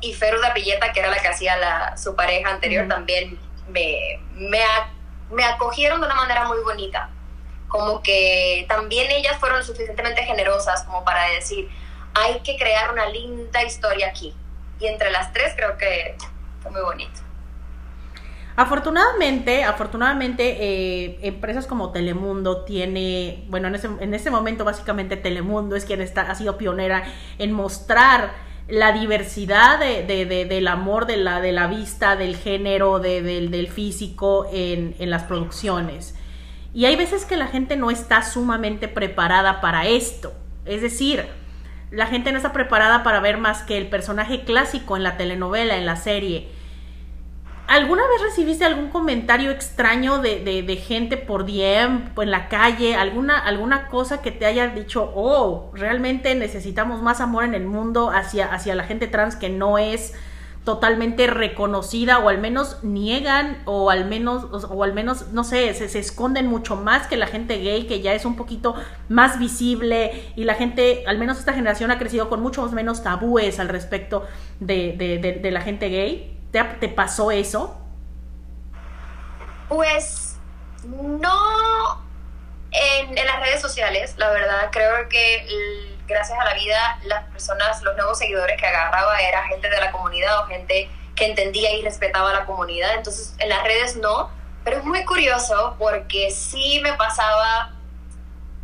y 0.01 0.15
Feruda 0.15 0.53
Pilleta, 0.53 0.93
que 0.93 1.01
era 1.01 1.11
la 1.11 1.19
que 1.19 1.29
hacía 1.29 1.57
la, 1.57 1.97
su 1.97 2.15
pareja 2.15 2.51
anterior, 2.51 2.87
también 2.87 3.39
me, 3.69 4.21
me, 4.35 4.61
me 5.31 5.45
acogieron 5.45 6.01
de 6.01 6.07
una 6.07 6.17
manera 6.17 6.47
muy 6.47 6.59
bonita. 6.61 7.11
Como 7.69 8.03
que 8.03 8.65
también 8.69 9.11
ellas 9.11 9.39
fueron 9.39 9.63
suficientemente 9.63 10.23
generosas 10.23 10.85
como 10.85 11.05
para 11.05 11.29
decir, 11.31 11.69
hay 12.15 12.41
que 12.41 12.57
crear 12.57 12.93
una 12.93 13.07
linda 13.07 13.63
historia 13.63 14.09
aquí. 14.09 14.35
Y 14.81 14.87
entre 14.87 15.11
las 15.11 15.33
tres 15.33 15.55
creo 15.57 15.77
que 15.77 16.17
fue 16.63 16.71
muy 16.71 16.81
bonito. 16.81 17.21
Afortunadamente, 18.57 19.63
afortunadamente, 19.63 20.57
eh, 20.59 21.19
empresas 21.23 21.69
como 21.69 21.93
Telemundo 21.93 22.65
tiene, 22.65 23.45
bueno, 23.49 23.69
en 23.69 23.77
ese, 23.77 23.87
en 24.01 24.15
ese 24.15 24.33
momento 24.33 24.65
básicamente 24.65 25.17
Telemundo 25.17 25.77
es 25.77 25.85
quien 25.85 26.01
está, 26.01 26.23
ha 26.23 26.35
sido 26.35 26.59
pionera 26.59 27.05
en 27.39 27.53
mostrar 27.53 28.33
la 28.69 28.93
diversidad 28.93 29.79
de, 29.79 30.05
de, 30.05 30.45
del 30.45 30.69
amor, 30.69 31.07
de 31.07 31.17
la, 31.17 31.41
de 31.41 31.53
la 31.53 31.67
vista, 31.67 32.17
del 32.17 32.37
género, 32.37 32.99
del 33.01 33.69
físico 33.69 34.47
en, 34.53 34.95
en 34.99 35.11
las 35.11 35.25
producciones. 35.25 36.15
Y 36.75 36.85
hay 36.85 36.97
veces 36.97 37.25
que 37.25 37.37
la 37.37 37.47
gente 37.47 37.77
no 37.77 37.91
está 37.91 38.23
sumamente 38.23 38.89
preparada 38.89 39.61
para 39.61 39.87
esto. 39.87 40.35
Es 40.67 40.83
decir, 40.83 41.25
la 41.91 42.07
gente 42.07 42.31
no 42.31 42.37
está 42.37 42.53
preparada 42.53 43.03
para 43.03 43.21
ver 43.21 43.39
más 43.39 43.63
que 43.63 43.79
el 43.79 43.89
personaje 43.89 44.45
clásico 44.45 44.97
en 44.97 45.03
la 45.03 45.17
telenovela, 45.17 45.77
en 45.77 45.87
la 45.87 45.97
serie 45.97 46.49
¿Alguna 47.69 48.03
vez 48.09 48.23
recibiste 48.23 48.65
algún 48.65 48.89
comentario 48.89 49.51
extraño 49.51 50.23
de, 50.23 50.41
de, 50.41 50.77
gente 50.77 51.19
por 51.19 51.45
DM, 51.45 52.09
en 52.17 52.31
la 52.31 52.49
calle, 52.49 52.97
alguna, 52.97 53.39
alguna 53.39 53.89
cosa 53.89 54.23
que 54.23 54.33
te 54.33 54.47
haya 54.47 54.69
dicho, 54.69 55.13
oh, 55.15 55.71
realmente 55.75 56.35
necesitamos 56.35 57.03
más 57.03 57.21
amor 57.21 57.45
en 57.45 57.53
el 57.53 57.67
mundo 57.67 58.11
hacia, 58.11 58.55
hacia 58.55 58.75
la 58.75 58.85
gente 58.85 59.07
trans 59.07 59.37
que 59.37 59.51
no 59.51 59.77
es 59.77 60.15
totalmente 60.65 61.27
reconocida 61.27 62.21
o 62.21 62.31
al 62.31 62.39
menos 62.39 62.83
niegan 62.83 63.59
o 63.67 63.91
al 63.91 64.07
menos 64.07 64.47
o, 64.71 64.83
al 64.83 64.95
menos 64.95 65.33
no 65.33 65.45
sé 65.45 65.73
se, 65.73 65.99
esconden 65.99 66.47
mucho 66.47 66.77
más 66.77 67.07
que 67.07 67.17
la 67.17 67.27
gente 67.27 67.59
gay 67.59 67.87
que 67.87 68.03
ya 68.03 68.13
es 68.13 68.27
un 68.27 68.37
poquito 68.37 68.75
más 69.09 69.39
visible 69.39 70.33
y 70.37 70.45
la 70.45 70.55
gente 70.55 71.05
al 71.07 71.17
menos 71.17 71.39
esta 71.39 71.55
generación 71.55 71.91
ha 71.91 71.99
crecido 71.99 72.29
con 72.29 72.43
muchos 72.43 72.73
menos 72.73 73.03
tabúes 73.03 73.61
al 73.61 73.71
respecto 73.71 74.27
de, 74.61 74.95
de, 74.99 75.17
de, 75.19 75.33
de 75.41 75.51
la 75.51 75.63
gente 75.63 75.89
gay 75.89 76.38
¿Te, 76.51 76.89
pasó 76.89 77.31
eso? 77.31 77.79
Pues 79.69 80.37
no 80.85 82.03
en, 82.71 83.15
las 83.15 83.41
redes 83.41 83.61
sociales, 83.61 84.15
la 84.17 84.31
verdad, 84.31 84.69
creo 84.71 85.09
que 85.09 85.47
gracias 86.07 86.39
a 86.39 86.45
la 86.45 86.55
vida 86.55 86.99
las 87.05 87.25
personas, 87.27 87.83
los 87.83 87.97
nuevos 87.97 88.19
seguidores 88.19 88.59
que 88.59 88.67
agarraba 88.67 89.21
era 89.21 89.45
gente 89.45 89.69
de 89.69 89.79
la 89.79 89.93
comunidad 89.93 90.41
o 90.41 90.47
gente 90.47 90.91
que 91.15 91.27
entendía 91.27 91.73
y 91.75 91.83
respetaba 91.83 92.33
la 92.33 92.47
comunidad, 92.47 92.95
entonces 92.95 93.35
en 93.39 93.49
las 93.49 93.63
redes 93.65 93.97
no, 93.97 94.31
pero 94.65 94.79
es 94.79 94.85
muy 94.85 95.05
curioso 95.05 95.77
porque 95.79 96.31
sí 96.31 96.81
me 96.83 96.93
pasaba 96.95 97.73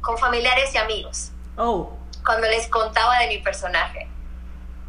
con 0.01 0.17
familiares 0.19 0.75
y 0.75 0.79
amigos. 0.79 1.33
Oh. 1.57 1.97
Cuando 2.25 2.47
les 2.47 2.69
contaba 2.69 3.19
de 3.19 3.29
mi 3.29 3.39
personaje. 3.39 4.09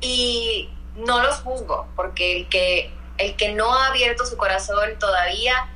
Y 0.02 0.75
no 0.96 1.22
los 1.22 1.38
juzgo, 1.38 1.88
porque 1.96 2.38
el 2.38 2.50
que, 2.50 2.94
el 3.18 3.36
que 3.36 3.54
no 3.54 3.74
ha 3.74 3.88
abierto 3.88 4.26
su 4.26 4.38
corazón 4.38 4.98
todavía, 5.00 5.68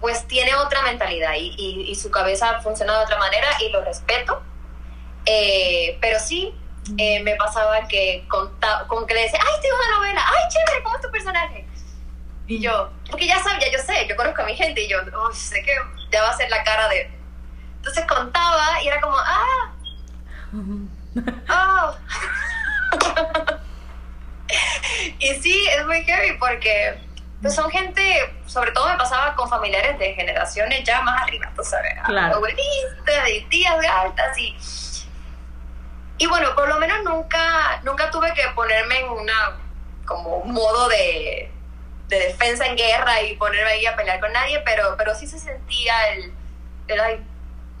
pues 0.00 0.26
tiene 0.26 0.54
otra 0.54 0.82
mentalidad 0.82 1.34
y, 1.36 1.54
y, 1.56 1.94
su 1.94 2.10
cabeza 2.10 2.60
funciona 2.60 2.98
de 2.98 3.04
otra 3.04 3.18
manera 3.18 3.48
y 3.60 3.70
lo 3.70 3.82
respeto. 3.82 4.42
Eh, 5.24 5.98
pero 6.00 6.20
sí, 6.20 6.54
eh, 6.98 7.22
me 7.22 7.34
pasaba 7.36 7.88
que 7.88 8.24
con, 8.28 8.52
con 8.86 9.06
que 9.06 9.14
le 9.14 9.22
decía, 9.22 9.40
ay, 9.42 9.60
tengo 9.60 9.76
una 9.76 9.96
novela, 9.96 10.24
ay, 10.24 10.48
chévere, 10.48 10.82
¿cómo 10.82 10.96
es 10.96 11.02
tu 11.02 11.10
personaje? 11.10 11.66
Y 12.46 12.60
yo, 12.60 12.90
porque 13.10 13.26
ya 13.26 13.42
sabía, 13.42 13.72
yo 13.72 13.78
sé, 13.78 14.06
yo 14.08 14.14
conozco 14.14 14.42
a 14.42 14.46
mi 14.46 14.54
gente 14.54 14.82
y 14.82 14.88
yo, 14.88 14.98
sé 15.32 15.62
que 15.62 15.72
ya 16.12 16.22
va 16.22 16.30
a 16.30 16.36
ser 16.36 16.48
la 16.48 16.62
cara 16.62 16.88
de... 16.88 17.10
Entonces 17.78 18.04
contaba 18.06 18.82
y 18.82 18.88
era 18.88 19.00
como, 19.00 19.16
ah, 19.16 19.72
oh. 21.50 21.96
y 25.18 25.34
sí, 25.34 25.66
es 25.76 25.86
muy 25.86 26.02
heavy 26.04 26.36
porque 26.38 26.98
pues 27.42 27.54
son 27.54 27.70
gente, 27.70 28.34
sobre 28.46 28.72
todo 28.72 28.88
me 28.88 28.96
pasaba 28.96 29.34
con 29.34 29.48
familiares 29.48 29.98
de 29.98 30.14
generaciones 30.14 30.82
ya 30.84 31.02
más 31.02 31.22
arriba, 31.22 31.52
tú 31.54 31.62
sabes, 31.62 31.92
claro. 32.04 32.36
abuelitas 32.36 33.28
y 33.30 33.42
tías 33.44 33.76
altas 33.86 34.38
y... 34.38 34.56
Y 36.18 36.26
bueno, 36.28 36.54
por 36.54 36.66
lo 36.66 36.78
menos 36.78 37.04
nunca, 37.04 37.78
nunca 37.84 38.10
tuve 38.10 38.32
que 38.32 38.42
ponerme 38.54 39.00
en 39.00 39.10
una 39.10 39.58
como 40.06 40.42
modo 40.44 40.88
de, 40.88 41.50
de 42.08 42.18
defensa 42.18 42.66
en 42.66 42.76
guerra 42.76 43.20
y 43.22 43.36
ponerme 43.36 43.70
ahí 43.70 43.86
a 43.86 43.96
pelear 43.96 44.20
con 44.20 44.32
nadie, 44.32 44.62
pero, 44.64 44.94
pero 44.96 45.14
sí 45.14 45.26
se 45.26 45.38
sentía 45.38 46.08
el, 46.14 46.32
el 46.88 47.00
ay, 47.00 47.26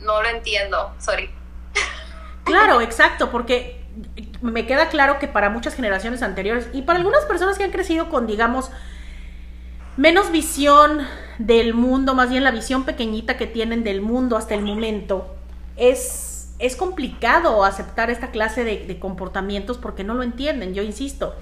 no 0.00 0.22
lo 0.22 0.28
entiendo, 0.28 0.94
sorry. 0.98 1.30
Claro, 2.44 2.80
exacto, 2.80 3.30
porque 3.30 3.84
me 4.52 4.66
queda 4.66 4.88
claro 4.88 5.18
que 5.18 5.28
para 5.28 5.50
muchas 5.50 5.74
generaciones 5.74 6.22
anteriores 6.22 6.68
y 6.72 6.82
para 6.82 6.98
algunas 6.98 7.24
personas 7.24 7.58
que 7.58 7.64
han 7.64 7.70
crecido 7.70 8.08
con, 8.08 8.26
digamos, 8.26 8.70
menos 9.96 10.30
visión 10.30 11.00
del 11.38 11.74
mundo, 11.74 12.14
más 12.14 12.30
bien 12.30 12.44
la 12.44 12.50
visión 12.50 12.84
pequeñita 12.84 13.36
que 13.36 13.46
tienen 13.46 13.84
del 13.84 14.00
mundo 14.00 14.36
hasta 14.36 14.54
el 14.54 14.62
momento, 14.62 15.34
es, 15.76 16.54
es 16.58 16.76
complicado 16.76 17.64
aceptar 17.64 18.10
esta 18.10 18.30
clase 18.30 18.64
de, 18.64 18.86
de 18.86 18.98
comportamientos 18.98 19.78
porque 19.78 20.04
no 20.04 20.14
lo 20.14 20.22
entienden, 20.22 20.74
yo 20.74 20.82
insisto. 20.82 21.34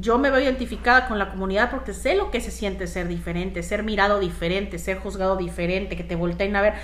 Yo 0.00 0.16
me 0.16 0.30
veo 0.30 0.40
identificada 0.40 1.06
con 1.06 1.18
la 1.18 1.28
comunidad 1.28 1.70
porque 1.70 1.92
sé 1.92 2.14
lo 2.14 2.30
que 2.30 2.40
se 2.40 2.50
siente 2.50 2.86
ser 2.86 3.08
diferente, 3.08 3.62
ser 3.62 3.82
mirado 3.82 4.20
diferente, 4.20 4.78
ser 4.78 4.98
juzgado 4.98 5.36
diferente, 5.36 5.98
que 5.98 6.04
te 6.04 6.16
volteen 6.16 6.56
a 6.56 6.62
ver 6.62 6.74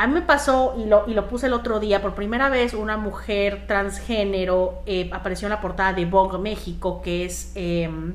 a 0.00 0.06
mí 0.06 0.14
me 0.14 0.22
pasó, 0.22 0.76
y 0.78 0.86
lo, 0.86 1.04
y 1.06 1.12
lo 1.12 1.28
puse 1.28 1.46
el 1.46 1.52
otro 1.52 1.78
día, 1.78 2.00
por 2.00 2.14
primera 2.14 2.48
vez 2.48 2.72
una 2.72 2.96
mujer 2.96 3.66
transgénero 3.66 4.82
eh, 4.86 5.10
apareció 5.12 5.44
en 5.44 5.50
la 5.50 5.60
portada 5.60 5.92
de 5.92 6.06
Vogue 6.06 6.38
México, 6.38 7.02
que 7.02 7.26
es 7.26 7.52
em, 7.54 8.14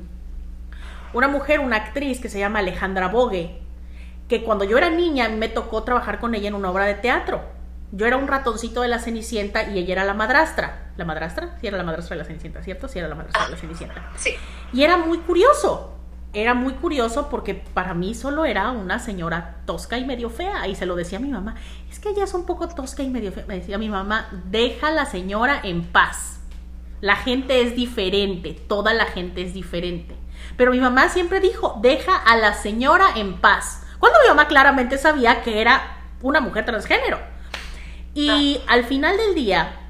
una 1.12 1.28
mujer, 1.28 1.60
una 1.60 1.76
actriz 1.76 2.18
que 2.18 2.28
se 2.28 2.40
llama 2.40 2.58
Alejandra 2.58 3.06
Vogue, 3.06 3.60
que 4.28 4.42
cuando 4.42 4.64
yo 4.64 4.76
era 4.78 4.90
niña 4.90 5.28
me 5.28 5.48
tocó 5.48 5.84
trabajar 5.84 6.18
con 6.18 6.34
ella 6.34 6.48
en 6.48 6.56
una 6.56 6.72
obra 6.72 6.86
de 6.86 6.94
teatro. 6.94 7.42
Yo 7.92 8.04
era 8.04 8.16
un 8.16 8.26
ratoncito 8.26 8.82
de 8.82 8.88
la 8.88 8.98
Cenicienta 8.98 9.70
y 9.70 9.78
ella 9.78 9.92
era 9.92 10.04
la 10.04 10.14
madrastra. 10.14 10.90
¿La 10.96 11.04
madrastra? 11.04 11.56
Sí, 11.60 11.68
era 11.68 11.76
la 11.76 11.84
madrastra 11.84 12.16
de 12.16 12.22
la 12.22 12.26
Cenicienta, 12.26 12.64
¿cierto? 12.64 12.88
Sí, 12.88 12.98
era 12.98 13.06
la 13.06 13.14
madrastra 13.14 13.44
de 13.44 13.52
la 13.52 13.56
Cenicienta. 13.58 14.10
Sí. 14.16 14.34
Y 14.72 14.82
era 14.82 14.96
muy 14.96 15.18
curioso, 15.18 15.95
era 16.36 16.52
muy 16.52 16.74
curioso 16.74 17.28
porque 17.30 17.54
para 17.54 17.94
mí 17.94 18.14
solo 18.14 18.44
era 18.44 18.70
una 18.70 18.98
señora 18.98 19.56
tosca 19.64 19.96
y 19.96 20.04
medio 20.04 20.28
fea 20.28 20.68
y 20.68 20.74
se 20.74 20.84
lo 20.84 20.94
decía 20.94 21.16
a 21.16 21.22
mi 21.22 21.30
mamá, 21.30 21.54
es 21.90 21.98
que 21.98 22.10
ella 22.10 22.24
es 22.24 22.34
un 22.34 22.44
poco 22.44 22.68
tosca 22.68 23.02
y 23.02 23.08
medio 23.08 23.32
fea. 23.32 23.46
Me 23.48 23.58
decía 23.58 23.78
mi 23.78 23.88
mamá, 23.88 24.28
deja 24.50 24.88
a 24.88 24.90
la 24.90 25.06
señora 25.06 25.58
en 25.62 25.84
paz. 25.84 26.40
La 27.00 27.16
gente 27.16 27.62
es 27.62 27.74
diferente, 27.74 28.52
toda 28.52 28.92
la 28.92 29.06
gente 29.06 29.40
es 29.42 29.54
diferente. 29.54 30.14
Pero 30.58 30.72
mi 30.72 30.80
mamá 30.80 31.08
siempre 31.08 31.40
dijo, 31.40 31.78
deja 31.80 32.14
a 32.14 32.36
la 32.36 32.52
señora 32.52 33.06
en 33.16 33.40
paz. 33.40 33.82
Cuando 33.98 34.18
mi 34.22 34.28
mamá 34.28 34.46
claramente 34.46 34.98
sabía 34.98 35.42
que 35.42 35.62
era 35.62 35.96
una 36.22 36.40
mujer 36.40 36.66
transgénero. 36.66 37.18
Y 38.14 38.60
al 38.66 38.84
final 38.84 39.16
del 39.16 39.34
día, 39.34 39.85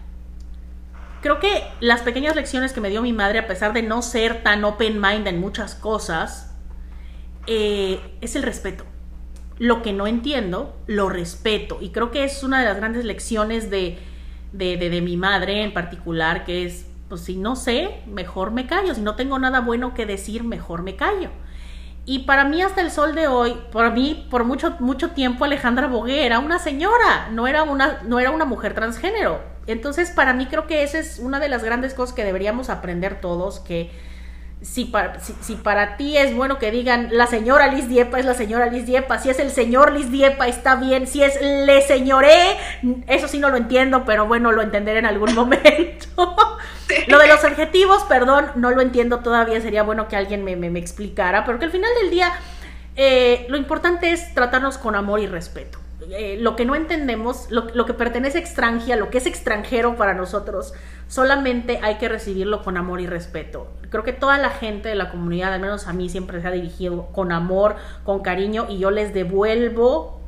creo 1.27 1.41
que 1.41 1.65
las 1.81 2.03
pequeñas 2.03 2.37
lecciones 2.37 2.73
que 2.73 2.81
me 2.81 2.89
dio 2.89 3.03
mi 3.03 3.13
madre, 3.13 3.41
a 3.41 3.49
pesar 3.49 3.73
de 3.73 3.83
no 3.83 4.01
ser 4.01 4.45
tan 4.45 4.63
open 4.63 5.01
mind 5.01 5.27
en 5.27 5.41
muchas 5.41 5.75
cosas, 5.75 6.55
eh, 7.49 8.01
es 8.21 8.37
el 8.37 8.45
respeto. 8.45 8.85
Lo 9.59 9.83
que 9.83 9.93
no 9.93 10.07
entiendo, 10.07 10.77
lo 10.87 11.09
respeto. 11.09 11.79
Y 11.81 11.89
creo 11.89 12.13
que 12.13 12.23
es 12.23 12.45
una 12.45 12.61
de 12.61 12.67
las 12.67 12.77
grandes 12.77 13.05
lecciones 13.05 13.71
de, 13.71 13.99
de, 14.53 14.77
de, 14.77 15.01
mi 15.01 15.17
madre 15.17 15.65
en 15.65 15.75
particular, 15.75 16.45
que 16.45 16.65
es, 16.65 16.87
pues 17.09 17.23
si 17.23 17.37
no 17.37 17.57
sé, 17.57 18.03
mejor 18.07 18.53
me 18.53 18.69
callo. 18.69 18.95
Si 18.95 19.01
no 19.01 19.17
tengo 19.17 19.41
nada 19.41 19.61
bueno 19.63 19.95
que 19.95 20.07
decir, 20.07 20.45
mejor 20.45 20.83
me 20.83 20.95
callo. 20.95 21.31
Y 22.05 22.21
para 22.21 22.45
mí 22.45 22.63
hasta 22.63 22.83
el 22.83 22.93
sol 22.93 23.17
de 23.17 23.27
hoy, 23.27 23.57
para 23.73 23.91
mí 23.91 24.29
por 24.31 24.45
mucho 24.45 24.77
mucho 24.79 25.11
tiempo 25.11 25.45
Alejandra 25.45 25.89
Bogué 25.89 26.25
era 26.25 26.39
una 26.39 26.61
señora, 26.61 27.31
no 27.33 27.49
era 27.49 27.65
una 27.65 28.03
no 28.05 28.21
era 28.21 28.31
una 28.31 28.45
mujer 28.45 28.75
transgénero. 28.75 29.56
Entonces, 29.67 30.11
para 30.11 30.33
mí 30.33 30.47
creo 30.47 30.67
que 30.67 30.83
esa 30.83 30.99
es 30.99 31.19
una 31.19 31.41
de 31.41 31.49
las 31.49 31.65
grandes 31.65 31.95
cosas 31.95 32.15
que 32.15 32.25
deberíamos 32.25 32.71
aprender 32.71 33.21
todos 33.21 33.61
que 33.61 33.91
si 34.63 34.87
para, 34.87 35.21
si, 35.21 35.35
si 35.43 35.55
para 35.55 35.97
ti 35.97 36.17
es 36.17 36.35
bueno 36.35 36.59
que 36.59 36.71
digan 36.71 37.09
la 37.13 37.27
señora 37.27 37.69
Liz 37.69 37.89
Diepa 37.89 38.19
es 38.19 38.25
la 38.25 38.35
señora 38.35 38.67
Liz 38.67 38.87
Diepa, 38.87 39.19
si 39.19 39.29
es 39.29 39.39
el 39.39 39.51
señor 39.51 39.93
Liz 39.93 40.11
Diepa 40.11 40.49
está 40.49 40.77
bien, 40.77 41.07
si 41.07 41.23
es 41.23 41.39
le 41.41 41.83
señoré, 41.83 42.57
eso 43.07 43.29
sí 43.29 43.39
no 43.39 43.51
lo 43.51 43.59
entiendo, 43.59 44.05
pero 44.07 44.27
bueno, 44.27 44.53
lo 44.53 44.63
entenderé 44.63 45.01
en 45.01 45.07
algún 45.07 45.35
momento. 45.35 46.37
Lo 47.09 47.19
de 47.19 47.27
los 47.27 47.45
adjetivos, 47.45 48.05
perdón, 48.05 48.47
no 48.55 48.71
lo 48.71 48.81
entiendo 48.81 49.19
todavía, 49.19 49.61
sería 49.61 49.83
bueno 49.83 50.09
que 50.09 50.17
alguien 50.17 50.45
me, 50.45 50.57
me, 50.57 50.71
me 50.71 50.79
explicara, 50.79 51.45
pero 51.45 51.59
que 51.59 51.67
al 51.67 51.73
final 51.73 51.91
del 52.01 52.11
día 52.11 52.33
eh, 52.97 53.47
lo 53.49 53.57
importante 53.57 54.13
es 54.13 54.33
tratarnos 54.35 54.79
con 54.79 54.95
amor 54.95 55.21
y 55.21 55.27
respeto. 55.27 55.79
Eh, 56.11 56.37
lo 56.41 56.57
que 56.57 56.65
no 56.65 56.75
entendemos, 56.75 57.51
lo, 57.51 57.67
lo, 57.75 57.87
que 57.87 57.95
pertenece 57.95 58.39
extranjera, 58.39 58.97
lo 58.97 59.11
que 59.11 59.19
es 59.19 59.27
extranjero 59.27 59.97
para 59.97 60.15
nosotros, 60.15 60.73
solamente 61.09 61.81
hay 61.83 61.97
que 61.97 62.09
recibirlo 62.09 62.63
con 62.63 62.77
amor 62.77 63.01
y 63.01 63.07
respeto. 63.07 63.69
Creo 63.91 64.05
que 64.05 64.13
toda 64.13 64.39
la 64.39 64.51
gente 64.51 64.89
de 64.89 64.95
la 64.95 65.11
comunidad, 65.11 65.53
al 65.53 65.61
menos 65.61 65.89
a 65.89 65.93
mí, 65.93 66.09
siempre 66.09 66.41
se 66.41 66.47
ha 66.47 66.51
dirigido 66.51 67.07
con 67.13 67.33
amor, 67.33 67.77
con 68.05 68.21
cariño, 68.21 68.67
y 68.69 68.79
yo 68.79 68.91
les 68.91 69.15
devuelvo, 69.15 70.21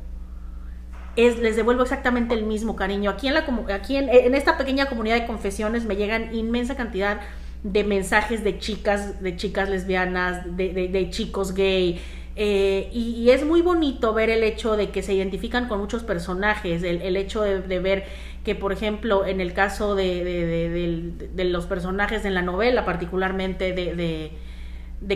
es, 1.15 1.39
les 1.39 1.55
devuelvo 1.55 1.83
exactamente 1.83 2.33
el 2.33 2.45
mismo 2.45 2.75
cariño. 2.75 3.09
Aquí, 3.09 3.27
en, 3.27 3.33
la, 3.33 3.45
aquí 3.73 3.95
en, 3.95 4.09
en 4.09 4.35
esta 4.35 4.57
pequeña 4.57 4.87
comunidad 4.87 5.15
de 5.15 5.27
confesiones 5.27 5.85
me 5.85 5.95
llegan 5.95 6.35
inmensa 6.35 6.75
cantidad 6.75 7.21
de 7.63 7.83
mensajes 7.83 8.43
de 8.43 8.57
chicas, 8.57 9.21
de 9.21 9.35
chicas 9.35 9.69
lesbianas, 9.69 10.55
de 10.55 11.07
chicos 11.09 11.53
gay, 11.53 12.01
eh, 12.41 12.89
y, 12.93 13.15
y, 13.15 13.31
es 13.31 13.45
muy 13.45 13.61
bonito 13.61 14.13
ver 14.13 14.29
el 14.29 14.45
hecho 14.45 14.77
de 14.77 14.91
que 14.91 15.03
se 15.03 15.13
identifican 15.13 15.67
con 15.67 15.77
muchos 15.77 16.03
personajes, 16.03 16.83
el, 16.83 17.01
el 17.01 17.17
hecho 17.17 17.41
de, 17.41 17.59
de, 17.59 17.79
ver 17.79 18.05
que, 18.45 18.55
por 18.55 18.71
ejemplo, 18.71 19.25
en 19.25 19.41
el 19.41 19.51
caso 19.51 19.93
de, 19.93 20.23
de, 20.23 21.27
de 21.33 21.43
los 21.43 21.65
personajes 21.65 22.23
en 22.23 22.33
la 22.33 22.41
novela, 22.41 22.85
particularmente 22.85 23.73
de, 23.73 24.31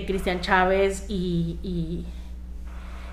Cristian 0.06 0.42
Chávez 0.42 1.06
y, 1.08 1.60
y, 1.64 2.06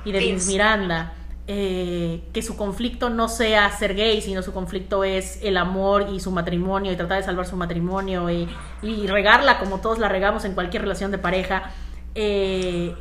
y 0.05 0.11
de 0.11 0.19
Vince 0.19 0.51
Miranda, 0.51 1.13
eh, 1.47 2.25
que 2.33 2.43
su 2.43 2.57
conflicto 2.57 3.11
no 3.11 3.29
sea 3.29 3.71
ser 3.71 3.95
gay, 3.95 4.21
sino 4.23 4.43
su 4.43 4.53
conflicto 4.53 5.05
es 5.05 5.39
el 5.45 5.57
amor 5.57 6.09
y 6.13 6.19
su 6.19 6.33
matrimonio 6.33 6.91
y 6.91 6.97
tratar 6.97 7.19
de 7.19 7.25
salvar 7.27 7.47
su 7.47 7.55
matrimonio 7.55 8.29
y, 8.29 8.49
y 8.83 9.07
regarla 9.07 9.61
como 9.61 9.79
todos 9.79 10.01
la 10.01 10.09
regamos 10.09 10.45
en 10.45 10.55
cualquier 10.55 10.83
relación 10.83 11.13
de 11.13 11.19
pareja. 11.19 11.71
Eh, 12.17 12.93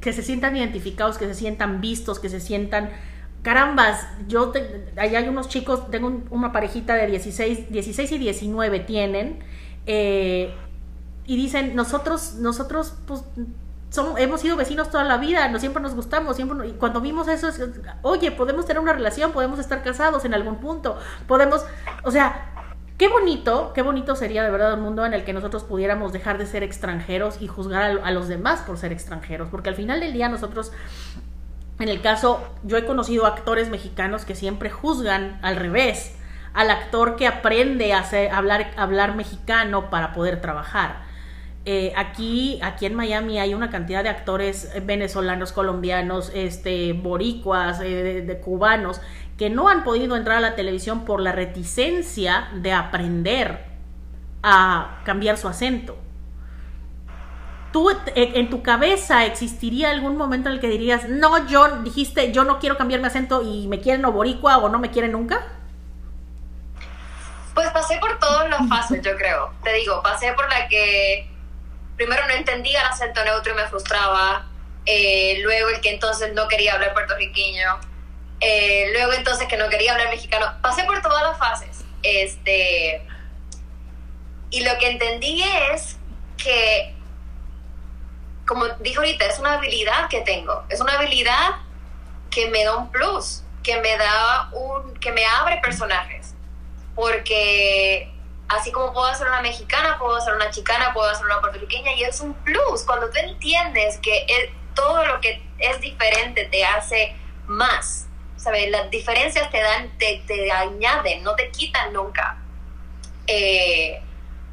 que 0.00 0.12
se 0.12 0.22
sientan 0.22 0.56
identificados, 0.56 1.18
que 1.18 1.26
se 1.26 1.34
sientan 1.34 1.80
vistos, 1.80 2.18
que 2.18 2.28
se 2.28 2.40
sientan 2.40 2.90
carambas, 3.46 4.04
yo 4.26 4.48
te, 4.48 4.92
allá 4.96 5.20
hay 5.20 5.28
unos 5.28 5.48
chicos, 5.48 5.88
tengo 5.92 6.08
un, 6.08 6.24
una 6.30 6.50
parejita 6.50 6.94
de 6.94 7.06
16, 7.06 7.70
16 7.70 8.10
y 8.10 8.18
19 8.18 8.80
tienen, 8.80 9.38
eh, 9.86 10.52
y 11.26 11.36
dicen, 11.36 11.76
nosotros, 11.76 12.34
nosotros, 12.40 12.94
pues, 13.06 13.22
somos, 13.90 14.18
hemos 14.18 14.40
sido 14.40 14.56
vecinos 14.56 14.90
toda 14.90 15.04
la 15.04 15.16
vida, 15.18 15.48
no 15.48 15.60
siempre 15.60 15.80
nos 15.80 15.94
gustamos, 15.94 16.34
siempre, 16.34 16.66
y 16.66 16.72
cuando 16.72 17.00
vimos 17.00 17.28
eso, 17.28 17.48
es, 17.48 17.62
oye, 18.02 18.32
podemos 18.32 18.66
tener 18.66 18.82
una 18.82 18.92
relación, 18.92 19.30
podemos 19.30 19.60
estar 19.60 19.84
casados 19.84 20.24
en 20.24 20.34
algún 20.34 20.56
punto, 20.56 20.98
podemos, 21.28 21.64
o 22.02 22.10
sea, 22.10 22.55
Qué 22.98 23.08
bonito, 23.08 23.72
qué 23.74 23.82
bonito 23.82 24.16
sería 24.16 24.42
de 24.42 24.50
verdad 24.50 24.72
un 24.72 24.80
mundo 24.80 25.04
en 25.04 25.12
el 25.12 25.22
que 25.24 25.34
nosotros 25.34 25.64
pudiéramos 25.64 26.14
dejar 26.14 26.38
de 26.38 26.46
ser 26.46 26.62
extranjeros 26.62 27.42
y 27.42 27.46
juzgar 27.46 28.00
a, 28.02 28.10
los 28.10 28.26
demás 28.26 28.60
por 28.60 28.78
ser 28.78 28.90
extranjeros, 28.90 29.48
porque 29.50 29.68
al 29.68 29.74
final 29.74 30.00
del 30.00 30.14
día 30.14 30.30
nosotros, 30.30 30.72
en 31.78 31.90
el 31.90 32.00
caso, 32.00 32.42
yo 32.62 32.78
he 32.78 32.86
conocido 32.86 33.26
actores 33.26 33.68
mexicanos 33.68 34.24
que 34.24 34.34
siempre 34.34 34.70
juzgan 34.70 35.38
al 35.42 35.56
revés, 35.56 36.16
al 36.54 36.70
actor 36.70 37.16
que 37.16 37.26
aprende 37.26 37.92
a, 37.92 37.98
hacer, 37.98 38.30
hablar, 38.32 39.14
mexicano 39.14 39.90
para 39.90 40.14
poder 40.14 40.40
trabajar. 40.40 41.04
Eh, 41.66 41.92
aquí, 41.96 42.60
aquí 42.62 42.86
en 42.86 42.94
Miami 42.94 43.40
hay 43.40 43.52
una 43.52 43.68
cantidad 43.68 44.04
de 44.04 44.08
actores 44.08 44.72
venezolanos, 44.86 45.52
colombianos, 45.52 46.30
este, 46.32 46.94
boricuas, 46.94 47.80
eh, 47.82 48.22
de 48.22 48.38
cubanos, 48.38 49.02
que 49.38 49.50
no 49.50 49.68
han 49.68 49.84
podido 49.84 50.16
entrar 50.16 50.38
a 50.38 50.40
la 50.40 50.54
televisión 50.54 51.04
por 51.04 51.20
la 51.20 51.32
reticencia 51.32 52.48
de 52.54 52.72
aprender 52.72 53.64
a 54.42 55.00
cambiar 55.04 55.36
su 55.36 55.48
acento. 55.48 55.98
¿Tú 57.72 57.90
en 58.14 58.48
tu 58.48 58.62
cabeza 58.62 59.26
existiría 59.26 59.90
algún 59.90 60.16
momento 60.16 60.48
en 60.48 60.54
el 60.54 60.60
que 60.60 60.68
dirías, 60.68 61.08
no, 61.10 61.46
yo 61.46 61.82
dijiste, 61.82 62.32
yo 62.32 62.44
no 62.44 62.58
quiero 62.58 62.78
cambiar 62.78 63.00
mi 63.00 63.06
acento 63.06 63.42
y 63.42 63.66
me 63.66 63.80
quieren 63.80 64.04
o 64.06 64.12
boricua 64.12 64.56
o 64.58 64.70
no 64.70 64.78
me 64.78 64.90
quieren 64.90 65.12
nunca? 65.12 65.46
Pues 67.52 67.68
pasé 67.70 67.98
por 67.98 68.18
todas 68.18 68.48
las 68.48 68.66
fases, 68.68 69.02
yo 69.02 69.14
creo. 69.16 69.52
Te 69.62 69.74
digo, 69.74 70.02
pasé 70.02 70.32
por 70.32 70.48
la 70.48 70.68
que 70.68 71.28
primero 71.96 72.26
no 72.26 72.34
entendía 72.34 72.80
el 72.80 72.86
acento 72.86 73.22
neutro 73.24 73.52
y 73.52 73.56
me 73.56 73.66
frustraba. 73.66 74.46
Eh, 74.86 75.40
luego 75.42 75.68
el 75.70 75.80
que 75.80 75.90
entonces 75.90 76.32
no 76.32 76.48
quería 76.48 76.74
hablar 76.74 76.94
puertorriqueño 76.94 77.78
eh, 78.40 78.90
luego 78.92 79.12
entonces 79.12 79.48
que 79.48 79.56
no 79.56 79.68
quería 79.68 79.92
hablar 79.92 80.10
mexicano. 80.10 80.46
Pasé 80.62 80.84
por 80.84 81.00
todas 81.02 81.22
las 81.22 81.38
fases. 81.38 81.84
Este, 82.02 83.02
y 84.50 84.60
lo 84.60 84.78
que 84.78 84.90
entendí 84.90 85.42
es 85.72 85.96
que, 86.36 86.94
como 88.46 88.66
dijo 88.80 89.00
ahorita, 89.00 89.26
es 89.26 89.38
una 89.38 89.54
habilidad 89.54 90.08
que 90.08 90.20
tengo. 90.20 90.64
Es 90.68 90.80
una 90.80 90.94
habilidad 90.94 91.56
que 92.30 92.48
me 92.48 92.64
da 92.64 92.76
un 92.76 92.90
plus, 92.90 93.42
que 93.62 93.80
me 93.80 93.96
da 93.96 94.50
un, 94.52 94.94
que 94.98 95.12
me 95.12 95.24
abre 95.24 95.58
personajes. 95.62 96.34
Porque 96.94 98.12
así 98.48 98.70
como 98.70 98.92
puedo 98.92 99.06
hacer 99.06 99.26
una 99.26 99.40
mexicana, 99.40 99.98
puedo 99.98 100.16
hacer 100.16 100.34
una 100.34 100.50
chicana, 100.50 100.92
puedo 100.92 101.10
hacer 101.10 101.24
una 101.24 101.40
puertorriqueña, 101.40 101.92
y 101.94 102.04
es 102.04 102.20
un 102.20 102.34
plus. 102.34 102.82
Cuando 102.84 103.10
tú 103.10 103.18
entiendes 103.18 103.98
que 103.98 104.26
el, 104.28 104.50
todo 104.74 105.04
lo 105.04 105.20
que 105.20 105.42
es 105.58 105.80
diferente 105.80 106.44
te 106.44 106.64
hace 106.64 107.16
más 107.46 108.05
¿sabes? 108.36 108.70
Las 108.70 108.90
diferencias 108.90 109.50
te 109.50 109.60
dan, 109.60 109.90
te, 109.98 110.22
te 110.26 110.50
añaden, 110.50 111.22
no 111.22 111.34
te 111.34 111.50
quitan 111.50 111.92
nunca. 111.92 112.38
Eh, 113.26 114.00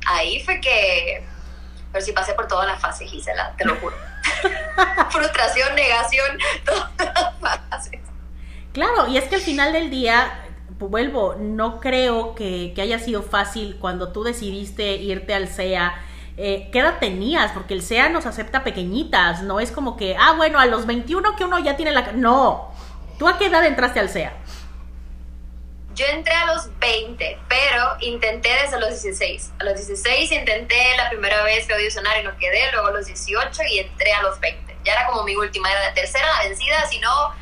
ahí 0.06 0.44
fue 0.44 0.60
que, 0.60 1.24
pero 1.92 2.04
sí 2.04 2.12
pasé 2.12 2.34
por 2.34 2.48
todas 2.48 2.68
las 2.68 2.82
fases, 2.82 3.10
Gisela, 3.10 3.54
te 3.58 3.66
lo 3.66 3.76
juro. 3.76 3.96
Frustración, 5.10 5.76
negación, 5.76 6.38
todas 6.66 6.92
las 6.98 7.68
fases. 7.70 8.00
Claro, 8.74 9.08
y 9.08 9.18
es 9.18 9.26
que 9.26 9.36
al 9.36 9.42
final 9.42 9.74
del 9.74 9.90
día, 9.92 10.46
vuelvo, 10.80 11.36
no 11.38 11.80
creo 11.80 12.34
que, 12.34 12.74
que 12.76 12.82
haya 12.82 12.98
sido 12.98 13.22
fácil 13.22 13.78
cuando 13.80 14.12
tú 14.12 14.24
decidiste 14.24 14.96
irte 14.96 15.36
al 15.36 15.48
CEA. 15.48 15.94
Eh, 16.36 16.70
¿Qué 16.72 16.80
edad 16.80 16.98
tenías? 17.00 17.52
Porque 17.52 17.76
el 17.76 17.84
CEA 17.84 18.10
nos 18.10 18.26
acepta 18.26 18.64
pequeñitas, 18.64 19.44
no 19.44 19.60
es 19.60 19.72
como 19.72 19.96
que, 19.96 20.16
ah, 20.20 20.34
bueno, 20.36 20.60
a 20.60 20.66
los 20.66 20.88
21 20.88 21.36
que 21.36 21.46
uno 21.46 21.60
ya 21.60 21.76
tiene 21.76 21.92
la... 21.92 22.12
No, 22.14 22.72
¿Tú 23.18 23.28
a 23.28 23.38
qué 23.38 23.48
edad 23.48 23.66
entraste 23.66 24.00
al 24.00 24.10
CEA? 24.10 24.34
Yo 25.94 26.06
entré 26.08 26.34
a 26.34 26.48
los 26.48 26.68
20, 26.80 27.40
pero 27.48 27.98
intenté 28.00 28.50
desde 28.64 28.80
los 28.80 28.90
16. 28.90 29.54
A 29.60 29.64
los 29.64 29.76
16 29.76 30.32
intenté 30.32 30.98
la 30.98 31.10
primera 31.10 31.44
vez 31.44 31.68
que 31.68 31.74
audicionar 31.74 32.20
y 32.20 32.24
no 32.24 32.36
quedé, 32.38 32.72
luego 32.72 32.88
a 32.88 32.92
los 32.92 33.06
18 33.06 33.62
y 33.70 33.80
entré 33.80 34.12
a 34.12 34.24
los 34.24 34.40
20. 34.40 34.76
Ya 34.84 34.94
era 34.94 35.08
como 35.08 35.24
mi 35.24 35.36
última, 35.36 35.72
era 35.72 35.88
de 35.88 35.92
tercera, 35.94 36.28
vencida, 36.44 36.86
si 36.88 37.00
no, 37.00 37.34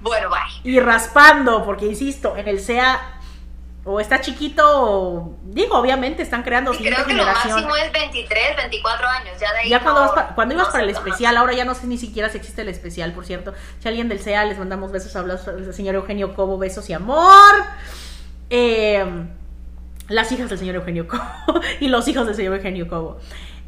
bueno, 0.00 0.28
bye. 0.28 0.70
Y 0.70 0.78
raspando, 0.78 1.64
porque 1.64 1.86
insisto, 1.86 2.36
en 2.36 2.48
el 2.48 2.60
CEA 2.60 3.15
o 3.88 4.00
está 4.00 4.20
chiquito, 4.20 4.62
o, 4.66 5.38
digo, 5.44 5.78
obviamente 5.78 6.20
están 6.20 6.42
creando 6.42 6.74
y 6.74 6.78
creo 6.78 7.04
que 7.04 7.12
generación. 7.12 7.62
lo 7.62 7.68
máximo 7.68 7.76
es 7.76 7.92
23, 7.92 8.56
24 8.56 9.08
años, 9.08 9.40
ya 9.40 9.52
de 9.52 9.58
ahí 9.60 9.68
Ya 9.68 9.80
cuando, 9.80 10.12
para, 10.12 10.34
cuando 10.34 10.54
ibas 10.54 10.68
para 10.68 10.82
el 10.82 10.90
especial, 10.90 11.34
más. 11.34 11.40
ahora 11.40 11.52
ya 11.52 11.64
no 11.64 11.72
sé 11.76 11.86
ni 11.86 11.96
siquiera 11.96 12.28
si 12.28 12.36
existe 12.36 12.62
el 12.62 12.68
especial, 12.68 13.12
por 13.12 13.24
cierto. 13.24 13.54
Si 13.78 13.86
alguien 13.86 14.08
del 14.08 14.18
CEA 14.18 14.44
les 14.44 14.58
mandamos 14.58 14.90
besos, 14.90 15.14
hablas 15.14 15.46
al 15.46 15.72
señor 15.72 15.94
Eugenio 15.94 16.34
Cobo, 16.34 16.58
besos 16.58 16.90
y 16.90 16.94
amor. 16.94 17.54
Eh, 18.50 19.04
las 20.08 20.32
hijas 20.32 20.48
del 20.48 20.58
señor 20.58 20.74
Eugenio 20.74 21.06
Cobo 21.06 21.22
y 21.80 21.86
los 21.86 22.08
hijos 22.08 22.26
del 22.26 22.34
señor 22.34 22.54
Eugenio 22.56 22.88
Cobo. 22.88 23.20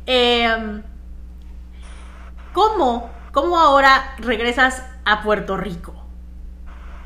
Eh, 0.06 0.82
¿Cómo, 2.52 3.08
cómo 3.30 3.60
ahora 3.60 4.16
regresas 4.18 4.84
a 5.04 5.22
Puerto 5.22 5.56
Rico? 5.56 6.07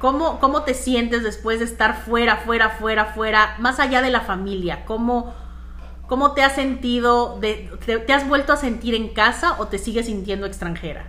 ¿Cómo, 0.02 0.40
¿Cómo 0.40 0.64
te 0.64 0.74
sientes 0.74 1.22
después 1.22 1.60
de 1.60 1.64
estar 1.64 2.04
fuera, 2.04 2.38
fuera, 2.38 2.70
fuera, 2.70 3.04
fuera, 3.14 3.54
más 3.60 3.78
allá 3.78 4.02
de 4.02 4.10
la 4.10 4.22
familia? 4.22 4.84
¿Cómo, 4.84 5.32
cómo 6.08 6.34
te 6.34 6.42
has 6.42 6.56
sentido, 6.56 7.38
de, 7.38 7.70
te, 7.86 8.12
has 8.12 8.26
vuelto 8.26 8.52
a 8.52 8.56
sentir 8.56 8.96
en 8.96 9.10
casa 9.10 9.54
o 9.60 9.68
te 9.68 9.78
sigues 9.78 10.06
sintiendo 10.06 10.44
extranjera? 10.44 11.08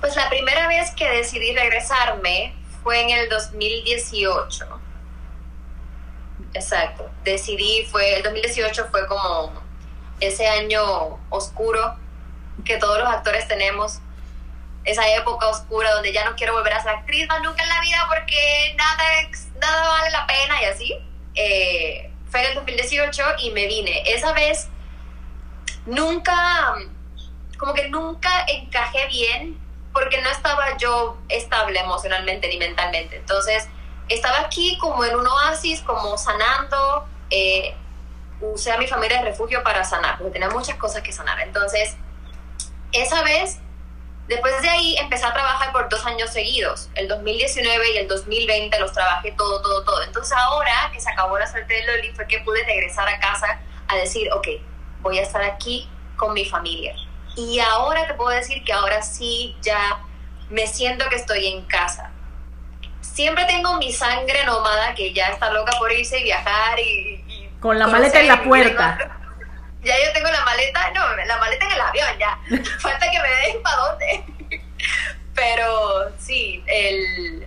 Pues 0.00 0.16
la 0.16 0.28
primera 0.28 0.66
vez 0.66 0.90
que 0.96 1.08
decidí 1.08 1.54
regresarme 1.54 2.56
fue 2.82 3.02
en 3.02 3.10
el 3.10 3.28
2018. 3.28 4.66
Exacto. 6.54 7.08
Decidí, 7.22 7.86
fue, 7.86 8.16
el 8.16 8.24
2018 8.24 8.88
fue 8.90 9.06
como 9.06 9.52
ese 10.18 10.48
año 10.48 11.20
oscuro 11.30 11.94
que 12.64 12.78
todos 12.78 12.98
los 12.98 13.08
actores 13.08 13.46
tenemos 13.46 14.00
esa 14.84 15.08
época 15.14 15.48
oscura 15.48 15.92
donde 15.92 16.12
ya 16.12 16.24
no 16.24 16.36
quiero 16.36 16.54
volver 16.54 16.74
a 16.74 16.82
ser 16.82 16.92
actriz 16.92 17.26
más 17.28 17.42
nunca 17.42 17.62
en 17.62 17.68
la 17.68 17.80
vida 17.80 18.06
porque 18.08 18.74
nada, 18.76 19.04
nada 19.60 19.88
vale 19.88 20.10
la 20.10 20.26
pena 20.26 20.62
y 20.62 20.64
así. 20.66 20.98
Eh, 21.34 22.10
fue 22.30 22.40
en 22.40 22.48
el 22.50 22.54
2018 22.56 23.22
y 23.38 23.50
me 23.50 23.66
vine. 23.66 24.02
Esa 24.06 24.32
vez 24.32 24.68
nunca, 25.86 26.74
como 27.58 27.74
que 27.74 27.88
nunca 27.88 28.44
encajé 28.48 29.06
bien 29.08 29.58
porque 29.92 30.20
no 30.20 30.28
estaba 30.28 30.76
yo 30.76 31.16
estable 31.28 31.78
emocionalmente 31.78 32.48
ni 32.48 32.58
mentalmente. 32.58 33.16
Entonces, 33.16 33.68
estaba 34.08 34.40
aquí 34.40 34.76
como 34.78 35.04
en 35.04 35.16
un 35.16 35.26
oasis, 35.26 35.80
como 35.80 36.18
sanando. 36.18 37.06
Eh, 37.30 37.74
usé 38.40 38.72
a 38.72 38.78
mi 38.78 38.86
familia 38.86 39.18
de 39.18 39.30
refugio 39.30 39.62
para 39.62 39.84
sanar, 39.84 40.18
porque 40.18 40.32
tenía 40.32 40.50
muchas 40.50 40.76
cosas 40.76 41.02
que 41.02 41.12
sanar. 41.12 41.40
Entonces, 41.40 41.96
esa 42.92 43.22
vez 43.22 43.60
Después 44.28 44.62
de 44.62 44.70
ahí 44.70 44.96
empecé 44.96 45.26
a 45.26 45.34
trabajar 45.34 45.70
por 45.72 45.88
dos 45.88 46.04
años 46.06 46.30
seguidos. 46.30 46.88
El 46.94 47.08
2019 47.08 47.92
y 47.92 47.98
el 47.98 48.08
2020 48.08 48.78
los 48.80 48.92
trabajé 48.92 49.32
todo, 49.32 49.60
todo, 49.60 49.84
todo. 49.84 50.02
Entonces 50.02 50.32
ahora 50.36 50.90
que 50.92 51.00
se 51.00 51.10
acabó 51.10 51.38
la 51.38 51.46
suerte 51.46 51.74
de 51.74 51.84
Loli 51.84 52.12
fue 52.12 52.26
que 52.26 52.38
pude 52.40 52.64
regresar 52.64 53.06
a 53.06 53.18
casa 53.20 53.60
a 53.88 53.96
decir, 53.96 54.32
ok, 54.32 54.48
voy 55.00 55.18
a 55.18 55.22
estar 55.22 55.42
aquí 55.42 55.88
con 56.16 56.32
mi 56.32 56.46
familia. 56.46 56.94
Y 57.36 57.58
ahora 57.60 58.06
te 58.06 58.14
puedo 58.14 58.30
decir 58.30 58.64
que 58.64 58.72
ahora 58.72 59.02
sí 59.02 59.56
ya 59.60 60.00
me 60.48 60.66
siento 60.66 61.06
que 61.10 61.16
estoy 61.16 61.46
en 61.48 61.64
casa. 61.66 62.10
Siempre 63.02 63.44
tengo 63.44 63.76
mi 63.76 63.92
sangre 63.92 64.44
nómada 64.46 64.94
que 64.94 65.12
ya 65.12 65.28
está 65.28 65.50
loca 65.50 65.72
por 65.78 65.92
irse 65.92 66.20
y 66.20 66.22
viajar 66.24 66.80
y... 66.80 67.50
con 67.60 67.78
la 67.78 67.86
maleta 67.86 68.20
en 68.20 68.28
la 68.28 68.42
puerta 68.42 69.20
ya 69.84 69.94
yo 70.04 70.12
tengo 70.12 70.30
la 70.30 70.44
maleta, 70.44 70.90
no, 70.92 71.16
la 71.16 71.36
maleta 71.38 71.66
en 71.66 71.72
el 71.72 71.80
avión 71.80 72.18
ya. 72.18 72.38
Falta 72.80 73.10
que 73.10 73.20
me 73.20 73.28
dejen 73.28 73.62
para 73.62 73.76
dónde. 73.76 74.24
Pero 75.34 76.12
sí, 76.18 76.62
el, 76.66 77.46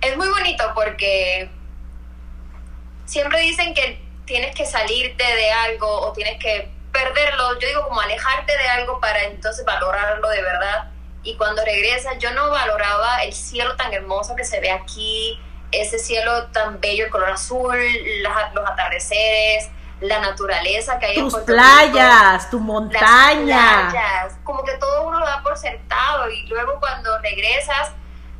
es 0.00 0.16
muy 0.16 0.28
bonito 0.28 0.72
porque 0.74 1.50
siempre 3.04 3.40
dicen 3.40 3.74
que 3.74 4.00
tienes 4.24 4.54
que 4.54 4.64
salirte 4.64 5.24
de 5.24 5.50
algo 5.50 5.88
o 5.88 6.12
tienes 6.12 6.38
que 6.38 6.70
perderlo. 6.92 7.58
Yo 7.58 7.68
digo 7.68 7.88
como 7.88 8.00
alejarte 8.00 8.56
de 8.56 8.68
algo 8.68 9.00
para 9.00 9.24
entonces 9.24 9.64
valorarlo 9.64 10.28
de 10.28 10.42
verdad. 10.42 10.90
Y 11.22 11.36
cuando 11.36 11.64
regresas, 11.64 12.18
yo 12.18 12.32
no 12.32 12.50
valoraba 12.50 13.22
el 13.24 13.34
cielo 13.34 13.76
tan 13.76 13.92
hermoso 13.92 14.34
que 14.36 14.44
se 14.44 14.60
ve 14.60 14.70
aquí, 14.70 15.38
ese 15.70 15.98
cielo 15.98 16.46
tan 16.46 16.80
bello, 16.80 17.04
el 17.04 17.10
color 17.10 17.30
azul, 17.30 17.78
los 18.54 18.68
atardeceres, 18.68 19.68
la 20.00 20.18
naturaleza 20.20 20.98
que 20.98 21.06
hay 21.06 21.16
Tus 21.16 21.34
en 21.34 21.44
playas, 21.44 22.50
tu 22.50 22.58
montaña. 22.58 23.88
playas, 23.90 24.38
como 24.44 24.64
que 24.64 24.72
todo 24.78 25.06
uno 25.06 25.20
lo 25.20 25.26
da 25.26 25.42
por 25.42 25.56
sentado 25.56 26.28
y 26.30 26.46
luego 26.46 26.78
cuando 26.80 27.18
regresas, 27.20 27.92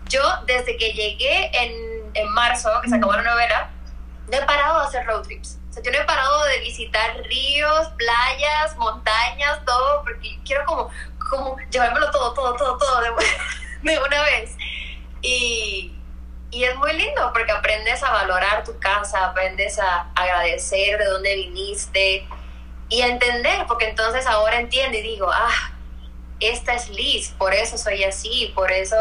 yo 0.06 0.22
desde 0.46 0.76
que 0.76 0.92
llegué 0.92 1.50
en, 1.52 2.11
en 2.14 2.28
marzo, 2.32 2.70
que 2.82 2.88
se 2.88 2.96
acabó 2.96 3.12
la 3.12 3.22
novela, 3.22 3.70
no 4.28 4.36
he 4.36 4.42
parado 4.42 4.80
de 4.80 4.86
hacer 4.86 5.06
road 5.06 5.22
trips. 5.22 5.58
O 5.68 5.72
sea, 5.72 5.82
yo 5.82 5.90
no 5.92 5.98
he 5.98 6.04
parado 6.04 6.44
de 6.44 6.61
visitar 6.61 7.16
ríos, 7.24 7.88
playas, 7.96 8.76
montañas, 8.76 9.64
todo, 9.64 10.02
porque 10.02 10.40
quiero 10.44 10.64
como, 10.64 10.90
como 11.30 11.56
llevármelo 11.70 12.11
todo, 12.11 12.32
todo, 12.32 12.56
todo, 12.56 12.78
todo 12.78 13.00
de, 13.02 13.11
de 13.82 13.98
una 13.98 14.22
vez. 14.22 14.56
Y, 15.22 15.94
y 16.51 16.64
es 16.64 16.76
muy 16.76 16.92
lindo 16.92 17.30
porque 17.32 17.53
aprendes 17.53 18.03
a 18.03 18.11
valorar 18.11 18.64
tu 18.64 18.78
casa, 18.78 19.26
aprendes 19.26 19.78
a 19.78 20.11
agradecer 20.14 20.98
de 20.98 21.05
dónde 21.05 21.34
viniste 21.36 22.26
y 22.88 23.03
a 23.03 23.07
entender, 23.07 23.66
porque 23.68 23.88
entonces 23.88 24.26
ahora 24.26 24.59
entiendo 24.59 24.98
y 24.98 25.03
digo, 25.03 25.30
ah, 25.32 25.72
esta 26.40 26.74
es 26.74 26.88
Liz, 26.90 27.30
por 27.38 27.55
eso 27.55 27.78
soy 27.78 28.03
así, 28.03 28.53
por 28.55 28.72
eso 28.72 28.96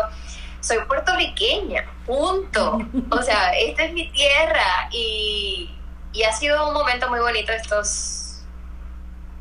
soy 0.60 0.78
puertorriqueña, 0.88 1.86
punto. 2.06 2.80
O 3.12 3.22
sea, 3.22 3.58
esta 3.58 3.86
es 3.86 3.93
mi 3.93 4.12
tierra 4.12 4.89
y, 4.91 5.76
y 6.14 6.24
ha 6.24 6.32
sido 6.32 6.68
un 6.68 6.74
momento 6.74 7.10
muy 7.10 7.20
bonito 7.20 7.52
estos 7.52 8.43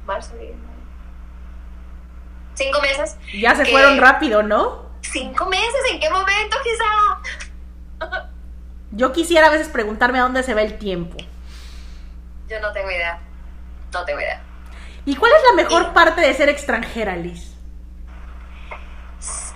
marzo, 0.07 0.33
cinco 2.55 2.81
meses. 2.81 3.17
Ya 3.35 3.55
se 3.55 3.67
fueron 3.67 3.99
rápido, 3.99 4.43
¿no? 4.43 4.89
Cinco 5.03 5.47
meses, 5.47 5.81
¿en 5.93 6.01
qué 6.01 6.09
momento 6.09 6.57
quizá? 6.65 7.48
Yo 8.91 9.13
quisiera 9.13 9.49
a 9.49 9.51
veces 9.51 9.69
preguntarme 9.69 10.19
a 10.19 10.23
dónde 10.23 10.43
se 10.43 10.55
va 10.55 10.63
el 10.63 10.79
tiempo. 10.79 11.17
Yo 12.49 12.61
no 12.61 12.73
tengo 12.73 12.91
idea. 12.91 13.21
No 13.93 14.05
tengo 14.05 14.21
idea. 14.21 14.43
¿Y 15.05 15.17
cuál 15.17 15.33
es 15.33 15.43
la 15.51 15.63
mejor 15.63 15.93
parte 15.93 16.21
de 16.21 16.35
ser 16.35 16.49
extranjera, 16.49 17.17
Liz? 17.17 17.55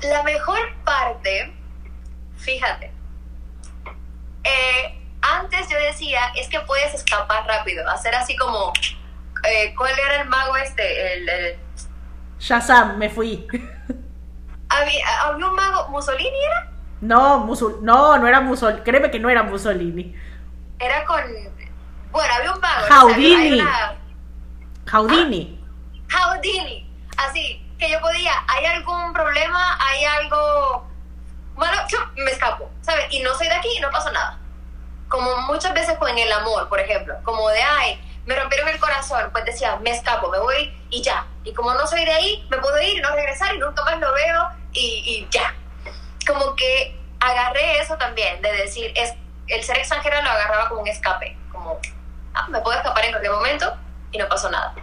La 0.02 0.22
mejor 0.22 0.58
parte, 0.84 1.54
fíjate, 2.36 2.92
eh, 4.44 5.00
antes 5.20 5.68
yo 5.68 5.78
decía, 5.78 6.20
es 6.36 6.48
que 6.48 6.60
puedes 6.60 6.94
escapar 6.94 7.46
rápido, 7.46 7.88
hacer 7.88 8.14
así 8.14 8.36
como, 8.36 8.72
eh, 9.44 9.74
¿cuál 9.76 9.92
era 9.98 10.22
el 10.22 10.28
mago 10.28 10.56
este? 10.56 11.14
El, 11.14 11.28
el... 11.28 11.58
Shazam, 12.38 12.98
me 12.98 13.08
fui. 13.08 13.46
¿Había, 14.68 15.22
¿Había 15.22 15.46
un 15.46 15.54
mago? 15.54 15.88
¿Mussolini 15.90 16.44
era? 16.46 16.71
No, 17.02 17.38
Musul 17.38 17.78
no, 17.82 18.16
no 18.16 18.28
era 18.28 18.40
Mussolini. 18.40 18.80
Créeme 18.82 19.10
que 19.10 19.18
no 19.18 19.28
era 19.28 19.42
Mussolini. 19.42 20.14
Era 20.78 21.04
con. 21.04 21.20
Bueno, 22.12 22.34
había 22.34 22.52
un 22.52 22.60
mago. 22.60 22.86
Jaudini. 22.88 23.62
Jaudini. 24.86 25.64
Jaudini. 26.08 26.90
Así, 27.16 27.60
que 27.76 27.90
yo 27.90 28.00
podía. 28.00 28.32
¿Hay 28.46 28.66
algún 28.66 29.12
problema? 29.12 29.76
¿Hay 29.80 30.04
algo.? 30.04 30.86
Bueno, 31.56 31.76
yo 31.88 31.98
me 32.14 32.30
escapo, 32.30 32.70
¿sabes? 32.82 33.06
Y 33.10 33.20
no 33.20 33.34
soy 33.34 33.48
de 33.48 33.54
aquí 33.54 33.68
y 33.76 33.80
no 33.80 33.90
pasa 33.90 34.12
nada. 34.12 34.38
Como 35.08 35.36
muchas 35.42 35.74
veces 35.74 35.98
con 35.98 36.16
el 36.16 36.32
amor, 36.32 36.68
por 36.68 36.78
ejemplo. 36.78 37.16
Como 37.24 37.48
de, 37.48 37.60
ay, 37.62 38.00
me 38.26 38.38
rompieron 38.38 38.68
el 38.68 38.78
corazón. 38.78 39.28
Pues 39.32 39.44
decía, 39.44 39.76
me 39.82 39.90
escapo, 39.90 40.30
me 40.30 40.38
voy 40.38 40.72
y 40.88 41.02
ya. 41.02 41.26
Y 41.42 41.52
como 41.52 41.74
no 41.74 41.84
soy 41.84 42.04
de 42.04 42.12
ahí, 42.12 42.46
me 42.48 42.58
puedo 42.58 42.80
ir 42.80 42.98
y 42.98 43.00
no 43.00 43.10
regresar 43.10 43.56
y 43.56 43.58
nunca 43.58 43.84
más 43.84 43.98
lo 43.98 44.12
veo 44.14 44.48
y, 44.72 45.02
y 45.04 45.28
ya 45.32 45.52
como 46.24 46.54
que 46.56 46.98
agarré 47.20 47.80
eso 47.80 47.96
también, 47.96 48.40
de 48.42 48.52
decir, 48.52 48.92
es, 48.96 49.14
el 49.48 49.62
ser 49.62 49.78
extranjero 49.78 50.20
lo 50.22 50.30
agarraba 50.30 50.68
como 50.68 50.82
un 50.82 50.88
escape, 50.88 51.36
como, 51.50 51.78
ah, 52.34 52.46
me 52.48 52.60
puedo 52.60 52.76
escapar 52.76 53.04
en 53.04 53.12
cualquier 53.12 53.32
momento 53.32 53.76
y 54.10 54.18
no 54.18 54.28
pasó 54.28 54.50
nada. 54.50 54.74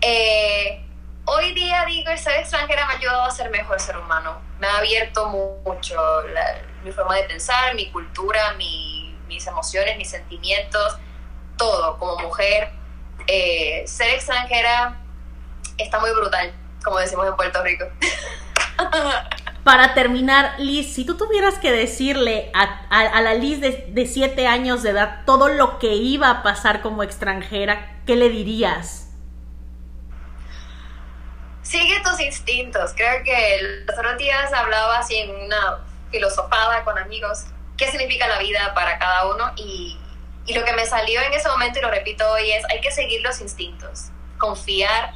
Eh, 0.00 0.84
hoy 1.24 1.54
día 1.54 1.84
digo, 1.86 2.10
el 2.10 2.18
ser 2.18 2.40
extranjera 2.40 2.86
me 2.86 2.94
ha 2.94 2.96
ayudado 2.96 3.24
a 3.24 3.30
ser 3.30 3.50
mejor 3.50 3.80
ser 3.80 3.96
humano, 3.96 4.40
me 4.58 4.66
ha 4.66 4.78
abierto 4.78 5.28
mucho 5.28 5.96
mi 6.82 6.92
forma 6.92 7.16
de 7.16 7.24
pensar, 7.24 7.74
mi 7.74 7.90
cultura, 7.90 8.54
mis 8.54 9.46
emociones, 9.46 9.96
mis 9.96 10.10
sentimientos, 10.10 10.96
todo 11.56 11.98
como 11.98 12.16
mujer. 12.18 12.70
Eh, 13.26 13.84
ser 13.86 14.10
extranjera 14.10 14.96
está 15.76 15.98
muy 16.00 16.10
brutal, 16.12 16.52
como 16.82 16.98
decimos 16.98 17.26
en 17.26 17.36
Puerto 17.36 17.62
Rico. 17.62 17.84
Para 19.68 19.92
terminar, 19.92 20.54
Liz, 20.56 20.94
si 20.94 21.04
tú 21.04 21.18
tuvieras 21.18 21.58
que 21.58 21.70
decirle 21.70 22.50
a, 22.54 23.20
la 23.20 23.34
Liz 23.34 23.60
de, 23.60 24.06
siete 24.06 24.46
años 24.46 24.82
de 24.82 24.92
edad 24.92 25.26
todo 25.26 25.48
lo 25.48 25.78
que 25.78 25.92
iba 25.92 26.30
a 26.30 26.42
pasar 26.42 26.80
como 26.80 27.02
extranjera, 27.02 28.00
¿qué 28.06 28.16
le 28.16 28.30
dirías? 28.30 29.10
Sigue 31.60 32.00
tus 32.02 32.18
instintos. 32.18 32.94
Creo 32.96 33.22
que 33.22 33.84
los 33.86 33.98
otros 33.98 34.16
días 34.16 34.50
hablaba 34.54 35.00
así 35.00 35.16
en 35.16 35.28
una 35.32 35.84
filosofada 36.10 36.82
con 36.84 36.96
amigos 36.96 37.44
qué 37.76 37.90
significa 37.90 38.26
la 38.26 38.38
vida 38.38 38.72
para 38.72 38.98
cada 38.98 39.26
uno 39.34 39.52
y, 39.56 39.98
y 40.46 40.54
lo 40.54 40.64
que 40.64 40.72
me 40.72 40.86
salió 40.86 41.20
en 41.20 41.34
ese 41.34 41.46
momento 41.46 41.78
y 41.78 41.82
lo 41.82 41.90
repito 41.90 42.26
hoy 42.32 42.52
es 42.52 42.64
hay 42.70 42.80
que 42.80 42.90
seguir 42.90 43.20
los 43.20 43.38
instintos, 43.42 44.06
confiar 44.38 45.12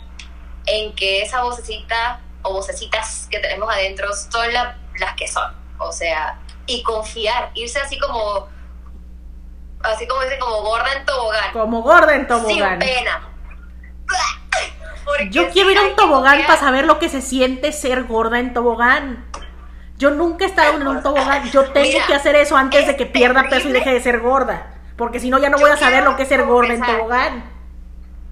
en 0.67 0.95
que 0.95 1.23
esa 1.23 1.43
vocecita 1.43 2.21
o 2.43 2.53
vocecitas 2.53 3.29
que 3.31 3.39
tenemos 3.39 3.73
adentro 3.73 4.09
son 4.13 4.53
las 4.53 5.15
que 5.17 5.27
son. 5.29 5.53
O 5.79 5.93
sea, 5.93 6.39
y 6.67 6.83
confiar, 6.83 7.51
irse 7.55 7.81
así 7.81 7.99
como, 7.99 8.49
así 9.83 10.07
como 10.07 10.23
dicen, 10.23 10.39
como 10.39 10.63
gorda 10.63 10.93
en 10.97 11.05
tobogán. 11.05 11.53
Como 11.53 11.83
gorda 11.83 12.15
en 12.15 12.27
tobogán. 12.27 12.81
Sin 12.81 12.89
pena. 12.89 13.29
Yo 15.31 15.51
quiero 15.51 15.71
ir 15.71 15.79
a 15.79 15.83
un 15.83 15.97
tobogán 15.97 16.43
para 16.47 16.61
saber 16.61 16.87
lo 16.87 16.99
que 16.99 17.09
se 17.09 17.21
siente 17.21 17.73
ser 17.73 18.05
gorda 18.05 18.39
en 18.39 18.55
tobogán. 18.55 19.27
Yo 19.99 20.11
nunca 20.11 20.45
he 20.45 20.49
estado 20.49 20.77
en 20.77 20.87
un 20.87 21.03
tobogán. 21.03 21.51
Yo 21.51 21.71
tengo 21.71 21.99
que 22.07 22.15
hacer 22.15 22.35
eso 22.37 22.57
antes 22.57 22.87
de 22.87 22.97
que 22.97 23.07
pierda 23.07 23.49
peso 23.49 23.69
y 23.69 23.73
deje 23.73 23.93
de 23.93 24.01
ser 24.01 24.21
gorda. 24.21 24.73
Porque 24.97 25.21
si 25.21 25.31
no, 25.31 25.39
ya 25.39 25.51
no 25.51 25.59
voy 25.59 25.71
a 25.71 25.77
saber 25.77 26.05
lo 26.05 26.17
que 26.17 26.23
es 26.23 26.29
ser 26.29 26.45
gorda 26.45 26.75
en 26.75 26.83
tobogán. 26.83 27.45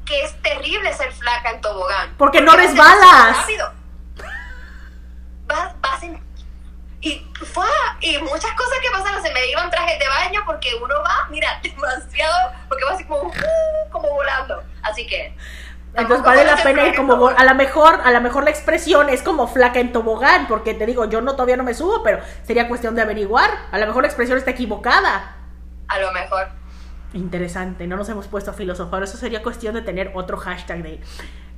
Que 0.04 0.22
es 0.22 0.42
terrible 0.42 0.92
ser 0.92 1.12
flaca 1.12 1.50
en 1.50 1.61
tobogán. 1.61 2.14
Porque, 2.16 2.40
no 2.40 2.52
resbalas. 2.56 3.46
Vas, 5.51 5.74
vas 5.80 6.03
en 6.03 6.30
y, 7.03 7.26
fue, 7.32 7.66
y 8.01 8.18
muchas 8.18 8.53
cosas 8.53 8.78
que 8.82 8.90
pasaron, 8.92 9.22
se 9.22 9.32
me 9.32 9.42
dieron 9.42 9.70
trajes 9.70 9.98
de 9.98 10.07
baño 10.07 10.40
porque 10.44 10.68
uno 10.74 10.94
va, 11.03 11.28
mira, 11.30 11.48
demasiado, 11.62 12.53
porque 12.68 12.84
va 12.84 12.90
así 12.92 13.05
como, 13.05 13.22
uh, 13.22 13.90
como 13.90 14.11
volando. 14.11 14.62
Así 14.82 15.07
que... 15.07 15.34
Entonces 15.92 16.24
vale 16.24 16.44
la 16.44 16.57
pena 16.57 16.86
ir 16.86 16.94
como 16.94 17.28
a 17.28 17.44
lo 17.44 17.55
mejor, 17.57 18.01
a 18.05 18.12
lo 18.12 18.20
mejor 18.20 18.44
la 18.44 18.51
expresión 18.51 19.09
es 19.09 19.22
como 19.22 19.48
flaca 19.48 19.80
en 19.80 19.92
tobogán, 19.92 20.46
porque 20.46 20.72
te 20.72 20.86
digo, 20.86 21.07
yo 21.07 21.20
no 21.20 21.32
todavía 21.32 21.57
no 21.57 21.64
me 21.64 21.74
subo, 21.74 22.05
pero 22.05 22.20
sería 22.44 22.68
cuestión 22.68 22.94
de 22.94 23.03
averiguar. 23.03 23.51
A 23.72 23.78
lo 23.78 23.86
mejor 23.86 24.03
la 24.03 24.09
expresión 24.09 24.38
está 24.38 24.53
equivocada. 24.53 25.36
A 25.88 25.98
lo 25.98 26.12
mejor. 26.12 26.48
Interesante, 27.12 27.88
no 27.88 27.96
nos 27.96 28.09
hemos 28.09 28.28
puesto 28.28 28.53
a 28.53 28.55
filosofar. 28.55 29.03
Eso 29.03 29.16
sería 29.16 29.42
cuestión 29.42 29.74
de 29.74 29.82
tener 29.82 30.12
otro 30.14 30.36
hashtag 30.36 30.84
de 30.84 31.01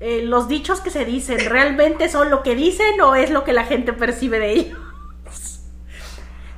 eh, 0.04 0.22
los 0.24 0.48
dichos 0.48 0.80
que 0.80 0.90
se 0.90 1.04
dicen, 1.04 1.38
¿realmente 1.48 2.08
son 2.08 2.28
lo 2.28 2.42
que 2.42 2.56
dicen 2.56 3.00
o 3.00 3.14
es 3.14 3.30
lo 3.30 3.44
que 3.44 3.52
la 3.52 3.62
gente 3.62 3.92
percibe 3.92 4.40
de 4.40 4.50
ellos? 4.50 4.78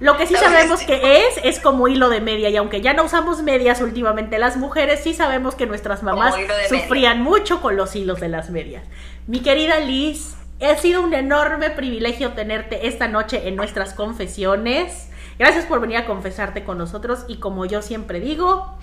Lo 0.00 0.16
que 0.16 0.26
sí 0.26 0.34
sabemos 0.34 0.80
que 0.80 1.28
es, 1.28 1.38
es 1.44 1.60
como 1.60 1.86
hilo 1.86 2.08
de 2.08 2.22
media. 2.22 2.48
Y 2.48 2.56
aunque 2.56 2.80
ya 2.80 2.94
no 2.94 3.04
usamos 3.04 3.42
medias 3.42 3.82
últimamente 3.82 4.38
las 4.38 4.56
mujeres, 4.56 5.00
sí 5.04 5.12
sabemos 5.12 5.56
que 5.56 5.66
nuestras 5.66 6.02
mamás 6.02 6.34
sufrían 6.70 7.22
mucho 7.22 7.60
con 7.60 7.76
los 7.76 7.94
hilos 7.94 8.18
de 8.18 8.30
las 8.30 8.48
medias. 8.48 8.82
Mi 9.26 9.40
querida 9.40 9.78
Liz, 9.78 10.36
ha 10.62 10.76
sido 10.76 11.02
un 11.02 11.12
enorme 11.12 11.68
privilegio 11.68 12.32
tenerte 12.32 12.88
esta 12.88 13.08
noche 13.08 13.46
en 13.46 13.56
nuestras 13.56 13.92
confesiones. 13.92 15.10
Gracias 15.38 15.66
por 15.66 15.80
venir 15.80 15.98
a 15.98 16.06
confesarte 16.06 16.64
con 16.64 16.78
nosotros. 16.78 17.26
Y 17.28 17.36
como 17.36 17.66
yo 17.66 17.82
siempre 17.82 18.20
digo, 18.20 18.78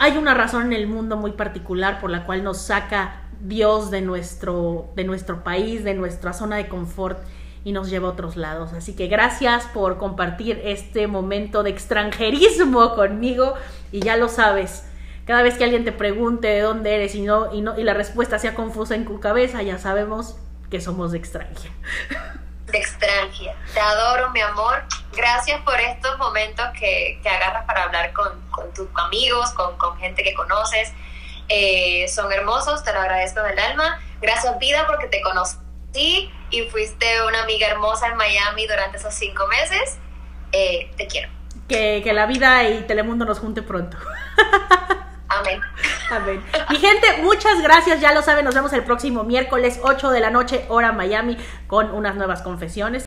hay 0.00 0.16
una 0.16 0.34
razón 0.34 0.66
en 0.66 0.72
el 0.72 0.88
mundo 0.88 1.16
muy 1.16 1.30
particular 1.30 2.00
por 2.00 2.10
la 2.10 2.26
cual 2.26 2.42
nos 2.42 2.60
saca 2.60 3.22
Dios 3.42 3.90
de 3.90 4.00
nuestro, 4.00 4.88
de 4.94 5.04
nuestro 5.04 5.42
país, 5.42 5.84
de 5.84 5.94
nuestra 5.94 6.32
zona 6.32 6.56
de 6.56 6.68
confort 6.68 7.18
y 7.64 7.72
nos 7.72 7.90
lleva 7.90 8.08
a 8.08 8.12
otros 8.12 8.36
lados. 8.36 8.72
Así 8.72 8.94
que 8.94 9.08
gracias 9.08 9.66
por 9.66 9.98
compartir 9.98 10.60
este 10.64 11.06
momento 11.06 11.62
de 11.62 11.70
extranjerismo 11.70 12.94
conmigo 12.94 13.54
y 13.90 14.00
ya 14.00 14.16
lo 14.16 14.28
sabes. 14.28 14.84
Cada 15.26 15.42
vez 15.42 15.56
que 15.56 15.64
alguien 15.64 15.84
te 15.84 15.92
pregunte 15.92 16.48
de 16.48 16.60
dónde 16.60 16.94
eres 16.94 17.14
y 17.14 17.22
no 17.22 17.52
y 17.54 17.60
no 17.60 17.78
y 17.78 17.84
la 17.84 17.94
respuesta 17.94 18.38
sea 18.38 18.54
confusa 18.54 18.94
en 18.94 19.04
tu 19.04 19.20
cabeza, 19.20 19.62
ya 19.62 19.78
sabemos 19.78 20.36
que 20.70 20.80
somos 20.80 21.12
de 21.12 21.18
extranjera. 21.18 21.74
De 22.66 22.78
extranjera. 22.78 23.54
Te 23.72 23.80
adoro, 23.80 24.30
mi 24.30 24.40
amor. 24.40 24.82
Gracias 25.14 25.60
por 25.62 25.78
estos 25.78 26.18
momentos 26.18 26.64
que, 26.78 27.20
que 27.22 27.28
agarras 27.28 27.64
para 27.66 27.84
hablar 27.84 28.12
con, 28.12 28.40
con 28.50 28.72
tus 28.72 28.88
amigos, 28.94 29.50
con, 29.50 29.76
con, 29.76 29.96
gente 29.98 30.24
que 30.24 30.32
conoces. 30.34 30.92
Eh, 31.54 32.08
son 32.08 32.32
hermosos, 32.32 32.82
te 32.82 32.94
lo 32.94 33.00
agradezco 33.00 33.42
del 33.42 33.58
alma. 33.58 34.00
Gracias, 34.22 34.58
vida, 34.58 34.86
porque 34.86 35.06
te 35.08 35.20
conocí 35.20 36.30
y 36.50 36.62
fuiste 36.70 37.06
una 37.28 37.42
amiga 37.42 37.68
hermosa 37.68 38.06
en 38.06 38.16
Miami 38.16 38.66
durante 38.66 38.96
esos 38.96 39.12
cinco 39.12 39.46
meses. 39.48 39.98
Eh, 40.52 40.90
te 40.96 41.06
quiero. 41.06 41.28
Que, 41.68 42.00
que 42.02 42.14
la 42.14 42.24
vida 42.24 42.66
y 42.70 42.80
Telemundo 42.84 43.26
nos 43.26 43.38
junte 43.38 43.60
pronto. 43.60 43.98
Amén. 45.28 45.60
Amén. 46.10 46.44
Mi 46.70 46.76
gente, 46.76 47.06
muchas 47.22 47.62
gracias. 47.62 48.00
Ya 48.00 48.12
lo 48.12 48.22
saben, 48.22 48.44
nos 48.44 48.54
vemos 48.54 48.72
el 48.72 48.84
próximo 48.84 49.24
miércoles 49.24 49.80
8 49.82 50.10
de 50.10 50.20
la 50.20 50.30
noche, 50.30 50.64
hora 50.68 50.92
Miami, 50.92 51.36
con 51.66 51.90
unas 51.90 52.16
nuevas 52.16 52.42
confesiones. 52.42 53.00